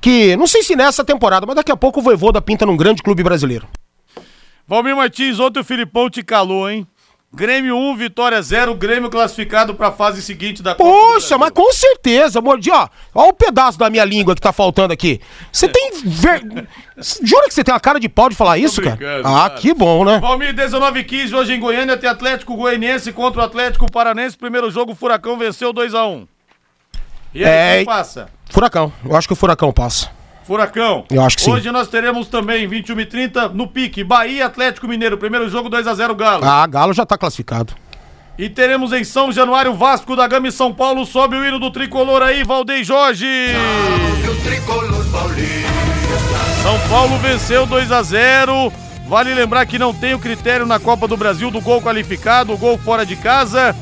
que, 0.02 0.36
não 0.38 0.48
sei 0.48 0.64
se 0.64 0.76
nessa 0.76 1.04
temporada, 1.04 1.46
mas 1.46 1.56
daqui 1.56 1.72
a 1.72 1.78
pouco 1.78 2.00
o 2.00 2.04
Voivoda 2.04 2.42
pinta 2.42 2.66
num 2.66 2.78
grande 2.78 3.04
clube 3.04 3.24
brasileiro. 3.24 3.68
Valmir 4.68 4.96
Martins, 4.96 5.40
ontem 5.40 5.60
o 5.60 5.64
Filipão 5.64 6.10
te 6.10 6.24
calou, 6.24 6.70
hein? 6.70 6.88
Grêmio 7.32 7.78
1, 7.78 7.96
Vitória 7.96 8.42
0, 8.42 8.74
Grêmio 8.74 9.08
classificado 9.08 9.76
para 9.76 9.90
a 9.90 9.92
fase 9.92 10.20
seguinte 10.20 10.64
da 10.64 10.74
Copa. 10.74 10.90
Poxa, 10.90 11.38
mas 11.38 11.52
com 11.52 11.72
certeza, 11.72 12.42
Mordi, 12.42 12.72
ó. 12.72 12.88
Ó 13.14 13.30
o 13.30 13.34
pedaço 13.34 13.78
da 13.78 13.88
minha 13.88 14.04
língua 14.04 14.34
que 14.34 14.42
tá 14.42 14.52
faltando 14.52 14.92
aqui. 14.94 15.22
Você 15.52 15.68
tem. 15.68 15.92
Ver... 16.04 16.68
Jura 17.22 17.48
que 17.48 17.54
você 17.54 17.64
tem 17.64 17.72
uma 17.72 17.80
cara 17.80 18.00
de 18.00 18.10
pau 18.10 18.30
de 18.30 18.36
falar 18.36 18.58
isso, 18.58 18.82
cara? 18.82 18.98
Ah, 19.24 19.48
cara. 19.48 19.62
que 19.62 19.76
bom, 19.76 20.04
né? 20.04 20.18
Valmir 20.20 20.54
19 20.54 21.04
15 21.04 21.36
hoje 21.36 21.54
em 21.54 21.60
Goiânia 21.60 21.96
tem 21.98 22.10
Atlético 22.10 22.56
Goianiense 22.56 23.14
contra 23.14 23.42
o 23.42 23.46
Atlético 23.46 23.92
Paranense. 23.92 24.36
Primeiro 24.36 24.72
jogo, 24.72 24.94
o 24.94 24.96
Furacão 24.96 25.38
venceu 25.38 25.72
2x1. 25.72 26.28
E 27.36 27.46
aí, 27.46 27.52
É, 27.52 27.76
quem 27.78 27.86
passa? 27.86 28.28
Furacão. 28.50 28.92
Eu 29.06 29.16
acho 29.16 29.28
que 29.28 29.34
o 29.34 29.36
Furacão 29.36 29.72
passa. 29.72 30.10
Furacão. 30.44 31.06
Eu 31.12 31.24
acho 31.24 31.38
que 31.38 31.44
sim. 31.44 31.52
Hoje 31.52 31.72
nós 31.72 31.88
teremos 31.88 32.28
também, 32.28 32.68
21 32.68 33.00
e 33.00 33.06
30 33.06 33.50
no 33.50 33.68
pique, 33.68 34.04
Bahia 34.04 34.48
Atlético 34.48 34.88
Mineiro. 34.88 35.18
Primeiro 35.18 35.48
jogo, 35.48 35.70
2x0 35.70 36.16
Galo. 36.16 36.44
Ah, 36.44 36.66
Galo 36.66 36.92
já 36.92 37.06
tá 37.06 37.18
classificado. 37.18 37.74
E 38.38 38.50
teremos 38.50 38.92
em 38.94 39.04
São 39.04 39.32
Januário 39.32 39.76
Vasco 39.76 40.16
da 40.16 40.28
Gama 40.28 40.48
e 40.48 40.52
São 40.52 40.74
Paulo. 40.74 41.06
Sobe 41.06 41.36
o 41.36 41.46
hino 41.46 41.60
do 41.60 41.70
tricolor 41.70 42.24
aí, 42.24 42.44
Valdem 42.44 42.84
Jorge. 42.84 43.28
São 46.64 46.80
Paulo 46.90 47.18
venceu 47.20 47.66
2 47.66 47.92
a 47.92 48.02
0. 48.02 48.74
Vale 49.08 49.34
lembrar 49.34 49.66
que 49.66 49.78
não 49.78 49.94
tem 49.94 50.14
o 50.14 50.20
critério 50.20 50.66
na 50.66 50.80
Copa 50.80 51.08
do 51.08 51.18
Brasil 51.18 51.52
do 51.52 51.60
gol 51.60 51.82
qualificado, 51.82 52.54
o 52.54 52.58
gol 52.58 52.78
fora 52.78 53.06
de 53.06 53.16
casa. 53.16 53.76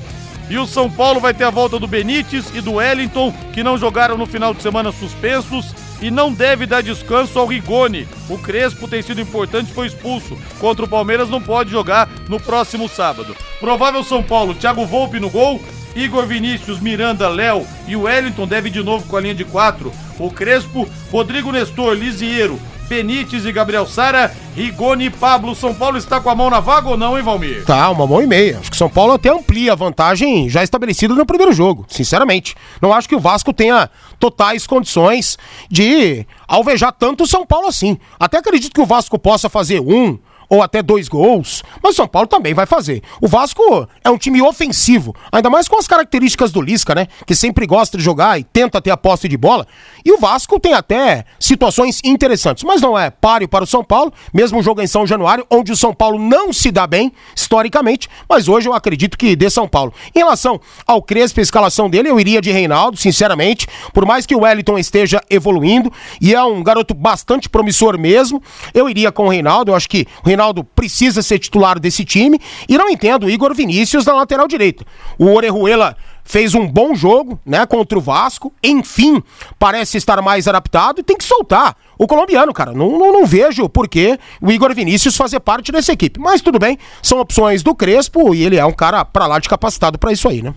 E 0.49 0.57
o 0.57 0.65
São 0.65 0.89
Paulo 0.89 1.19
vai 1.19 1.33
ter 1.33 1.43
a 1.43 1.49
volta 1.49 1.77
do 1.77 1.87
Benítez 1.87 2.51
e 2.55 2.61
do 2.61 2.75
Wellington, 2.75 3.33
que 3.53 3.63
não 3.63 3.77
jogaram 3.77 4.17
no 4.17 4.25
final 4.25 4.53
de 4.53 4.61
semana 4.61 4.91
suspensos. 4.91 5.73
E 5.99 6.11
não 6.11 6.31
deve 6.31 6.67
dar 6.67 6.83
descanso 6.83 7.39
ao 7.39 7.47
Rigoni. 7.47 8.07
O 8.29 8.37
Crespo 8.37 8.87
tem 8.87 9.01
sido 9.01 9.19
importante, 9.19 9.73
foi 9.73 9.87
expulso. 9.87 10.37
Contra 10.59 10.85
o 10.85 10.87
Palmeiras 10.87 11.27
não 11.27 11.41
pode 11.41 11.71
jogar 11.71 12.07
no 12.29 12.39
próximo 12.39 12.87
sábado. 12.87 13.35
Provável 13.59 14.03
São 14.03 14.21
Paulo, 14.21 14.53
Thiago 14.53 14.85
Volpe 14.85 15.19
no 15.19 15.29
gol. 15.29 15.59
Igor 15.95 16.27
Vinícius, 16.27 16.79
Miranda, 16.79 17.27
Léo 17.27 17.65
e 17.87 17.95
o 17.95 18.01
Wellington 18.01 18.45
deve 18.45 18.69
de 18.69 18.83
novo 18.83 19.07
com 19.07 19.17
a 19.17 19.21
linha 19.21 19.33
de 19.33 19.43
quatro. 19.43 19.91
O 20.19 20.29
Crespo, 20.29 20.87
Rodrigo 21.11 21.51
Nestor, 21.51 21.95
Lisieiro, 21.95 22.59
Benítez 22.87 23.45
e 23.45 23.51
Gabriel 23.51 23.85
Sara, 23.85 24.33
Rigoni 24.55 25.05
e 25.05 25.09
Pablo. 25.09 25.53
São 25.53 25.73
Paulo 25.73 25.97
está 25.97 26.19
com 26.19 26.29
a 26.29 26.35
mão 26.35 26.49
na 26.49 26.59
vaga 26.59 26.89
ou 26.89 26.97
não, 26.97 27.17
hein, 27.17 27.23
Valmir? 27.23 27.65
Tá, 27.65 27.89
uma 27.89 28.07
mão 28.07 28.21
e 28.21 28.27
meia. 28.27 28.59
Acho 28.59 28.71
que 28.71 28.77
São 28.77 28.89
Paulo 28.89 29.13
até 29.13 29.29
amplia 29.29 29.73
a 29.73 29.75
vantagem 29.75 30.49
já 30.49 30.63
estabelecida 30.63 31.13
no 31.13 31.25
primeiro 31.25 31.53
jogo, 31.53 31.85
sinceramente. 31.89 32.55
Não 32.81 32.93
acho 32.93 33.09
que 33.09 33.15
o 33.15 33.19
Vasco 33.19 33.51
tenha 33.53 33.89
totais 34.19 34.65
condições 34.65 35.37
de 35.69 36.25
alvejar 36.47 36.93
tanto 36.93 37.23
o 37.23 37.27
São 37.27 37.45
Paulo 37.45 37.67
assim. 37.67 37.97
Até 38.19 38.37
acredito 38.37 38.73
que 38.73 38.81
o 38.81 38.85
Vasco 38.85 39.19
possa 39.19 39.49
fazer 39.49 39.79
um 39.81 40.17
ou 40.49 40.61
até 40.61 40.81
dois 40.81 41.07
gols, 41.07 41.63
mas 41.81 41.93
o 41.93 41.95
São 41.95 42.07
Paulo 42.07 42.27
também 42.27 42.53
vai 42.53 42.65
fazer. 42.65 43.01
O 43.21 43.27
Vasco 43.27 43.87
é 44.03 44.09
um 44.09 44.17
time 44.17 44.41
ofensivo, 44.41 45.15
ainda 45.31 45.49
mais 45.49 45.67
com 45.67 45.77
as 45.77 45.87
características 45.87 46.51
do 46.51 46.61
Lisca, 46.61 46.95
né? 46.95 47.07
Que 47.25 47.35
sempre 47.35 47.65
gosta 47.65 47.97
de 47.97 48.03
jogar 48.03 48.39
e 48.39 48.43
tenta 48.43 48.81
ter 48.81 48.91
a 48.91 48.97
posse 48.97 49.27
de 49.27 49.37
bola. 49.37 49.67
E 50.05 50.11
o 50.11 50.17
Vasco 50.17 50.59
tem 50.59 50.73
até 50.73 51.25
situações 51.39 52.01
interessantes, 52.03 52.63
mas 52.63 52.81
não 52.81 52.97
é 52.97 53.09
páreo 53.09 53.47
para 53.47 53.63
o 53.63 53.67
São 53.67 53.83
Paulo, 53.83 54.13
mesmo 54.33 54.59
o 54.59 54.63
jogo 54.63 54.81
em 54.81 54.87
São 54.87 55.05
Januário, 55.05 55.45
onde 55.49 55.71
o 55.71 55.77
São 55.77 55.93
Paulo 55.93 56.17
não 56.19 56.53
se 56.53 56.71
dá 56.71 56.87
bem, 56.87 57.11
historicamente, 57.35 58.09
mas 58.29 58.47
hoje 58.47 58.69
eu 58.69 58.73
acredito 58.73 59.17
que 59.17 59.35
dê 59.35 59.49
São 59.49 59.67
Paulo. 59.67 59.93
Em 60.15 60.19
relação 60.19 60.59
ao 60.85 61.01
Crespo, 61.01 61.39
a 61.39 61.43
escalação 61.43 61.89
dele, 61.89 62.09
eu 62.09 62.19
iria 62.19 62.41
de 62.41 62.51
Reinaldo, 62.51 62.97
sinceramente, 62.97 63.67
por 63.93 64.05
mais 64.05 64.25
que 64.25 64.35
o 64.35 64.41
Wellington 64.41 64.77
esteja 64.77 65.21
evoluindo, 65.29 65.91
e 66.21 66.33
é 66.33 66.43
um 66.43 66.63
garoto 66.63 66.93
bastante 66.93 67.49
promissor 67.49 67.97
mesmo, 67.97 68.41
eu 68.73 68.89
iria 68.89 69.11
com 69.11 69.25
o 69.25 69.29
Reinaldo, 69.29 69.71
eu 69.71 69.75
acho 69.75 69.89
que 69.89 70.07
o 70.23 70.27
Reinaldo 70.27 70.36
precisa 70.63 71.21
ser 71.21 71.39
titular 71.39 71.79
desse 71.79 72.03
time, 72.03 72.39
e 72.67 72.77
não 72.77 72.89
entendo 72.89 73.25
o 73.25 73.29
Igor 73.29 73.53
Vinícius 73.53 74.05
na 74.05 74.13
lateral 74.13 74.47
direita. 74.47 74.85
O 75.17 75.25
Orejuela 75.25 75.95
fez 76.27 76.53
um 76.53 76.67
bom 76.67 76.93
jogo, 76.93 77.39
né, 77.45 77.65
contra 77.65 77.97
o 77.97 78.01
Vasco. 78.01 78.53
Enfim, 78.61 79.23
parece 79.57 79.97
estar 79.97 80.21
mais 80.21 80.47
adaptado 80.47 80.99
e 80.99 81.03
tem 81.03 81.17
que 81.17 81.23
soltar 81.23 81.75
o 81.97 82.05
colombiano, 82.05 82.53
cara. 82.53 82.73
Não, 82.73 82.99
não, 82.99 83.13
não 83.13 83.25
vejo 83.25 83.67
por 83.69 83.87
que 83.87 84.19
o 84.41 84.51
Igor 84.51 84.75
Vinícius 84.75 85.15
fazer 85.15 85.39
parte 85.39 85.71
dessa 85.71 85.93
equipe. 85.93 86.19
Mas 86.19 86.41
tudo 86.41 86.59
bem, 86.59 86.77
são 87.01 87.19
opções 87.19 87.63
do 87.63 87.73
Crespo 87.73 88.35
e 88.35 88.43
ele 88.43 88.57
é 88.57 88.65
um 88.65 88.73
cara 88.73 89.05
pra 89.05 89.25
lá 89.25 89.39
de 89.39 89.47
capacitado 89.47 89.97
pra 89.97 90.11
isso 90.11 90.27
aí, 90.27 90.41
né? 90.41 90.53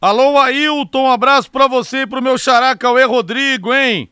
Alô, 0.00 0.38
Ailton, 0.38 1.04
um 1.04 1.10
abraço 1.10 1.50
pra 1.50 1.66
você 1.66 1.98
e 1.98 2.06
pro 2.06 2.22
meu 2.22 2.38
xará 2.38 2.74
Cauê 2.76 3.04
Rodrigo, 3.04 3.74
hein? 3.74 4.08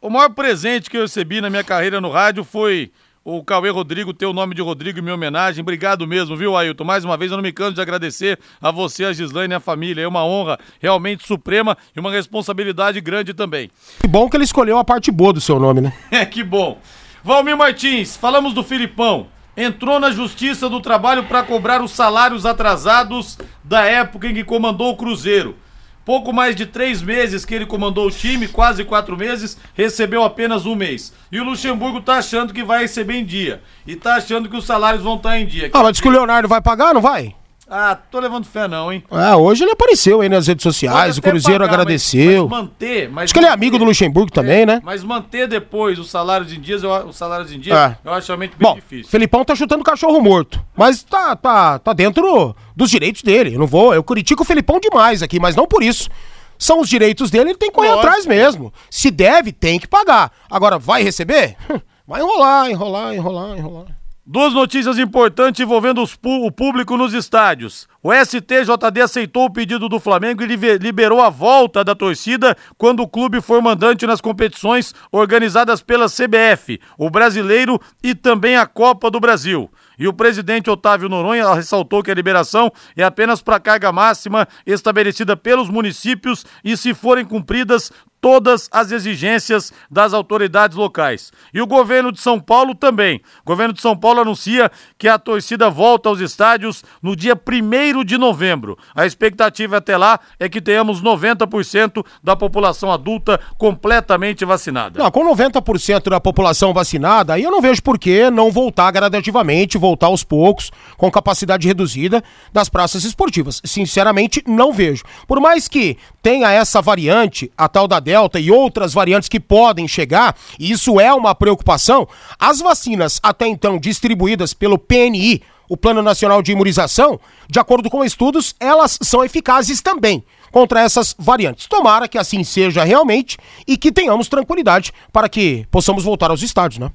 O 0.00 0.10
maior 0.10 0.30
presente 0.30 0.90
que 0.90 0.96
eu 0.96 1.02
recebi 1.02 1.40
na 1.40 1.48
minha 1.48 1.64
carreira 1.64 2.00
no 2.00 2.10
rádio 2.10 2.44
foi 2.44 2.92
o 3.24 3.42
Cauê 3.42 3.70
Rodrigo 3.70 4.12
ter 4.12 4.26
o 4.26 4.32
nome 4.34 4.54
de 4.54 4.60
Rodrigo 4.60 4.98
em 4.98 5.02
minha 5.02 5.14
homenagem. 5.14 5.62
Obrigado 5.62 6.06
mesmo, 6.06 6.36
viu, 6.36 6.56
Ailton? 6.56 6.84
Mais 6.84 7.04
uma 7.04 7.16
vez, 7.16 7.30
eu 7.30 7.38
não 7.38 7.42
me 7.42 7.52
canso 7.52 7.72
de 7.72 7.80
agradecer 7.80 8.38
a 8.60 8.70
você, 8.70 9.04
a 9.06 9.12
Gislaine 9.12 9.54
e 9.54 9.56
a 9.56 9.60
família. 9.60 10.02
É 10.02 10.08
uma 10.08 10.24
honra 10.24 10.58
realmente 10.78 11.26
suprema 11.26 11.76
e 11.96 12.00
uma 12.00 12.10
responsabilidade 12.10 13.00
grande 13.00 13.32
também. 13.32 13.70
Que 14.00 14.06
bom 14.06 14.28
que 14.28 14.36
ele 14.36 14.44
escolheu 14.44 14.76
a 14.76 14.84
parte 14.84 15.10
boa 15.10 15.32
do 15.32 15.40
seu 15.40 15.58
nome, 15.58 15.80
né? 15.80 15.92
É, 16.10 16.24
que 16.24 16.44
bom. 16.44 16.78
Valmir 17.24 17.56
Martins, 17.56 18.16
falamos 18.16 18.52
do 18.52 18.62
Filipão. 18.62 19.26
Entrou 19.56 19.98
na 19.98 20.10
Justiça 20.10 20.68
do 20.68 20.80
Trabalho 20.80 21.24
para 21.24 21.42
cobrar 21.42 21.82
os 21.82 21.92
salários 21.92 22.44
atrasados 22.44 23.38
da 23.62 23.84
época 23.84 24.28
em 24.28 24.34
que 24.34 24.44
comandou 24.44 24.90
o 24.90 24.96
Cruzeiro. 24.96 25.56
Pouco 26.04 26.32
mais 26.32 26.54
de 26.54 26.66
três 26.66 27.00
meses 27.00 27.44
que 27.44 27.54
ele 27.54 27.64
comandou 27.64 28.06
o 28.06 28.10
time, 28.10 28.46
quase 28.46 28.84
quatro 28.84 29.16
meses, 29.16 29.56
recebeu 29.74 30.22
apenas 30.22 30.66
um 30.66 30.74
mês. 30.74 31.12
E 31.32 31.40
o 31.40 31.44
Luxemburgo 31.44 32.00
tá 32.00 32.16
achando 32.16 32.52
que 32.52 32.62
vai 32.62 32.82
receber 32.82 33.14
em 33.14 33.24
dia. 33.24 33.62
E 33.86 33.96
tá 33.96 34.16
achando 34.16 34.48
que 34.48 34.56
os 34.56 34.66
salários 34.66 35.02
vão 35.02 35.16
estar 35.16 35.38
em 35.38 35.46
dia. 35.46 35.70
Ah, 35.72 35.82
mas 35.82 35.92
diz 35.92 36.00
que 36.00 36.08
o 36.08 36.10
Leonardo 36.10 36.48
vai 36.48 36.60
pagar, 36.60 36.92
não 36.92 37.00
vai? 37.00 37.34
Ah, 37.68 37.96
tô 38.10 38.20
levando 38.20 38.44
fé 38.44 38.68
não, 38.68 38.92
hein? 38.92 39.02
Ah, 39.10 39.36
hoje 39.38 39.64
ele 39.64 39.72
apareceu 39.72 40.20
aí 40.20 40.28
nas 40.28 40.46
redes 40.46 40.62
sociais, 40.62 41.16
o 41.16 41.22
Cruzeiro 41.22 41.60
pagar, 41.64 41.72
agradeceu. 41.72 42.46
Mas, 42.46 42.50
mas 42.50 42.60
manter, 42.68 43.08
mas 43.08 43.24
Acho 43.24 43.32
que 43.32 43.38
ele 43.40 43.46
é 43.46 43.50
amigo 43.50 43.78
do 43.78 43.84
Luxemburgo 43.84 44.30
também, 44.30 44.66
né? 44.66 44.82
Mas 44.84 45.02
manter 45.02 45.48
depois 45.48 45.98
os 45.98 46.10
salários 46.10 46.52
em 46.52 46.60
dias, 46.60 46.82
eu, 46.82 46.90
os 47.06 47.16
salários 47.16 47.50
em 47.50 47.58
dia, 47.58 47.74
É. 47.74 47.96
eu 48.08 48.12
acho 48.12 48.26
realmente 48.28 48.54
bem 48.56 48.68
Bom, 48.68 48.74
difícil. 48.74 49.10
Felipão 49.10 49.44
tá 49.44 49.54
chutando 49.54 49.82
cachorro 49.82 50.20
morto, 50.20 50.62
mas 50.76 51.02
tá, 51.02 51.34
tá, 51.34 51.78
tá 51.78 51.92
dentro 51.94 52.54
dos 52.76 52.90
direitos 52.90 53.22
dele. 53.22 53.54
Eu 53.54 53.58
não 53.60 53.66
vou, 53.66 53.94
eu 53.94 54.04
critico 54.04 54.42
o 54.42 54.46
Felipão 54.46 54.78
demais 54.78 55.22
aqui, 55.22 55.40
mas 55.40 55.56
não 55.56 55.66
por 55.66 55.82
isso. 55.82 56.10
São 56.58 56.80
os 56.80 56.88
direitos 56.88 57.30
dele, 57.30 57.50
ele 57.50 57.58
tem 57.58 57.70
que 57.70 57.74
correr 57.74 57.90
atrás 57.90 58.26
mesmo. 58.26 58.72
Se 58.90 59.10
deve, 59.10 59.52
tem 59.52 59.80
que 59.80 59.88
pagar. 59.88 60.30
Agora, 60.50 60.78
vai 60.78 61.02
receber? 61.02 61.56
Vai 62.06 62.20
enrolar, 62.20 62.70
enrolar, 62.70 63.14
enrolar, 63.14 63.56
enrolar. 63.56 63.86
Duas 64.26 64.54
notícias 64.54 64.98
importantes 64.98 65.60
envolvendo 65.60 66.02
o 66.02 66.50
público 66.50 66.96
nos 66.96 67.12
estádios. 67.12 67.86
O 68.02 68.10
STJD 68.10 69.02
aceitou 69.02 69.44
o 69.44 69.52
pedido 69.52 69.86
do 69.86 70.00
Flamengo 70.00 70.42
e 70.42 70.46
libe- 70.46 70.78
liberou 70.78 71.20
a 71.20 71.28
volta 71.28 71.84
da 71.84 71.94
torcida 71.94 72.56
quando 72.78 73.00
o 73.00 73.08
clube 73.08 73.42
for 73.42 73.60
mandante 73.60 74.06
nas 74.06 74.22
competições 74.22 74.94
organizadas 75.12 75.82
pela 75.82 76.06
CBF, 76.08 76.80
o 76.96 77.10
Brasileiro 77.10 77.78
e 78.02 78.14
também 78.14 78.56
a 78.56 78.66
Copa 78.66 79.10
do 79.10 79.20
Brasil. 79.20 79.70
E 79.98 80.08
o 80.08 80.12
presidente 80.12 80.70
Otávio 80.70 81.10
Noronha 81.10 81.52
ressaltou 81.52 82.02
que 82.02 82.10
a 82.10 82.14
liberação 82.14 82.72
é 82.96 83.04
apenas 83.04 83.42
para 83.42 83.56
a 83.56 83.60
carga 83.60 83.92
máxima 83.92 84.48
estabelecida 84.66 85.36
pelos 85.36 85.68
municípios 85.68 86.46
e 86.64 86.78
se 86.78 86.94
forem 86.94 87.26
cumpridas 87.26 87.92
todas 88.24 88.70
as 88.72 88.90
exigências 88.90 89.70
das 89.90 90.14
autoridades 90.14 90.78
locais. 90.78 91.30
E 91.52 91.60
o 91.60 91.66
governo 91.66 92.10
de 92.10 92.18
São 92.18 92.40
Paulo 92.40 92.74
também. 92.74 93.20
O 93.42 93.44
governo 93.44 93.74
de 93.74 93.82
São 93.82 93.94
Paulo 93.94 94.22
anuncia 94.22 94.72
que 94.96 95.06
a 95.06 95.18
torcida 95.18 95.68
volta 95.68 96.08
aos 96.08 96.20
estádios 96.20 96.82
no 97.02 97.14
dia 97.14 97.36
1 97.38 98.02
de 98.02 98.16
novembro. 98.16 98.78
A 98.94 99.04
expectativa 99.04 99.76
até 99.76 99.98
lá 99.98 100.18
é 100.40 100.48
que 100.48 100.62
tenhamos 100.62 101.02
90% 101.02 102.02
da 102.22 102.34
população 102.34 102.90
adulta 102.90 103.38
completamente 103.58 104.42
vacinada. 104.42 105.02
Não, 105.02 105.10
com 105.10 105.22
90% 105.22 106.08
da 106.08 106.18
população 106.18 106.72
vacinada, 106.72 107.34
aí 107.34 107.42
eu 107.42 107.50
não 107.50 107.60
vejo 107.60 107.82
por 107.82 107.98
que 107.98 108.30
não 108.30 108.50
voltar 108.50 108.90
gradativamente, 108.90 109.76
voltar 109.76 110.06
aos 110.06 110.24
poucos, 110.24 110.70
com 110.96 111.10
capacidade 111.10 111.68
reduzida 111.68 112.24
das 112.50 112.70
praças 112.70 113.04
esportivas. 113.04 113.60
Sinceramente, 113.66 114.42
não 114.46 114.72
vejo. 114.72 115.04
Por 115.28 115.40
mais 115.40 115.68
que 115.68 115.98
tenha 116.22 116.50
essa 116.50 116.80
variante, 116.80 117.52
a 117.54 117.68
tal 117.68 117.86
da 117.86 118.00
Delta 118.00 118.13
e 118.38 118.50
outras 118.50 118.92
variantes 118.92 119.28
que 119.28 119.40
podem 119.40 119.88
chegar, 119.88 120.36
e 120.58 120.70
isso 120.70 121.00
é 121.00 121.12
uma 121.12 121.34
preocupação, 121.34 122.08
as 122.38 122.60
vacinas 122.60 123.20
até 123.22 123.46
então 123.46 123.78
distribuídas 123.78 124.54
pelo 124.54 124.78
PNI, 124.78 125.42
o 125.68 125.76
Plano 125.76 126.02
Nacional 126.02 126.42
de 126.42 126.52
Imunização, 126.52 127.18
de 127.48 127.58
acordo 127.58 127.90
com 127.90 128.04
estudos, 128.04 128.54
elas 128.60 128.98
são 129.02 129.24
eficazes 129.24 129.80
também 129.80 130.24
contra 130.50 130.80
essas 130.80 131.14
variantes. 131.18 131.66
Tomara 131.66 132.06
que 132.06 132.18
assim 132.18 132.44
seja 132.44 132.84
realmente 132.84 133.36
e 133.66 133.76
que 133.76 133.90
tenhamos 133.90 134.28
tranquilidade 134.28 134.92
para 135.12 135.28
que 135.28 135.66
possamos 135.70 136.04
voltar 136.04 136.30
aos 136.30 136.42
estádios, 136.42 136.78
né? 136.78 136.90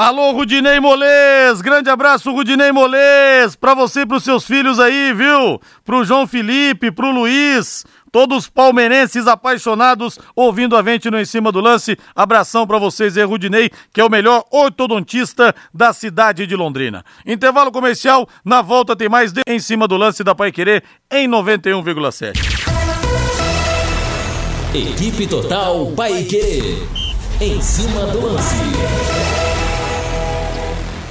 Alô, 0.00 0.30
Rudinei 0.30 0.78
Molês! 0.78 1.60
Grande 1.60 1.90
abraço, 1.90 2.30
Rudinei 2.30 2.70
Molês! 2.70 3.56
Pra 3.56 3.74
você 3.74 4.02
e 4.02 4.06
pros 4.06 4.22
seus 4.22 4.44
filhos 4.44 4.78
aí, 4.78 5.12
viu? 5.12 5.60
Pro 5.84 6.04
João 6.04 6.24
Felipe, 6.24 6.92
pro 6.92 7.10
Luiz. 7.10 7.84
Todos 8.10 8.48
palmeirenses 8.48 9.26
apaixonados 9.26 10.18
ouvindo 10.34 10.76
a 10.76 10.82
gente 10.82 11.10
no 11.10 11.18
Em 11.18 11.24
Cima 11.24 11.52
do 11.52 11.60
Lance. 11.60 11.96
Abração 12.14 12.66
para 12.66 12.78
vocês 12.78 13.16
aí, 13.16 13.24
Rudinei, 13.24 13.70
que 13.92 14.00
é 14.00 14.04
o 14.04 14.10
melhor 14.10 14.44
ortodontista 14.50 15.54
da 15.72 15.92
cidade 15.92 16.46
de 16.46 16.56
Londrina. 16.56 17.04
Intervalo 17.26 17.70
comercial, 17.72 18.28
na 18.44 18.62
volta 18.62 18.96
tem 18.96 19.08
mais 19.08 19.32
de 19.32 19.42
Em 19.46 19.58
Cima 19.58 19.86
do 19.86 19.96
Lance 19.96 20.24
da 20.24 20.34
Pai 20.34 20.52
Querer 20.52 20.82
em 21.10 21.28
91,7. 21.28 22.78
Equipe 24.74 25.26
Total 25.26 25.86
Paique. 25.96 26.86
Em 27.40 27.60
cima 27.60 28.06
do 28.06 28.20
lance. 28.20 29.37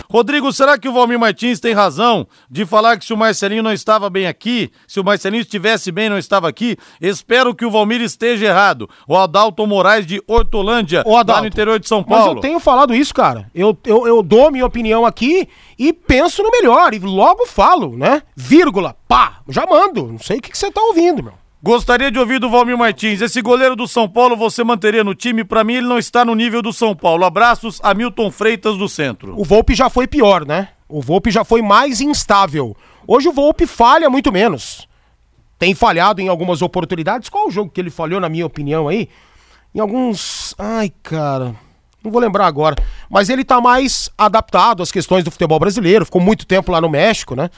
Rodrigo, 0.10 0.52
será 0.54 0.78
que 0.78 0.88
o 0.88 0.94
Valmir 0.94 1.20
Martins 1.20 1.60
tem 1.60 1.74
razão 1.74 2.28
de 2.50 2.66
falar 2.66 2.98
que 2.98 3.06
se 3.06 3.14
o 3.14 3.18
Marcelinho 3.18 3.64
não 3.64 3.74
estava 3.74 4.10
bem 4.10 4.28
aqui, 4.28 4.72
se 4.88 5.00
o 5.00 5.04
Marcelinho 5.04 5.42
estivesse 5.42 5.92
bem 5.92 6.10
não 6.10 6.18
estava 6.18 6.48
aqui? 6.48 6.78
Espero 7.02 7.54
que 7.54 7.66
o 7.66 7.72
Valmir 7.72 8.02
esteja 8.02 8.46
errado. 8.46 8.90
O 9.08 9.18
Adalto 9.18 9.66
Moraes 9.68 10.06
de 10.06 10.22
Hortolândia, 10.28 11.04
Ô, 11.06 11.18
Adalto, 11.18 11.32
lá 11.32 11.42
no 11.42 11.48
interior 11.48 11.80
de 11.80 11.88
São 11.88 12.04
Paulo. 12.04 12.26
Mas 12.28 12.36
eu 12.36 12.42
tenho 12.42 12.60
falado 12.60 12.96
isso, 12.96 13.14
cara. 13.14 13.50
Eu, 13.54 13.78
eu, 13.86 14.08
eu 14.08 14.24
dou 14.24 14.52
minha 14.52 14.66
opinião 14.66 15.06
aqui 15.06 15.48
e 15.78 15.92
penso 15.92 16.42
no 16.42 16.52
melhor. 16.52 16.94
E 16.94 17.00
logo 17.00 17.46
falo, 17.46 17.98
né? 17.98 18.24
Vírgula, 18.36 18.96
pá, 19.08 19.40
já 19.50 19.66
mando. 19.66 20.08
Não 20.08 20.20
sei 20.20 20.38
o 20.38 20.42
que, 20.42 20.52
que 20.52 20.58
você 20.58 20.72
tá 20.72 20.82
ouvindo, 20.82 21.24
meu. 21.24 21.34
Gostaria 21.62 22.12
de 22.12 22.20
ouvir 22.20 22.40
do 22.40 22.52
Valmir 22.52 22.78
Martins. 22.78 23.20
Esse 23.20 23.42
goleiro 23.42 23.76
do 23.76 23.88
São 23.88 24.08
Paulo 24.08 24.36
você 24.36 24.64
manteria 24.64 25.04
no 25.04 25.16
time? 25.16 25.44
Pra 25.44 25.64
mim 25.64 25.74
ele 25.76 25.88
não 25.88 25.98
está 25.98 26.24
no 26.24 26.36
nível 26.36 26.62
do 26.62 26.72
São 26.72 26.96
Paulo. 26.96 27.26
Abraços, 27.26 27.80
Hamilton 27.84 28.30
Freitas 28.30 28.78
do 28.78 28.88
Centro. 28.88 29.34
O 29.40 29.44
Volpe 29.44 29.74
já 29.74 29.90
foi 29.90 30.08
pior, 30.08 30.46
né? 30.46 30.70
O 30.88 31.02
Volpe 31.02 31.32
já 31.32 31.44
foi 31.44 31.64
mais 31.64 32.00
instável. 32.00 32.78
Hoje 33.08 33.28
o 33.28 33.34
Volpe 33.34 33.66
falha 33.66 34.08
muito 34.08 34.32
menos. 34.32 34.88
Tem 35.58 35.74
falhado 35.74 36.22
em 36.22 36.28
algumas 36.28 36.62
oportunidades. 36.62 37.28
Qual 37.28 37.48
o 37.48 37.52
jogo 37.52 37.72
que 37.72 37.82
ele 37.82 37.90
falhou, 37.90 38.20
na 38.20 38.30
minha 38.30 38.46
opinião, 38.46 38.88
aí? 38.88 39.10
Em 39.74 39.80
alguns. 39.80 40.54
Ai, 40.60 40.94
cara. 41.02 41.56
Não 42.04 42.12
vou 42.12 42.22
lembrar 42.22 42.46
agora. 42.46 42.76
Mas 43.10 43.30
ele 43.30 43.44
tá 43.44 43.60
mais 43.60 44.12
adaptado 44.16 44.84
às 44.84 44.92
questões 44.92 45.24
do 45.24 45.32
futebol 45.32 45.60
brasileiro. 45.60 46.06
Ficou 46.06 46.22
muito 46.22 46.46
tempo 46.46 46.72
lá 46.72 46.80
no 46.80 46.88
México, 46.90 47.36
né? 47.36 47.50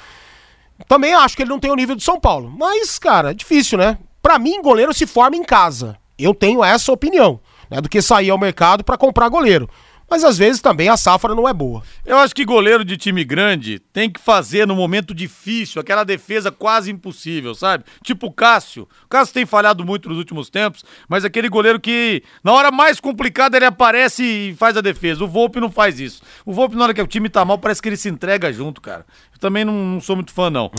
Também 0.87 1.13
acho 1.13 1.35
que 1.35 1.43
ele 1.43 1.49
não 1.49 1.59
tem 1.59 1.71
o 1.71 1.75
nível 1.75 1.95
do 1.95 2.01
São 2.01 2.19
Paulo. 2.19 2.51
Mas, 2.57 2.97
cara, 2.97 3.33
difícil, 3.33 3.77
né? 3.77 3.97
Pra 4.21 4.39
mim, 4.39 4.61
goleiro 4.61 4.93
se 4.93 5.05
forma 5.05 5.35
em 5.35 5.43
casa. 5.43 5.97
Eu 6.17 6.33
tenho 6.33 6.63
essa 6.63 6.91
opinião, 6.91 7.39
né? 7.69 7.79
Do 7.81 7.89
que 7.89 8.01
sair 8.01 8.29
ao 8.29 8.37
mercado 8.37 8.83
pra 8.83 8.97
comprar 8.97 9.29
goleiro. 9.29 9.69
Mas 10.09 10.23
às 10.23 10.37
vezes 10.37 10.61
também 10.61 10.89
a 10.89 10.97
safra 10.97 11.35
não 11.35 11.47
é 11.47 11.53
boa. 11.53 11.83
Eu 12.05 12.17
acho 12.17 12.33
que 12.33 12.43
goleiro 12.43 12.83
de 12.83 12.97
time 12.97 13.23
grande 13.23 13.79
tem 13.93 14.09
que 14.09 14.19
fazer 14.19 14.65
no 14.65 14.75
momento 14.75 15.13
difícil, 15.13 15.79
aquela 15.79 16.03
defesa 16.03 16.51
quase 16.51 16.91
impossível, 16.91 17.53
sabe? 17.53 17.83
Tipo 18.03 18.27
o 18.27 18.31
Cássio. 18.31 18.87
O 19.05 19.07
Cássio 19.07 19.33
tem 19.33 19.45
falhado 19.45 19.85
muito 19.85 20.09
nos 20.09 20.17
últimos 20.17 20.49
tempos, 20.49 20.83
mas 21.07 21.23
aquele 21.23 21.47
goleiro 21.49 21.79
que 21.79 22.23
na 22.43 22.51
hora 22.53 22.71
mais 22.71 22.99
complicada 22.99 23.57
ele 23.57 23.65
aparece 23.65 24.23
e 24.23 24.55
faz 24.55 24.75
a 24.75 24.81
defesa. 24.81 25.23
O 25.23 25.27
Volpe 25.27 25.59
não 25.59 25.69
faz 25.69 25.99
isso. 25.99 26.21
O 26.45 26.53
Volpe 26.53 26.75
na 26.75 26.83
hora 26.83 26.93
que 26.93 27.01
o 27.01 27.07
time 27.07 27.29
tá 27.29 27.45
mal 27.45 27.57
parece 27.57 27.81
que 27.81 27.89
ele 27.89 27.97
se 27.97 28.09
entrega 28.09 28.51
junto, 28.51 28.81
cara. 28.81 29.05
Eu 29.33 29.39
também 29.39 29.63
não, 29.63 29.73
não 29.73 30.01
sou 30.01 30.15
muito 30.15 30.33
fã 30.33 30.49
não. 30.49 30.71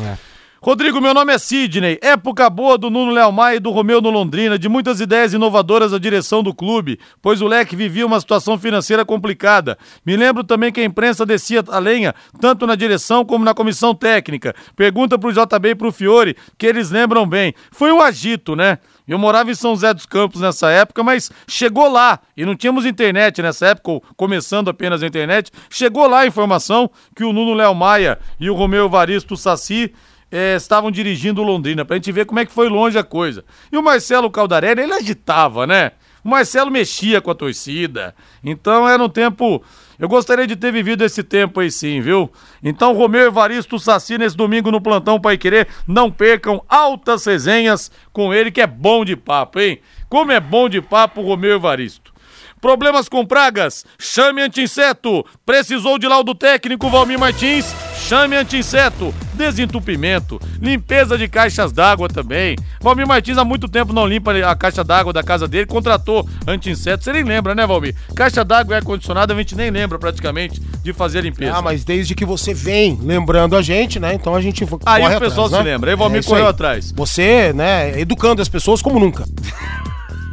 Rodrigo, 0.63 1.01
meu 1.01 1.15
nome 1.15 1.33
é 1.33 1.39
Sidney. 1.39 1.99
Época 2.03 2.51
boa 2.51 2.77
do 2.77 2.91
Nuno 2.91 3.13
Léo 3.13 3.33
Maia 3.33 3.57
e 3.57 3.59
do 3.59 3.71
Romeu 3.71 3.99
no 4.03 4.11
Londrina, 4.11 4.59
de 4.59 4.69
muitas 4.69 5.01
ideias 5.01 5.33
inovadoras 5.33 5.93
da 5.93 5.97
direção 5.97 6.43
do 6.43 6.53
clube, 6.53 7.01
pois 7.23 7.41
o 7.41 7.47
Leque 7.47 7.75
vivia 7.75 8.05
uma 8.05 8.21
situação 8.21 8.59
financeira 8.59 9.03
complicada. 9.03 9.79
Me 10.05 10.15
lembro 10.19 10.45
também 10.45 10.71
que 10.71 10.79
a 10.79 10.85
imprensa 10.85 11.25
descia 11.25 11.65
a 11.67 11.79
lenha, 11.79 12.15
tanto 12.39 12.67
na 12.67 12.75
direção 12.75 13.25
como 13.25 13.43
na 13.43 13.55
comissão 13.55 13.95
técnica. 13.95 14.55
Pergunta 14.77 15.19
pro 15.19 15.33
JB 15.33 15.71
e 15.71 15.75
pro 15.75 15.91
Fiore, 15.91 16.37
que 16.59 16.67
eles 16.67 16.91
lembram 16.91 17.27
bem. 17.27 17.55
Foi 17.73 17.91
um 17.91 18.03
agito, 18.03 18.55
né? 18.55 18.81
Eu 19.09 19.19
morava 19.19 19.51
em 19.51 19.55
São 19.55 19.71
José 19.71 19.95
dos 19.95 20.05
Campos 20.05 20.43
nessa 20.43 20.71
época, 20.71 21.03
mas 21.03 21.33
chegou 21.49 21.91
lá, 21.91 22.21
e 22.37 22.45
não 22.45 22.55
tínhamos 22.55 22.85
internet 22.85 23.41
nessa 23.41 23.69
época, 23.69 23.93
ou 23.93 24.05
começando 24.15 24.69
apenas 24.69 25.03
a 25.03 25.07
internet, 25.07 25.51
chegou 25.71 26.07
lá 26.07 26.21
a 26.21 26.27
informação 26.27 26.91
que 27.17 27.25
o 27.25 27.33
Nuno 27.33 27.55
Léo 27.55 27.75
Maia 27.75 28.19
e 28.39 28.51
o 28.51 28.55
Romeu 28.55 28.85
Evaristo 28.85 29.39
Saci 29.39 29.93
eh, 30.31 30.55
estavam 30.57 30.91
dirigindo 30.91 31.43
Londrina, 31.43 31.85
pra 31.85 31.97
gente 31.97 32.12
ver 32.12 32.26
como 32.26 32.41
é 32.41 32.47
que 32.47 32.53
foi 32.53 32.68
longe 32.68 32.99
a 32.99 33.05
coisa. 33.05 33.45
E 33.70 33.76
o 33.76 33.83
Marcelo 33.83 34.31
Caldarelli, 34.31 34.83
ele 34.83 34.93
agitava, 34.93 35.66
né? 35.66 35.93
O 36.24 36.28
Marcelo 36.28 36.70
mexia 36.70 37.20
com 37.20 37.31
a 37.31 37.35
torcida. 37.35 38.14
Então 38.45 38.89
era 38.89 39.03
um 39.03 39.09
tempo. 39.09 39.62
Eu 39.99 40.09
gostaria 40.09 40.47
de 40.47 40.57
ter 40.57 40.72
vivido 40.72 41.05
esse 41.05 41.22
tempo 41.22 41.61
aí 41.61 41.70
sim, 41.70 42.01
viu? 42.01 42.31
Então, 42.62 42.95
Romeu 42.95 43.26
Evaristo 43.26 43.78
Saci, 43.78 44.16
nesse 44.16 44.37
domingo 44.37 44.70
no 44.70 44.81
Plantão 44.81 45.20
Pai 45.20 45.37
Querer, 45.37 45.68
não 45.87 46.11
percam 46.11 46.62
altas 46.68 47.26
resenhas 47.26 47.91
com 48.12 48.33
ele, 48.33 48.51
que 48.51 48.62
é 48.62 48.66
bom 48.66 49.05
de 49.05 49.14
papo, 49.14 49.61
hein? 49.61 49.78
Como 50.09 50.33
é 50.33 50.41
bom 50.41 50.68
de 50.68 50.81
papo 50.81 51.20
Romeu 51.20 51.57
Evaristo. 51.57 52.12
Problemas 52.61 53.09
com 53.09 53.26
pragas? 53.26 53.85
Chame 53.99 54.43
Anti-Inseto. 54.43 55.24
Precisou 55.45 55.99
de 55.99 56.07
laudo 56.07 56.35
técnico, 56.35 56.91
Valmir 56.91 57.18
Martins? 57.18 57.89
Chame 58.11 58.35
Anti-Inseto. 58.35 59.15
Desentupimento, 59.35 60.41
limpeza 60.61 61.17
de 61.17 61.29
caixas 61.29 61.71
d'água 61.71 62.09
também. 62.09 62.57
Valmir 62.81 63.07
Martins 63.07 63.39
há 63.39 63.45
muito 63.45 63.69
tempo 63.69 63.93
não 63.93 64.05
limpa 64.05 64.33
a 64.33 64.57
caixa 64.57 64.83
d'água 64.83 65.13
da 65.13 65.23
casa 65.23 65.47
dele, 65.47 65.65
contratou 65.65 66.29
Anti-Inseto. 66.45 67.05
Você 67.05 67.13
nem 67.13 67.23
lembra, 67.23 67.55
né, 67.55 67.65
Valmir? 67.65 67.95
Caixa 68.17 68.45
d'água 68.45 68.75
e 68.75 68.77
ar-condicionado 68.79 69.33
a 69.33 69.37
gente 69.37 69.55
nem 69.55 69.71
lembra 69.71 69.97
praticamente 69.97 70.61
de 70.83 70.93
fazer 70.93 71.21
a 71.21 71.23
limpeza. 71.23 71.55
Ah, 71.55 71.63
mas 71.63 71.85
desde 71.85 72.17
que 72.17 72.25
você 72.25 72.53
vem 72.53 72.99
lembrando 73.01 73.55
a 73.55 73.63
gente, 73.63 74.01
né? 74.01 74.13
Então 74.13 74.35
a 74.35 74.41
gente 74.41 74.67
Aí 74.87 75.17
o 75.17 75.21
pessoal 75.21 75.47
atrás, 75.47 75.63
se 75.63 75.69
né? 75.69 75.73
lembra. 75.73 75.91
Aí 75.93 75.95
o 75.95 75.99
Valmir 75.99 76.19
É 76.19 76.23
correu 76.25 76.45
aí. 76.47 76.51
atrás. 76.51 76.91
Você, 76.91 77.53
né, 77.53 77.97
educando 78.01 78.43
as 78.43 78.49
pessoas 78.49 78.83
como 78.83 78.99
nunca. 78.99 79.25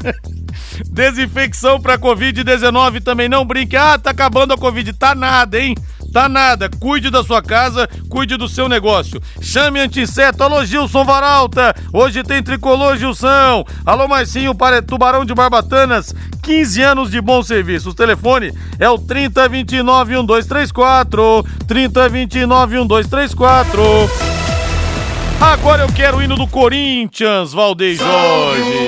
Desinfecção 0.90 1.80
para 1.80 1.98
Covid-19 1.98 3.04
também 3.04 3.30
não 3.30 3.46
brinque. 3.46 3.76
Ah, 3.76 4.00
tá 4.00 4.10
acabando 4.10 4.54
a 4.54 4.58
Covid. 4.58 4.94
Tá 4.94 5.14
nada, 5.14 5.60
hein? 5.60 5.76
Tá 6.18 6.28
nada. 6.28 6.68
Cuide 6.68 7.12
da 7.12 7.24
sua 7.24 7.44
casa, 7.44 7.88
cuide 8.10 8.38
do 8.38 8.50
seu 8.50 8.68
negócio. 8.68 9.22
Chame 9.40 9.80
Antisseto. 9.80 10.42
Alô, 10.42 10.66
Gilson 10.66 11.06
Varalta. 11.06 11.76
Hoje 11.94 12.24
tem 12.24 12.42
tricolor, 12.42 12.98
Gilson. 12.98 13.64
Alô, 13.86 14.08
Marcinho, 14.08 14.56
para 14.56 14.82
Tubarão 14.82 15.24
de 15.24 15.36
Barbatanas. 15.36 16.16
15 16.42 16.82
anos 16.82 17.12
de 17.12 17.22
bom 17.22 17.44
serviço. 17.44 17.92
O 17.92 17.94
telefone 17.94 18.52
é 18.80 18.90
o 18.90 18.98
3029-1234. 18.98 21.46
3029-1234. 21.68 24.10
Agora 25.40 25.84
eu 25.84 25.94
quero 25.94 26.18
o 26.18 26.24
hino 26.24 26.36
do 26.36 26.48
Corinthians, 26.48 27.54
Valdeir 27.54 27.96
Jorge. 27.96 28.87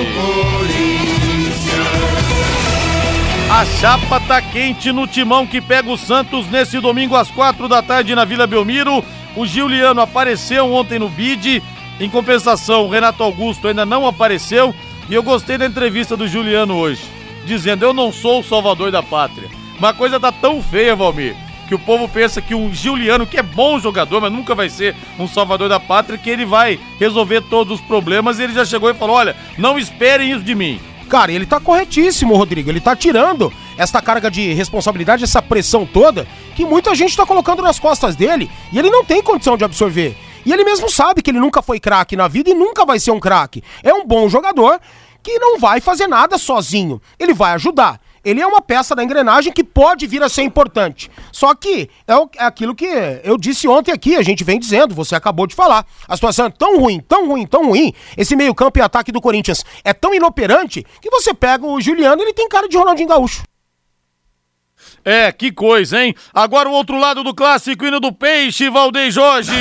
A 3.60 3.66
chapa 3.66 4.22
tá 4.22 4.42
quente 4.42 4.90
no 4.90 5.06
timão 5.06 5.46
que 5.46 5.60
pega 5.60 5.92
o 5.92 5.98
Santos 5.98 6.50
nesse 6.50 6.80
domingo 6.80 7.14
às 7.14 7.30
quatro 7.30 7.68
da 7.68 7.82
tarde 7.82 8.16
na 8.16 8.24
Vila 8.24 8.48
Belmiro. 8.48 9.04
O 9.36 9.46
Giuliano 9.46 10.00
apareceu 10.00 10.72
ontem 10.72 10.98
no 10.98 11.10
bid. 11.10 11.62
Em 12.00 12.10
compensação, 12.10 12.86
o 12.86 12.90
Renato 12.90 13.22
Augusto 13.22 13.68
ainda 13.68 13.86
não 13.86 14.08
apareceu. 14.08 14.74
E 15.10 15.14
eu 15.14 15.22
gostei 15.22 15.58
da 15.58 15.66
entrevista 15.66 16.16
do 16.16 16.26
Juliano 16.26 16.78
hoje, 16.78 17.04
dizendo: 17.44 17.84
Eu 17.84 17.94
não 17.94 18.14
sou 18.14 18.40
o 18.40 18.44
salvador 18.46 18.92
da 18.92 19.04
pátria. 19.04 19.50
Uma 19.78 19.94
coisa 19.94 20.22
tá 20.22 20.32
tão 20.32 20.64
feia, 20.64 20.96
Valmir, 20.96 21.36
que 21.68 21.76
o 21.76 21.80
povo 21.80 22.08
pensa 22.08 22.42
que 22.42 22.56
um 22.56 22.74
Giuliano, 22.74 23.28
que 23.28 23.38
é 23.38 23.44
bom 23.44 23.78
jogador, 23.78 24.22
mas 24.22 24.32
nunca 24.32 24.56
vai 24.56 24.70
ser 24.70 24.96
um 25.20 25.28
salvador 25.28 25.68
da 25.68 25.82
pátria, 25.82 26.18
que 26.18 26.30
ele 26.30 26.46
vai 26.46 26.80
resolver 26.98 27.42
todos 27.42 27.82
os 27.82 27.86
problemas. 27.86 28.40
E 28.40 28.44
ele 28.44 28.54
já 28.54 28.64
chegou 28.64 28.90
e 28.90 28.94
falou: 28.94 29.18
Olha, 29.18 29.36
não 29.58 29.78
esperem 29.78 30.32
isso 30.32 30.46
de 30.46 30.56
mim. 30.56 30.80
Cara, 31.10 31.32
ele 31.32 31.48
tá 31.48 31.60
corretíssimo, 31.60 32.36
Rodrigo. 32.36 32.70
Ele 32.70 32.80
tá 32.80 32.96
tirando 32.96 33.52
essa 33.78 34.00
carga 34.00 34.30
de 34.30 34.54
responsabilidade, 34.54 35.24
essa 35.24 35.42
pressão 35.42 35.86
toda 35.86 36.28
que 36.56 36.64
muita 36.64 36.94
gente 36.94 37.18
tá 37.18 37.26
colocando 37.26 37.64
nas 37.64 37.80
costas 37.80 38.16
dele 38.16 38.50
e 38.72 38.78
ele 38.78 38.92
não 38.92 39.04
tem 39.04 39.22
condição 39.22 39.58
de 39.58 39.64
absorver. 39.64 40.16
E 40.46 40.54
ele 40.54 40.64
mesmo 40.64 40.88
sabe 40.88 41.22
que 41.22 41.32
ele 41.32 41.40
nunca 41.40 41.62
foi 41.64 41.80
craque 41.80 42.16
na 42.16 42.28
vida 42.28 42.52
e 42.52 42.54
nunca 42.54 42.86
vai 42.86 43.00
ser 43.00 43.12
um 43.12 43.20
craque. 43.20 43.64
É 43.84 43.94
um 43.94 44.06
bom 44.06 44.30
jogador 44.30 44.80
que 45.24 45.40
não 45.40 45.60
vai 45.60 45.82
fazer 45.82 46.08
nada 46.08 46.38
sozinho. 46.38 47.02
Ele 47.18 47.34
vai 47.34 47.54
ajudar. 47.54 48.00
Ele 48.24 48.42
é 48.42 48.46
uma 48.48 48.62
peça 48.62 48.96
da 48.96 49.04
engrenagem 49.04 49.52
que 49.54 49.64
pode 49.64 50.06
vir 50.08 50.22
a 50.24 50.30
ser 50.30 50.44
importante. 50.44 51.10
Só 51.32 51.54
que 51.56 51.90
é, 52.08 52.16
o- 52.16 52.30
é 52.38 52.44
aquilo 52.44 52.76
que 52.76 52.86
eu 53.24 53.38
disse 53.38 53.68
ontem 53.68 53.92
aqui, 53.92 54.16
a 54.16 54.22
gente 54.22 54.44
vem 54.44 54.60
dizendo, 54.60 54.94
você 54.96 55.16
acabou 55.16 55.48
de 55.48 55.56
falar. 55.56 55.86
A 56.08 56.16
situação 56.16 56.46
é 56.48 56.50
tão 56.50 56.80
ruim, 56.80 57.00
tão 57.00 57.28
ruim, 57.28 57.46
tão 57.46 57.68
ruim. 57.68 57.94
Esse 58.18 58.36
meio-campo 58.36 58.80
e 58.80 58.82
ataque 58.82 59.12
do 59.12 59.22
Corinthians 59.22 59.64
é 59.84 59.94
tão 59.94 60.14
inoperante 60.14 60.86
que 61.02 61.10
você 61.10 61.34
pega 61.34 61.66
o 61.66 61.80
Juliano, 61.82 62.22
ele 62.22 62.34
tem 62.34 62.48
cara 62.50 62.68
de 62.68 62.78
Ronaldinho 62.78 63.08
Gaúcho. 63.10 63.44
É, 65.04 65.32
que 65.32 65.52
coisa, 65.52 66.02
hein? 66.04 66.14
Agora 66.34 66.70
o 66.70 66.74
outro 66.74 66.98
lado 66.98 67.24
do 67.24 67.34
clássico, 67.34 67.86
hino 67.86 68.00
do 68.00 68.12
Peixe, 68.12 68.70
Valdeir 68.70 69.12
Jorge. 69.12 69.52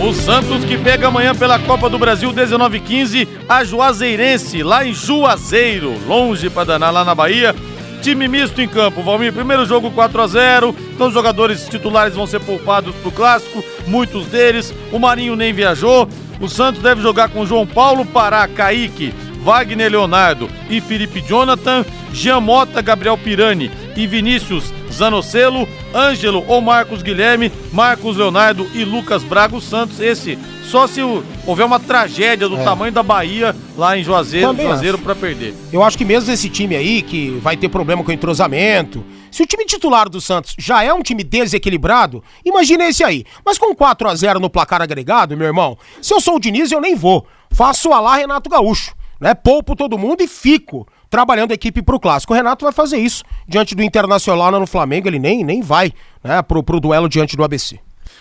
O 0.00 0.14
Santos 0.14 0.64
que 0.64 0.78
pega 0.78 1.08
amanhã 1.08 1.34
pela 1.34 1.58
Copa 1.58 1.90
do 1.90 1.98
Brasil 1.98 2.32
1915 2.32 3.26
a 3.48 3.64
Juazeirense, 3.64 4.62
lá 4.62 4.86
em 4.86 4.94
Juazeiro, 4.94 5.92
longe 6.06 6.48
pra 6.48 6.62
danar, 6.62 6.92
lá 6.92 7.04
na 7.04 7.16
Bahia. 7.16 7.52
Time 8.00 8.28
misto 8.28 8.60
em 8.60 8.68
campo, 8.68 9.02
Valmir. 9.02 9.32
Primeiro 9.32 9.66
jogo 9.66 9.90
4 9.90 10.22
a 10.22 10.26
0 10.28 10.76
Então 10.94 11.08
os 11.08 11.12
jogadores 11.12 11.68
titulares 11.68 12.14
vão 12.14 12.28
ser 12.28 12.38
poupados 12.38 12.94
pro 12.96 13.10
clássico, 13.10 13.62
muitos 13.88 14.26
deles. 14.26 14.72
O 14.92 15.00
Marinho 15.00 15.34
nem 15.34 15.52
viajou. 15.52 16.08
O 16.40 16.48
Santos 16.48 16.80
deve 16.80 17.02
jogar 17.02 17.28
com 17.30 17.44
João 17.44 17.66
Paulo, 17.66 18.06
Pará, 18.06 18.46
Kaique, 18.46 19.12
Wagner 19.42 19.90
Leonardo 19.90 20.48
e 20.68 20.80
Felipe 20.80 21.20
Jonathan, 21.20 21.84
Giamota, 22.12 22.82
Gabriel 22.82 23.16
Pirani 23.16 23.70
e 23.96 24.06
Vinícius 24.06 24.72
Zanocelo, 24.92 25.68
Ângelo 25.94 26.44
ou 26.46 26.60
Marcos 26.60 27.02
Guilherme, 27.02 27.52
Marcos 27.72 28.16
Leonardo 28.16 28.68
e 28.74 28.84
Lucas 28.84 29.22
Braga 29.22 29.60
Santos. 29.60 30.00
Esse 30.00 30.38
só 30.64 30.86
se 30.86 31.00
houver 31.46 31.64
uma 31.64 31.80
tragédia 31.80 32.48
do 32.48 32.58
é. 32.58 32.64
tamanho 32.64 32.92
da 32.92 33.02
Bahia 33.02 33.56
lá 33.76 33.96
em 33.96 34.02
Juazeiro, 34.02 34.54
Juazeiro 34.54 34.98
para 34.98 35.14
perder. 35.14 35.54
Eu 35.72 35.82
acho 35.82 35.96
que 35.96 36.04
mesmo 36.04 36.32
esse 36.32 36.48
time 36.48 36.76
aí 36.76 37.00
que 37.00 37.30
vai 37.42 37.56
ter 37.56 37.68
problema 37.68 38.04
com 38.04 38.12
entrosamento, 38.12 39.04
se 39.30 39.42
o 39.42 39.46
time 39.46 39.64
titular 39.64 40.08
do 40.08 40.20
Santos 40.20 40.54
já 40.58 40.82
é 40.82 40.92
um 40.92 41.02
time 41.02 41.22
desequilibrado, 41.24 42.22
imagina 42.44 42.88
esse 42.88 43.02
aí. 43.04 43.24
Mas 43.44 43.58
com 43.58 43.74
4 43.74 44.08
a 44.08 44.14
0 44.14 44.40
no 44.40 44.50
placar 44.50 44.82
agregado, 44.82 45.36
meu 45.36 45.46
irmão, 45.46 45.78
se 46.02 46.12
eu 46.12 46.20
sou 46.20 46.36
o 46.36 46.40
Diniz, 46.40 46.70
eu 46.70 46.80
nem 46.80 46.94
vou. 46.94 47.26
Faço 47.50 47.92
a 47.92 48.00
lá 48.00 48.16
Renato 48.16 48.50
Gaúcho, 48.50 48.92
né? 49.20 49.34
Poupo 49.34 49.74
todo 49.74 49.98
mundo 49.98 50.22
e 50.22 50.28
fico 50.28 50.86
trabalhando 51.10 51.52
a 51.52 51.54
equipe 51.54 51.82
pro 51.82 52.00
clássico. 52.00 52.32
O 52.32 52.36
Renato 52.36 52.64
vai 52.64 52.72
fazer 52.72 52.98
isso 52.98 53.24
diante 53.46 53.74
do 53.74 53.82
Internacional 53.82 54.50
no 54.52 54.66
Flamengo, 54.66 55.08
ele 55.08 55.18
nem, 55.18 55.44
nem 55.44 55.62
vai, 55.62 55.92
né, 56.22 56.42
pro, 56.42 56.62
pro 56.62 56.80
duelo 56.80 57.08
diante 57.08 57.36
do 57.36 57.44
ABC. 57.44 57.80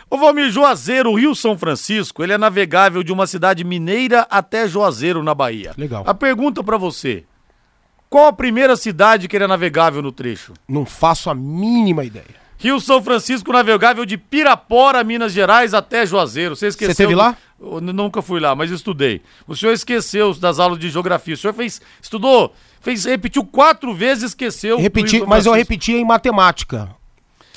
O 0.10 0.18
Valmir 0.18 0.50
Juazeiro, 0.50 1.14
Rio 1.16 1.36
São 1.36 1.58
Francisco, 1.58 2.24
ele 2.24 2.32
é 2.32 2.38
navegável 2.38 3.04
de 3.04 3.12
uma 3.12 3.28
cidade 3.28 3.64
mineira 3.64 4.26
até 4.30 4.68
Juazeiro, 4.68 5.22
na 5.22 5.36
Bahia. 5.36 5.74
Legal. 5.78 6.04
A 6.08 6.14
pergunta 6.14 6.64
para 6.64 6.78
você: 6.78 7.26
qual 8.10 8.28
a 8.28 8.34
primeira 8.34 8.78
cidade 8.78 9.28
que 9.28 9.36
ele 9.36 9.44
é 9.44 9.48
navegável 9.48 10.02
no 10.02 10.12
trecho? 10.12 10.54
Não 10.68 10.86
faço 10.86 11.30
a 11.30 11.36
mínima 11.36 12.06
ideia. 12.06 12.47
Rio 12.58 12.80
São 12.80 13.02
Francisco 13.02 13.52
navegável 13.52 14.06
de 14.06 14.18
Pirapora, 14.18 15.04
Minas 15.04 15.32
Gerais 15.32 15.74
até 15.74 16.06
Juazeiro. 16.06 16.56
Você 16.56 16.68
esqueceu? 16.68 16.88
Você 16.88 17.04
esteve 17.04 17.16
lá? 17.16 17.38
Eu 17.60 17.82
nunca 17.82 18.22
fui 18.22 18.40
lá, 18.40 18.56
mas 18.56 18.72
estudei. 18.72 19.22
O 19.48 19.56
senhor 19.56 19.74
esqueceu 19.74 20.34
das 20.34 20.60
aulas 20.60 20.80
de 20.80 20.90
geografia. 20.90 21.34
O 21.34 21.38
senhor 21.38 21.54
fez, 21.54 21.82
estudou, 22.02 22.54
fez, 22.82 23.06
repetiu 23.06 23.44
quatro 23.44 23.94
vezes, 23.94 24.26
esqueceu. 24.26 24.78
Repeti, 24.78 25.24
mas 25.26 25.46
eu 25.46 25.54
repetia 25.54 25.98
em 25.98 26.06
matemática 26.06 26.97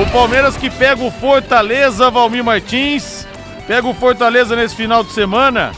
O 0.00 0.12
Palmeiras 0.12 0.56
que 0.56 0.70
pega 0.70 1.02
o 1.02 1.10
Fortaleza, 1.10 2.10
Valmir 2.10 2.44
Martins, 2.44 3.26
pega 3.66 3.86
o 3.88 3.94
Fortaleza 3.94 4.54
nesse 4.54 4.76
final 4.76 5.02
de 5.02 5.10
semana. 5.10 5.72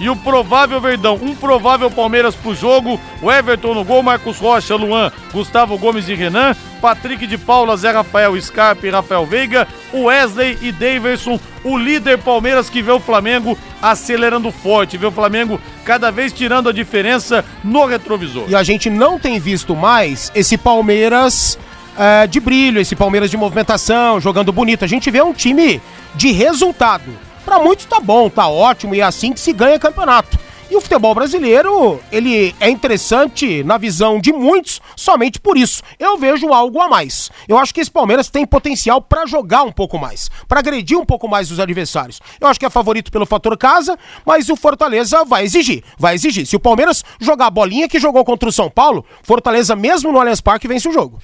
E 0.00 0.08
o 0.08 0.16
provável 0.16 0.80
Verdão, 0.80 1.14
um 1.22 1.36
provável 1.36 1.88
Palmeiras 1.88 2.34
pro 2.34 2.54
jogo, 2.54 3.00
o 3.20 3.30
Everton 3.30 3.72
no 3.72 3.84
gol, 3.84 4.02
Marcos 4.02 4.38
Rocha, 4.38 4.74
Luan, 4.74 5.12
Gustavo 5.32 5.78
Gomes 5.78 6.08
e 6.08 6.14
Renan, 6.14 6.56
Patrick 6.80 7.26
de 7.26 7.38
Paula, 7.38 7.76
Zé 7.76 7.92
Rafael, 7.92 8.40
Scarpe 8.40 8.88
e 8.88 8.90
Rafael 8.90 9.24
Veiga, 9.24 9.68
Wesley 9.94 10.58
e 10.60 10.72
Daverson, 10.72 11.38
o 11.64 11.76
líder 11.76 12.18
Palmeiras 12.18 12.68
que 12.68 12.82
vê 12.82 12.90
o 12.90 13.00
Flamengo 13.00 13.56
acelerando 13.80 14.50
forte, 14.50 14.96
vê 14.96 15.06
o 15.06 15.12
Flamengo 15.12 15.60
cada 15.84 16.10
vez 16.10 16.32
tirando 16.32 16.68
a 16.68 16.72
diferença 16.72 17.44
no 17.62 17.84
retrovisor. 17.84 18.44
E 18.48 18.54
a 18.54 18.62
gente 18.62 18.90
não 18.90 19.18
tem 19.18 19.38
visto 19.38 19.74
mais 19.74 20.30
esse 20.34 20.56
Palmeiras 20.56 21.58
é, 21.98 22.26
de 22.26 22.40
brilho, 22.40 22.80
esse 22.80 22.96
Palmeiras 22.96 23.30
de 23.30 23.36
movimentação, 23.36 24.20
jogando 24.20 24.52
bonito. 24.52 24.84
A 24.84 24.88
gente 24.88 25.10
vê 25.10 25.22
um 25.22 25.32
time 25.32 25.80
de 26.14 26.32
resultado. 26.32 27.10
Para 27.44 27.58
muitos 27.58 27.86
tá 27.86 28.00
bom, 28.00 28.30
tá 28.30 28.48
ótimo 28.48 28.94
e 28.94 29.00
é 29.00 29.04
assim 29.04 29.32
que 29.32 29.40
se 29.40 29.52
ganha 29.52 29.78
campeonato. 29.78 30.38
E 30.72 30.74
o 30.74 30.80
futebol 30.80 31.14
brasileiro, 31.14 32.00
ele 32.10 32.54
é 32.58 32.70
interessante 32.70 33.62
na 33.62 33.76
visão 33.76 34.18
de 34.18 34.32
muitos, 34.32 34.80
somente 34.96 35.38
por 35.38 35.58
isso. 35.58 35.82
Eu 35.98 36.16
vejo 36.16 36.50
algo 36.50 36.80
a 36.80 36.88
mais. 36.88 37.30
Eu 37.46 37.58
acho 37.58 37.74
que 37.74 37.80
esse 37.82 37.90
Palmeiras 37.90 38.30
tem 38.30 38.46
potencial 38.46 39.02
para 39.02 39.26
jogar 39.26 39.64
um 39.64 39.70
pouco 39.70 39.98
mais, 39.98 40.30
para 40.48 40.60
agredir 40.60 40.96
um 40.96 41.04
pouco 41.04 41.28
mais 41.28 41.50
os 41.50 41.60
adversários. 41.60 42.22
Eu 42.40 42.48
acho 42.48 42.58
que 42.58 42.64
é 42.64 42.70
favorito 42.70 43.12
pelo 43.12 43.26
fator 43.26 43.54
casa, 43.58 43.98
mas 44.24 44.48
o 44.48 44.56
Fortaleza 44.56 45.26
vai 45.26 45.44
exigir, 45.44 45.84
vai 45.98 46.14
exigir. 46.14 46.46
Se 46.46 46.56
o 46.56 46.60
Palmeiras 46.60 47.04
jogar 47.20 47.48
a 47.48 47.50
bolinha 47.50 47.86
que 47.86 48.00
jogou 48.00 48.24
contra 48.24 48.48
o 48.48 48.52
São 48.52 48.70
Paulo, 48.70 49.04
Fortaleza 49.22 49.76
mesmo 49.76 50.10
no 50.10 50.18
Allianz 50.18 50.40
Parque 50.40 50.66
vence 50.66 50.88
o 50.88 50.92
jogo. 50.92 51.18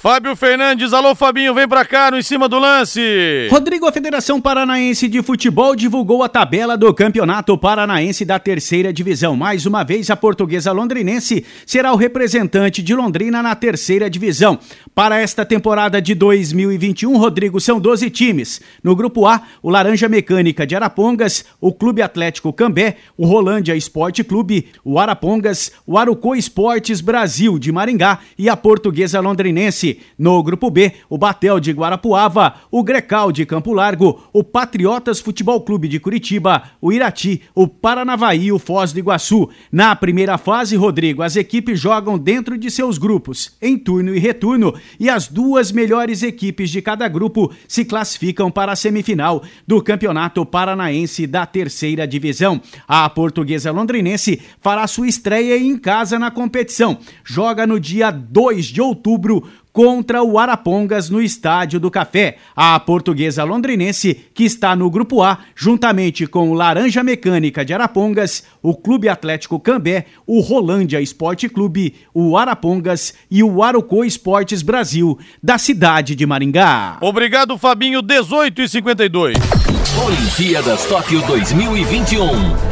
Fábio 0.00 0.36
Fernandes, 0.36 0.92
alô 0.92 1.12
Fabinho, 1.12 1.52
vem 1.52 1.66
pra 1.66 1.84
cá 1.84 2.12
no 2.12 2.18
Em 2.18 2.22
Cima 2.22 2.48
do 2.48 2.56
Lance. 2.56 3.48
Rodrigo, 3.50 3.84
a 3.84 3.90
Federação 3.90 4.40
Paranaense 4.40 5.08
de 5.08 5.20
Futebol 5.24 5.74
divulgou 5.74 6.22
a 6.22 6.28
tabela 6.28 6.76
do 6.76 6.94
Campeonato 6.94 7.58
Paranaense 7.58 8.24
da 8.24 8.38
Terceira 8.38 8.92
Divisão. 8.92 9.34
Mais 9.34 9.66
uma 9.66 9.82
vez, 9.82 10.08
a 10.08 10.14
portuguesa 10.14 10.70
londrinense 10.70 11.44
será 11.66 11.92
o 11.92 11.96
representante 11.96 12.80
de 12.80 12.94
Londrina 12.94 13.42
na 13.42 13.56
Terceira 13.56 14.08
Divisão. 14.08 14.60
Para 14.94 15.18
esta 15.18 15.44
temporada 15.44 16.00
de 16.00 16.14
2021, 16.14 17.18
Rodrigo, 17.18 17.60
são 17.60 17.80
12 17.80 18.08
times. 18.08 18.60
No 18.84 18.94
grupo 18.94 19.26
A, 19.26 19.42
o 19.60 19.68
Laranja 19.68 20.08
Mecânica 20.08 20.64
de 20.64 20.76
Arapongas, 20.76 21.44
o 21.60 21.72
Clube 21.72 22.02
Atlético 22.02 22.52
Cambé, 22.52 22.98
o 23.16 23.26
Rolândia 23.26 23.74
Esporte 23.74 24.22
Clube, 24.22 24.68
o 24.84 24.96
Arapongas, 24.96 25.72
o 25.84 25.98
Arucô 25.98 26.36
Esportes 26.36 27.00
Brasil 27.00 27.58
de 27.58 27.72
Maringá 27.72 28.20
e 28.38 28.48
a 28.48 28.56
portuguesa 28.56 29.18
londrinense 29.18 29.87
no 30.18 30.42
grupo 30.42 30.70
B, 30.70 30.92
o 31.08 31.18
Batel 31.18 31.60
de 31.60 31.72
Guarapuava, 31.72 32.54
o 32.70 32.82
Grecal 32.82 33.32
de 33.32 33.46
Campo 33.46 33.72
Largo, 33.72 34.22
o 34.32 34.42
Patriotas 34.42 35.20
Futebol 35.20 35.60
Clube 35.60 35.88
de 35.88 36.00
Curitiba, 36.00 36.62
o 36.80 36.92
Irati, 36.92 37.42
o 37.54 37.66
Paranavaí 37.66 38.46
e 38.46 38.52
o 38.52 38.58
Foz 38.58 38.92
do 38.92 38.98
Iguaçu. 38.98 39.48
Na 39.70 39.94
primeira 39.94 40.38
fase, 40.38 40.76
Rodrigo, 40.76 41.22
as 41.22 41.36
equipes 41.36 41.78
jogam 41.78 42.18
dentro 42.18 42.56
de 42.58 42.70
seus 42.70 42.98
grupos, 42.98 43.56
em 43.60 43.78
turno 43.78 44.14
e 44.14 44.18
retorno, 44.18 44.74
e 44.98 45.08
as 45.08 45.28
duas 45.28 45.72
melhores 45.72 46.22
equipes 46.22 46.70
de 46.70 46.82
cada 46.82 47.08
grupo 47.08 47.52
se 47.66 47.84
classificam 47.84 48.50
para 48.50 48.72
a 48.72 48.76
semifinal 48.76 49.42
do 49.66 49.82
Campeonato 49.82 50.44
Paranaense 50.44 51.26
da 51.26 51.46
Terceira 51.46 52.06
Divisão. 52.06 52.60
A 52.86 53.08
portuguesa 53.08 53.70
londrinense 53.70 54.40
fará 54.60 54.86
sua 54.86 55.08
estreia 55.08 55.58
em 55.58 55.76
casa 55.76 56.18
na 56.18 56.30
competição. 56.30 56.98
Joga 57.24 57.66
no 57.66 57.78
dia 57.78 58.10
2 58.10 58.66
de 58.66 58.80
outubro 58.80 59.44
contra 59.78 60.24
o 60.24 60.40
Arapongas 60.40 61.08
no 61.08 61.22
Estádio 61.22 61.78
do 61.78 61.88
Café. 61.88 62.38
A 62.56 62.80
portuguesa 62.80 63.44
londrinense, 63.44 64.12
que 64.34 64.42
está 64.42 64.74
no 64.74 64.90
Grupo 64.90 65.22
A, 65.22 65.38
juntamente 65.54 66.26
com 66.26 66.50
o 66.50 66.52
Laranja 66.52 67.04
Mecânica 67.04 67.64
de 67.64 67.72
Arapongas, 67.72 68.42
o 68.60 68.74
Clube 68.74 69.08
Atlético 69.08 69.60
Cambé, 69.60 70.06
o 70.26 70.40
Rolândia 70.40 71.00
Esporte 71.00 71.48
Clube, 71.48 71.94
o 72.12 72.36
Arapongas 72.36 73.14
e 73.30 73.40
o 73.40 73.62
Arucô 73.62 74.04
Esportes 74.04 74.62
Brasil, 74.62 75.16
da 75.40 75.58
cidade 75.58 76.16
de 76.16 76.26
Maringá. 76.26 76.98
Obrigado, 77.00 77.56
Fabinho, 77.56 78.02
18 78.02 78.60
e 78.60 78.68
52. 78.68 79.57
Olimpíadas 80.04 80.84
Tóquio 80.84 81.20
2021. 81.22 82.22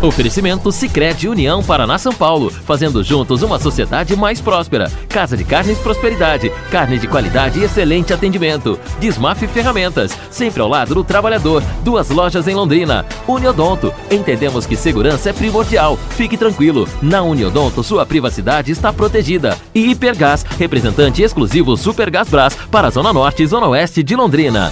Oferecimento 0.01 0.70
Sicredi 0.70 1.29
União 1.29 1.62
Paraná 1.62 1.99
São 1.99 2.12
Paulo, 2.12 2.51
fazendo 2.51 3.03
juntos 3.03 3.43
uma 3.43 3.59
sociedade 3.59 4.14
mais 4.14 4.41
próspera. 4.41 4.91
Casa 5.09 5.37
de 5.37 5.45
Carnes 5.45 5.77
Prosperidade, 5.79 6.53
carne 6.70 6.99
de 6.99 7.09
qualidade 7.09 7.59
e 7.59 7.64
excelente 7.64 8.12
atendimento. 8.12 8.79
Desmaf 9.01 9.45
Ferramentas, 9.49 10.16
sempre 10.31 10.62
ao 10.62 10.68
lado 10.68 10.95
do 10.95 11.03
trabalhador. 11.03 11.62
Duas 11.83 12.11
lojas 12.11 12.47
em 12.47 12.55
Londrina. 12.55 13.05
Uniodonto, 13.27 13.93
entendemos 14.11 14.64
que 14.64 14.77
segurança 14.77 15.31
é 15.31 15.33
primordial. 15.33 15.99
Fique 16.11 16.37
tranquilo, 16.37 16.89
na 17.03 17.22
Uniodonto 17.22 17.83
sua 17.83 18.07
privacidade 18.07 18.70
está 18.70 18.93
protegida. 18.93 19.59
E 19.74 19.91
Hipergás, 19.91 20.45
representante 20.59 21.22
exclusivo 21.22 21.77
Supergás 21.77 22.29
Brás 22.29 22.57
para 22.70 22.87
a 22.87 22.91
Zona 22.91 23.12
Norte 23.12 23.43
e 23.43 23.47
Zona 23.47 23.66
Oeste 23.66 24.03
de 24.03 24.14
Londrina. 24.14 24.70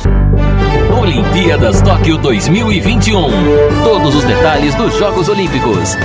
Olimpíadas 1.04 1.82
Tóquio 1.82 2.16
2021. 2.16 3.28
Todos 3.84 4.14
os 4.14 4.24
detalhes 4.24 4.74
dos 4.74 4.98
Jogos 4.98 5.28
Olímpicos. 5.28 5.98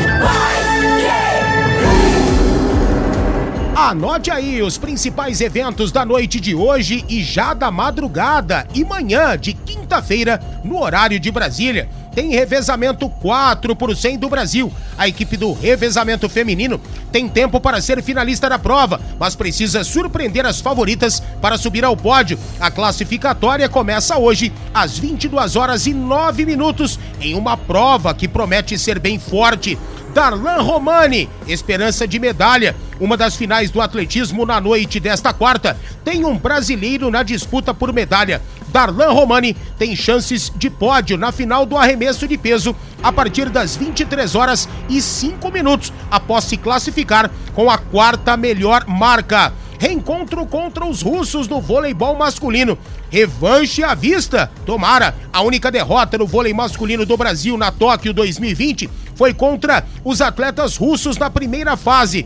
Anote 3.80 4.30
aí 4.30 4.62
os 4.62 4.78
principais 4.78 5.40
eventos 5.40 5.90
da 5.90 6.04
noite 6.04 6.38
de 6.38 6.54
hoje 6.54 7.06
e 7.08 7.24
já 7.24 7.54
da 7.54 7.72
madrugada 7.72 8.68
e 8.76 8.84
manhã 8.84 9.38
de 9.38 9.54
quinta-feira 9.54 10.38
no 10.66 10.82
horário 10.82 11.18
de 11.18 11.32
Brasília 11.32 11.88
tem 12.14 12.32
revezamento 12.32 13.08
4 13.08 13.74
por 13.78 13.96
100 13.96 14.18
do 14.18 14.28
Brasil. 14.28 14.70
A 14.98 15.08
equipe 15.08 15.38
do 15.38 15.54
revezamento 15.54 16.28
feminino 16.28 16.82
tem 17.12 17.30
tempo 17.30 17.62
para 17.62 17.80
ser 17.80 18.04
finalista 18.04 18.50
da 18.50 18.60
prova, 18.60 19.00
mas 19.18 19.36
precisa 19.36 19.86
surpreender 19.86 20.46
as 20.46 20.60
favoritas 20.60 21.24
para 21.42 21.58
subir 21.58 21.86
ao 21.86 21.96
pódio. 21.96 22.38
A 22.60 22.70
classificatória 22.70 23.70
começa 23.70 24.18
hoje 24.18 24.52
às 24.74 25.00
22 25.00 25.56
horas 25.56 25.88
e 25.88 25.94
9 25.94 26.46
minutos 26.46 27.00
em 27.22 27.36
uma 27.36 27.56
prova 27.56 28.14
que 28.14 28.28
promete 28.28 28.78
ser 28.78 29.00
bem 29.00 29.18
forte. 29.18 29.78
Darlan 30.20 30.62
Romani, 30.64 31.30
esperança 31.48 32.06
de 32.06 32.20
medalha. 32.20 32.76
Uma 33.00 33.16
das 33.16 33.38
finais 33.38 33.72
do 33.72 33.80
atletismo 33.80 34.46
na 34.46 34.60
noite 34.60 35.00
desta 35.00 35.32
quarta 35.32 35.80
tem 36.04 36.26
um 36.26 36.38
brasileiro 36.38 37.10
na 37.10 37.24
disputa 37.24 37.74
por 37.74 37.94
medalha. 37.94 38.42
Darlan 38.68 39.14
Romani 39.14 39.56
tem 39.78 39.96
chances 39.96 40.52
de 40.54 40.70
pódio 40.70 41.18
na 41.18 41.32
final 41.32 41.66
do 41.66 41.78
arremesso 41.78 42.28
de 42.28 42.38
peso 42.38 42.76
a 43.02 43.14
partir 43.14 43.50
das 43.50 43.78
23 43.78 44.36
horas 44.36 44.68
e 44.90 45.02
5 45.02 45.50
minutos, 45.54 45.94
após 46.12 46.44
se 46.44 46.58
classificar 46.58 47.32
com 47.56 47.72
a 47.72 47.78
quarta 47.78 48.36
melhor 48.36 48.86
marca. 48.86 49.54
Reencontro 49.80 50.46
contra 50.46 50.86
os 50.86 51.02
russos 51.02 51.48
no 51.48 51.62
voleibol 51.62 52.14
masculino. 52.18 52.78
Revanche 53.10 53.82
à 53.82 53.96
vista. 53.96 54.52
Tomara. 54.66 55.16
A 55.32 55.42
única 55.42 55.72
derrota 55.72 56.18
no 56.18 56.28
vôlei 56.28 56.54
masculino 56.54 57.06
do 57.06 57.16
Brasil 57.16 57.58
na 57.58 57.72
Tóquio 57.72 58.14
2020 58.14 58.90
foi 59.20 59.34
contra 59.34 59.84
os 60.02 60.22
atletas 60.22 60.78
russos 60.78 61.18
na 61.18 61.30
primeira 61.30 61.76
fase. 61.76 62.26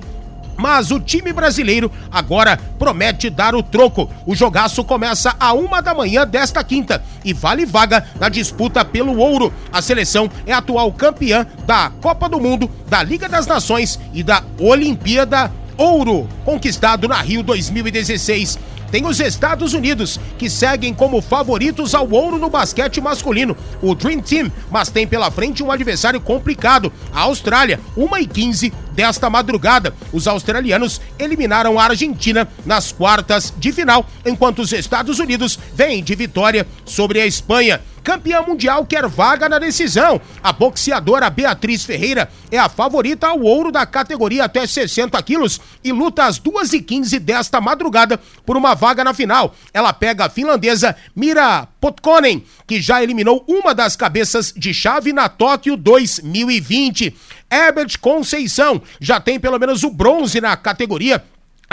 Mas 0.56 0.92
o 0.92 1.00
time 1.00 1.34
brasileiro 1.34 1.92
agora 2.12 2.56
promete 2.78 3.32
dar 3.32 3.56
o 3.56 3.64
troco. 3.64 4.08
O 4.28 4.36
jogaço 4.36 4.84
começa 4.84 5.36
a 5.40 5.54
uma 5.54 5.82
da 5.82 5.96
manhã 5.96 6.28
desta 6.28 6.64
quinta 6.64 7.04
e 7.26 7.34
vale 7.34 7.66
vaga 7.66 8.06
na 8.20 8.30
disputa 8.30 8.86
pelo 8.86 9.18
ouro. 9.18 9.52
A 9.72 9.82
seleção 9.82 10.30
é 10.46 10.54
atual 10.54 10.92
campeã 10.92 11.48
da 11.66 11.92
Copa 12.00 12.30
do 12.30 12.40
Mundo, 12.40 12.70
da 12.88 13.02
Liga 13.02 13.28
das 13.28 13.48
Nações 13.48 14.00
e 14.14 14.22
da 14.22 14.44
Olimpíada 14.60 15.52
Ouro, 15.76 16.30
conquistado 16.46 17.08
na 17.08 17.20
Rio 17.20 17.42
2016 17.42 18.60
tem 18.94 19.08
os 19.08 19.20
Estados 19.20 19.74
Unidos, 19.74 20.20
que 20.38 20.48
seguem 20.48 20.94
como 20.94 21.20
favoritos 21.20 21.96
ao 21.96 22.08
ouro 22.12 22.38
no 22.38 22.48
basquete 22.48 23.02
masculino, 23.02 23.58
o 23.82 23.96
Dream 23.96 24.20
Team, 24.20 24.52
mas 24.70 24.92
tem 24.92 25.08
pela 25.08 25.32
frente 25.32 25.64
um 25.64 25.72
adversário 25.72 26.22
complicado, 26.22 26.94
a 27.12 27.22
Austrália, 27.22 27.80
1 27.98 28.18
e 28.18 28.28
15 28.28 28.74
desta 28.92 29.32
madrugada. 29.32 29.96
Os 30.12 30.28
australianos 30.28 31.02
eliminaram 31.18 31.80
a 31.80 31.86
Argentina 31.86 32.48
nas 32.64 32.92
quartas 32.92 33.52
de 33.58 33.72
final, 33.72 34.06
enquanto 34.24 34.60
os 34.60 34.72
Estados 34.72 35.18
Unidos 35.18 35.58
vêm 35.74 36.04
de 36.04 36.14
vitória 36.14 36.68
sobre 36.86 37.20
a 37.20 37.26
Espanha 37.26 37.82
campeã 38.04 38.42
mundial 38.42 38.86
quer 38.86 39.08
vaga 39.08 39.48
na 39.48 39.58
decisão. 39.58 40.20
A 40.44 40.52
boxeadora 40.52 41.30
Beatriz 41.30 41.86
Ferreira 41.86 42.30
é 42.52 42.60
a 42.60 42.68
favorita 42.68 43.28
ao 43.28 43.42
ouro 43.42 43.72
da 43.72 43.86
categoria 43.86 44.44
até 44.44 44.68
60 44.68 45.22
quilos 45.24 45.60
e 45.84 45.92
luta 45.92 46.26
às 46.26 46.40
2h15 46.40 47.18
desta 47.20 47.62
madrugada 47.62 48.20
por 48.46 48.58
uma 48.58 48.76
vaga 48.76 48.83
na 49.04 49.14
final. 49.14 49.56
Ela 49.74 49.94
pega 49.94 50.26
a 50.26 50.30
finlandesa 50.30 50.96
Mira 51.16 51.68
Potkonen, 51.80 52.44
que 52.68 52.82
já 52.82 53.04
eliminou 53.04 53.46
uma 53.48 53.74
das 53.74 53.96
cabeças 53.96 54.54
de 54.56 54.74
chave 54.74 55.14
na 55.14 55.30
Tóquio 55.30 55.78
2020. 55.78 57.16
Herbert 57.52 58.00
Conceição 58.00 58.82
já 59.00 59.20
tem 59.20 59.40
pelo 59.40 59.60
menos 59.60 59.84
o 59.84 59.92
bronze 59.92 60.42
na 60.42 60.58
categoria 60.58 61.24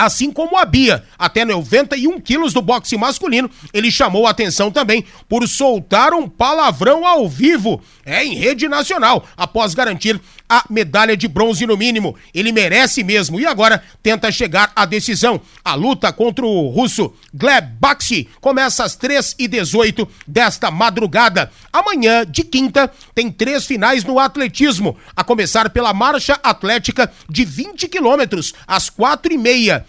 assim 0.00 0.32
como 0.32 0.56
a 0.56 0.64
Bia, 0.64 1.04
até 1.18 1.44
91 1.44 2.18
quilos 2.20 2.54
do 2.54 2.62
boxe 2.62 2.96
masculino. 2.96 3.50
Ele 3.70 3.90
chamou 3.90 4.26
a 4.26 4.30
atenção 4.30 4.70
também 4.70 5.04
por 5.28 5.46
soltar 5.46 6.14
um 6.14 6.26
palavrão 6.26 7.06
ao 7.06 7.28
vivo, 7.28 7.82
é 8.04 8.24
em 8.24 8.34
rede 8.34 8.66
nacional, 8.66 9.26
após 9.36 9.74
garantir 9.74 10.18
a 10.48 10.64
medalha 10.70 11.16
de 11.16 11.28
bronze 11.28 11.66
no 11.66 11.76
mínimo. 11.76 12.16
Ele 12.34 12.50
merece 12.50 13.04
mesmo 13.04 13.38
e 13.38 13.46
agora 13.46 13.82
tenta 14.02 14.32
chegar 14.32 14.72
à 14.74 14.86
decisão. 14.86 15.40
A 15.62 15.74
luta 15.74 16.12
contra 16.12 16.44
o 16.44 16.68
russo 16.68 17.12
Gleb 17.32 17.76
Bakshi 17.78 18.28
começa 18.40 18.82
às 18.82 18.96
3 18.96 19.36
e 19.38 19.46
18 19.46 20.08
desta 20.26 20.70
madrugada. 20.70 21.52
Amanhã, 21.70 22.24
de 22.26 22.42
quinta, 22.42 22.90
tem 23.14 23.30
três 23.30 23.66
finais 23.66 24.02
no 24.02 24.18
atletismo, 24.18 24.96
a 25.14 25.22
começar 25.22 25.70
pela 25.70 25.92
marcha 25.92 26.40
atlética 26.42 27.12
de 27.28 27.44
20 27.44 27.86
quilômetros 27.86 28.54
às 28.66 28.90
quatro 28.90 29.32
e 29.32 29.38
meia 29.38 29.86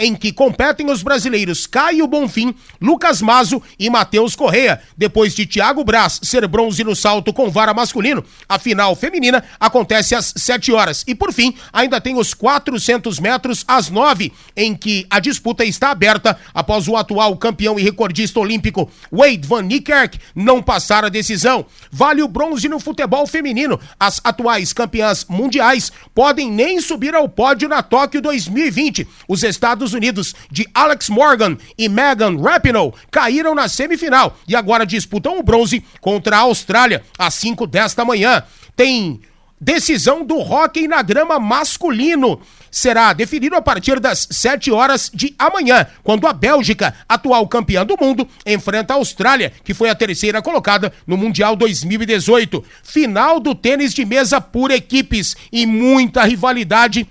em 0.00 0.16
que 0.16 0.32
competem 0.32 0.90
os 0.90 1.02
brasileiros 1.02 1.66
Caio 1.66 2.06
Bonfim, 2.06 2.54
Lucas 2.80 3.20
Mazo 3.20 3.62
e 3.78 3.90
Matheus 3.90 4.34
Correia. 4.34 4.80
Depois 4.96 5.34
de 5.34 5.44
Thiago 5.44 5.84
Braz 5.84 6.18
ser 6.22 6.48
bronze 6.48 6.82
no 6.82 6.96
salto 6.96 7.34
com 7.34 7.50
vara 7.50 7.74
masculino, 7.74 8.24
a 8.48 8.58
final 8.58 8.96
feminina 8.96 9.44
acontece 9.60 10.14
às 10.14 10.32
7 10.34 10.72
horas. 10.72 11.04
E 11.06 11.14
por 11.14 11.32
fim, 11.34 11.54
ainda 11.70 12.00
tem 12.00 12.18
os 12.18 12.32
400 12.32 13.20
metros 13.20 13.62
às 13.68 13.90
9, 13.90 14.32
em 14.56 14.74
que 14.74 15.06
a 15.10 15.20
disputa 15.20 15.64
está 15.66 15.90
aberta 15.90 16.38
após 16.54 16.88
o 16.88 16.96
atual 16.96 17.36
campeão 17.36 17.78
e 17.78 17.82
recordista 17.82 18.40
olímpico 18.40 18.90
Wade 19.12 19.46
Van 19.46 19.62
Niekerk 19.62 20.18
não 20.34 20.62
passar 20.62 21.04
a 21.04 21.10
decisão. 21.10 21.66
Vale 21.92 22.22
o 22.22 22.28
bronze 22.28 22.68
no 22.68 22.80
futebol 22.80 23.26
feminino. 23.26 23.78
As 23.98 24.18
atuais 24.24 24.72
campeãs 24.72 25.26
mundiais 25.28 25.92
podem 26.14 26.50
nem 26.50 26.80
subir 26.80 27.14
ao 27.14 27.28
pódio 27.28 27.68
na 27.68 27.82
Tóquio 27.82 28.22
2020. 28.22 29.06
Os 29.28 29.42
Estados 29.42 29.89
Estados 29.90 29.94
Unidos 29.94 30.34
de 30.50 30.68
Alex 30.74 31.08
Morgan 31.08 31.56
e 31.76 31.88
Megan 31.88 32.40
Rapinoe 32.40 32.92
caíram 33.10 33.54
na 33.54 33.68
semifinal 33.68 34.38
e 34.46 34.54
agora 34.54 34.86
disputam 34.86 35.38
o 35.38 35.42
bronze 35.42 35.84
contra 36.00 36.36
a 36.36 36.40
Austrália 36.40 37.02
às 37.18 37.34
5 37.34 37.66
desta 37.66 38.04
manhã. 38.04 38.42
Tem 38.76 39.20
decisão 39.60 40.24
do 40.24 40.38
hóquei 40.38 40.88
na 40.88 41.02
grama 41.02 41.38
masculino. 41.38 42.40
Será 42.70 43.12
definido 43.12 43.56
a 43.56 43.62
partir 43.62 43.98
das 43.98 44.28
7 44.30 44.70
horas 44.70 45.10
de 45.12 45.34
amanhã, 45.36 45.86
quando 46.04 46.26
a 46.26 46.32
Bélgica, 46.32 46.94
atual 47.08 47.46
campeã 47.48 47.84
do 47.84 47.96
mundo, 48.00 48.26
enfrenta 48.46 48.94
a 48.94 48.96
Austrália, 48.96 49.52
que 49.64 49.74
foi 49.74 49.90
a 49.90 49.94
terceira 49.94 50.40
colocada 50.40 50.92
no 51.04 51.16
Mundial 51.16 51.56
2018. 51.56 52.64
Final 52.84 53.40
do 53.40 53.56
tênis 53.56 53.92
de 53.92 54.04
mesa 54.04 54.40
por 54.40 54.70
equipes 54.70 55.36
e 55.50 55.66
muita 55.66 56.22
rivalidade 56.22 57.08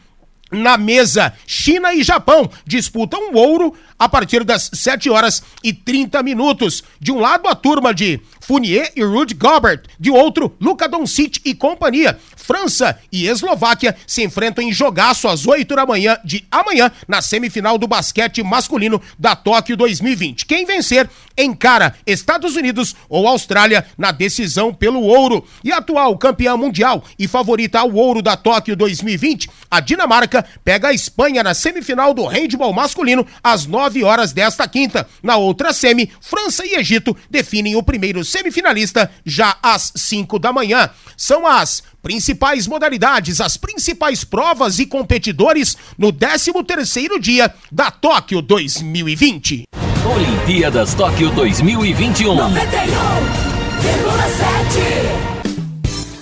na 0.52 0.78
mesa. 0.78 1.34
China 1.46 1.94
e 1.94 2.04
Japão 2.04 2.50
disputam 2.66 3.32
o 3.34 3.38
ouro 3.38 3.76
a 4.00 4.08
partir 4.08 4.46
das 4.46 4.72
7 4.74 5.10
horas 5.10 5.44
e 5.62 5.74
30 5.74 6.24
minutos. 6.24 6.82
De 7.00 7.12
um 7.12 7.20
lado, 7.20 7.48
a 7.50 7.54
turma 7.54 7.94
de 7.94 8.22
Fournier 8.40 8.92
e 8.96 9.04
Rudy 9.04 9.34
Gobert. 9.34 9.84
De 10.00 10.10
outro, 10.10 10.56
Luca 10.60 10.88
Doncic 10.88 11.42
e 11.44 11.54
companhia. 11.54 12.18
França 12.36 12.98
e 13.12 13.28
Eslováquia 13.28 13.96
se 14.08 14.24
enfrentam 14.24 14.64
em 14.64 14.74
jogaço 14.74 15.28
às 15.28 15.46
8 15.46 15.76
da 15.76 15.86
manhã 15.86 16.18
de 16.26 16.44
amanhã 16.50 16.92
na 17.08 17.22
semifinal 17.22 17.78
do 17.78 17.88
basquete 17.88 18.42
masculino 18.42 19.00
da 19.20 19.36
Tóquio 19.36 19.78
2020. 19.78 20.48
Quem 20.48 20.66
vencer 20.66 21.08
encara 21.38 21.96
Estados 22.08 22.56
Unidos 22.56 22.96
ou 23.08 23.28
Austrália 23.28 23.86
na 23.98 24.12
decisão 24.12 24.74
pelo 24.74 25.02
ouro. 25.02 25.46
E 25.64 25.72
atual 25.72 26.18
campeã 26.18 26.58
mundial 26.58 27.04
e 27.20 27.28
favorita 27.28 27.80
ao 27.80 27.94
ouro 27.94 28.22
da 28.22 28.36
Tóquio 28.36 28.76
2020, 28.76 29.50
a 29.70 29.80
Dinamarca 29.80 30.44
pega 30.64 30.88
a 30.88 30.94
Espanha 30.94 31.44
na 31.44 31.54
semifinal 31.54 32.14
do 32.14 32.26
handball 32.26 32.74
masculino 32.74 33.26
às 33.44 33.66
9 33.66 33.89
horas 34.04 34.34
desta 34.34 34.68
quinta. 34.68 35.08
Na 35.22 35.38
outra 35.38 35.72
semi, 35.74 36.12
França 36.22 36.66
e 36.66 36.76
Egito 36.76 37.16
definem 37.30 37.76
o 37.76 37.84
primeiro 37.84 38.24
semifinalista 38.24 39.12
já 39.26 39.58
às 39.62 39.92
5 39.96 40.40
da 40.40 40.54
manhã. 40.54 40.90
São 41.18 41.48
as 41.48 41.84
principais 42.02 42.66
modalidades, 42.68 43.42
as 43.42 43.58
principais 43.58 44.24
provas 44.24 44.80
e 44.80 44.86
competidores 44.86 45.76
no 45.98 46.14
13º 46.14 47.20
dia 47.20 47.54
da 47.72 47.92
Tóquio 47.92 48.42
2020. 48.42 49.66
Olimpíadas 50.06 50.94
Tóquio 50.94 51.30
2021. 51.32 52.36
91,7 52.36 55.29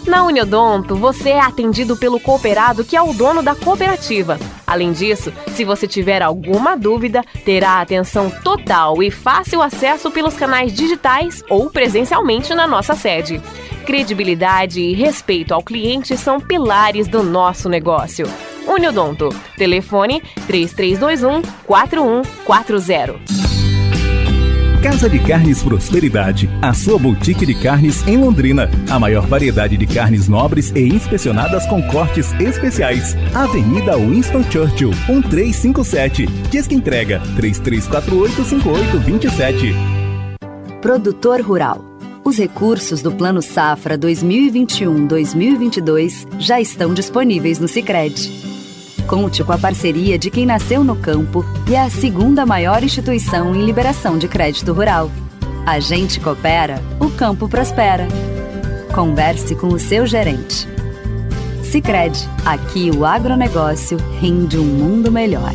Na 0.08 0.24
Uniodonto, 0.24 0.95
você 0.95 1.32
é 1.32 1.39
atendido 1.39 1.97
pelo 1.97 2.18
cooperado 2.18 2.86
que 2.86 2.95
é 2.95 3.01
o 3.01 3.14
dono 3.14 3.43
da 3.43 3.53
cooperativa. 3.53 4.39
Além 4.66 4.93
disso, 4.93 5.34
se 5.49 5.66
você 5.66 5.86
tiver 5.86 6.22
alguma 6.22 6.78
dúvida, 6.78 7.24
terá 7.43 7.82
atenção 7.82 8.30
total 8.30 9.03
e 9.03 9.12
fácil 9.12 9.62
acesso 9.62 10.10
pelos 10.10 10.36
canais 10.36 10.74
digitais 10.74 11.43
ou 11.49 11.70
presencialmente 11.70 12.55
na 12.55 12.66
nossa 12.66 12.95
sede. 12.95 13.41
Credibilidade 13.86 14.80
e 14.82 14.93
respeito 14.93 15.53
ao 15.53 15.62
cliente 15.62 16.16
são 16.16 16.39
pilares 16.39 17.08
do 17.08 17.22
nosso 17.22 17.68
negócio. 17.68 18.26
Uniodonto. 18.66 19.30
Telefone 19.58 20.22
3321 20.47 21.41
4140. 21.66 23.57
Casa 24.82 25.07
de 25.09 25.19
Carnes 25.19 25.61
Prosperidade, 25.63 26.49
a 26.61 26.73
sua 26.73 26.99
boutique 26.99 27.45
de 27.45 27.53
carnes 27.55 28.05
em 28.07 28.17
Londrina. 28.17 28.69
A 28.89 28.97
maior 28.99 29.25
variedade 29.25 29.75
de 29.75 29.88
carnes 29.88 30.28
nobres 30.28 30.71
e 30.75 30.88
inspecionadas 30.88 31.65
com 31.65 31.82
cortes 31.88 32.32
especiais. 32.39 33.15
Avenida 33.34 33.97
Winston 33.97 34.43
Churchill, 34.43 34.91
1357. 35.09 36.28
Disque 36.51 36.75
entrega 36.75 37.19
33485827. 37.38 39.73
Produtor 40.80 41.41
Rural. 41.41 41.84
Os 42.23 42.38
recursos 42.38 43.01
do 43.01 43.11
Plano 43.11 43.41
Safra 43.41 43.97
2021-2022 43.97 46.28
já 46.39 46.61
estão 46.61 46.93
disponíveis 46.93 47.57
no 47.57 47.67
Sicredi 47.67 48.47
Conte 49.08 49.41
com 49.41 49.53
a 49.53 49.58
parceria 49.58 50.20
de 50.20 50.30
quem 50.30 50.45
nasceu 50.45 50.84
no 50.84 50.93
campo 50.93 51.45
e 51.66 51.76
é 51.76 51.82
a 51.82 51.89
segunda 51.89 52.45
maior 52.45 52.84
instituição 52.84 53.55
em 53.55 53.66
liberação 53.66 54.18
de 54.18 54.28
crédito 54.28 54.74
rural. 54.74 55.10
A 55.66 55.80
gente 55.80 56.20
coopera, 56.20 56.82
o 56.99 57.10
campo 57.10 57.47
prospera. 57.47 58.05
Converse 58.93 59.55
com 59.55 59.68
o 59.68 59.80
seu 59.80 60.05
gerente. 60.05 60.68
Sicredi, 61.64 62.28
aqui 62.45 62.91
o 62.91 63.05
agronegócio 63.05 63.97
rende 64.20 64.58
um 64.58 64.66
mundo 64.66 65.10
melhor. 65.10 65.53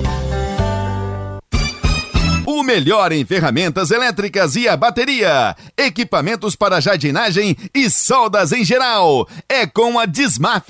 O 2.54 2.62
melhor 2.62 3.12
em 3.12 3.24
ferramentas 3.24 3.90
elétricas 3.90 4.56
e 4.56 4.68
a 4.68 4.76
bateria, 4.76 5.56
equipamentos 5.74 6.54
para 6.54 6.82
jardinagem 6.82 7.56
e 7.74 7.88
soldas 7.88 8.52
em 8.52 8.62
geral. 8.62 9.26
É 9.48 9.66
com 9.66 9.98
a 9.98 10.04
Dismaf. 10.04 10.68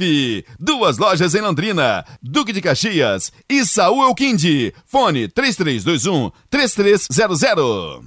Duas 0.61 0.97
lojas 0.97 1.35
em 1.35 1.41
Londrina, 1.41 2.05
Duque 2.22 2.53
de 2.53 2.61
Caxias 2.61 3.33
e 3.49 3.66
Saúl 3.66 4.05
Elquinde. 4.05 4.72
Fone 4.87 5.26
3321 5.26 6.30
3300. 6.49 8.01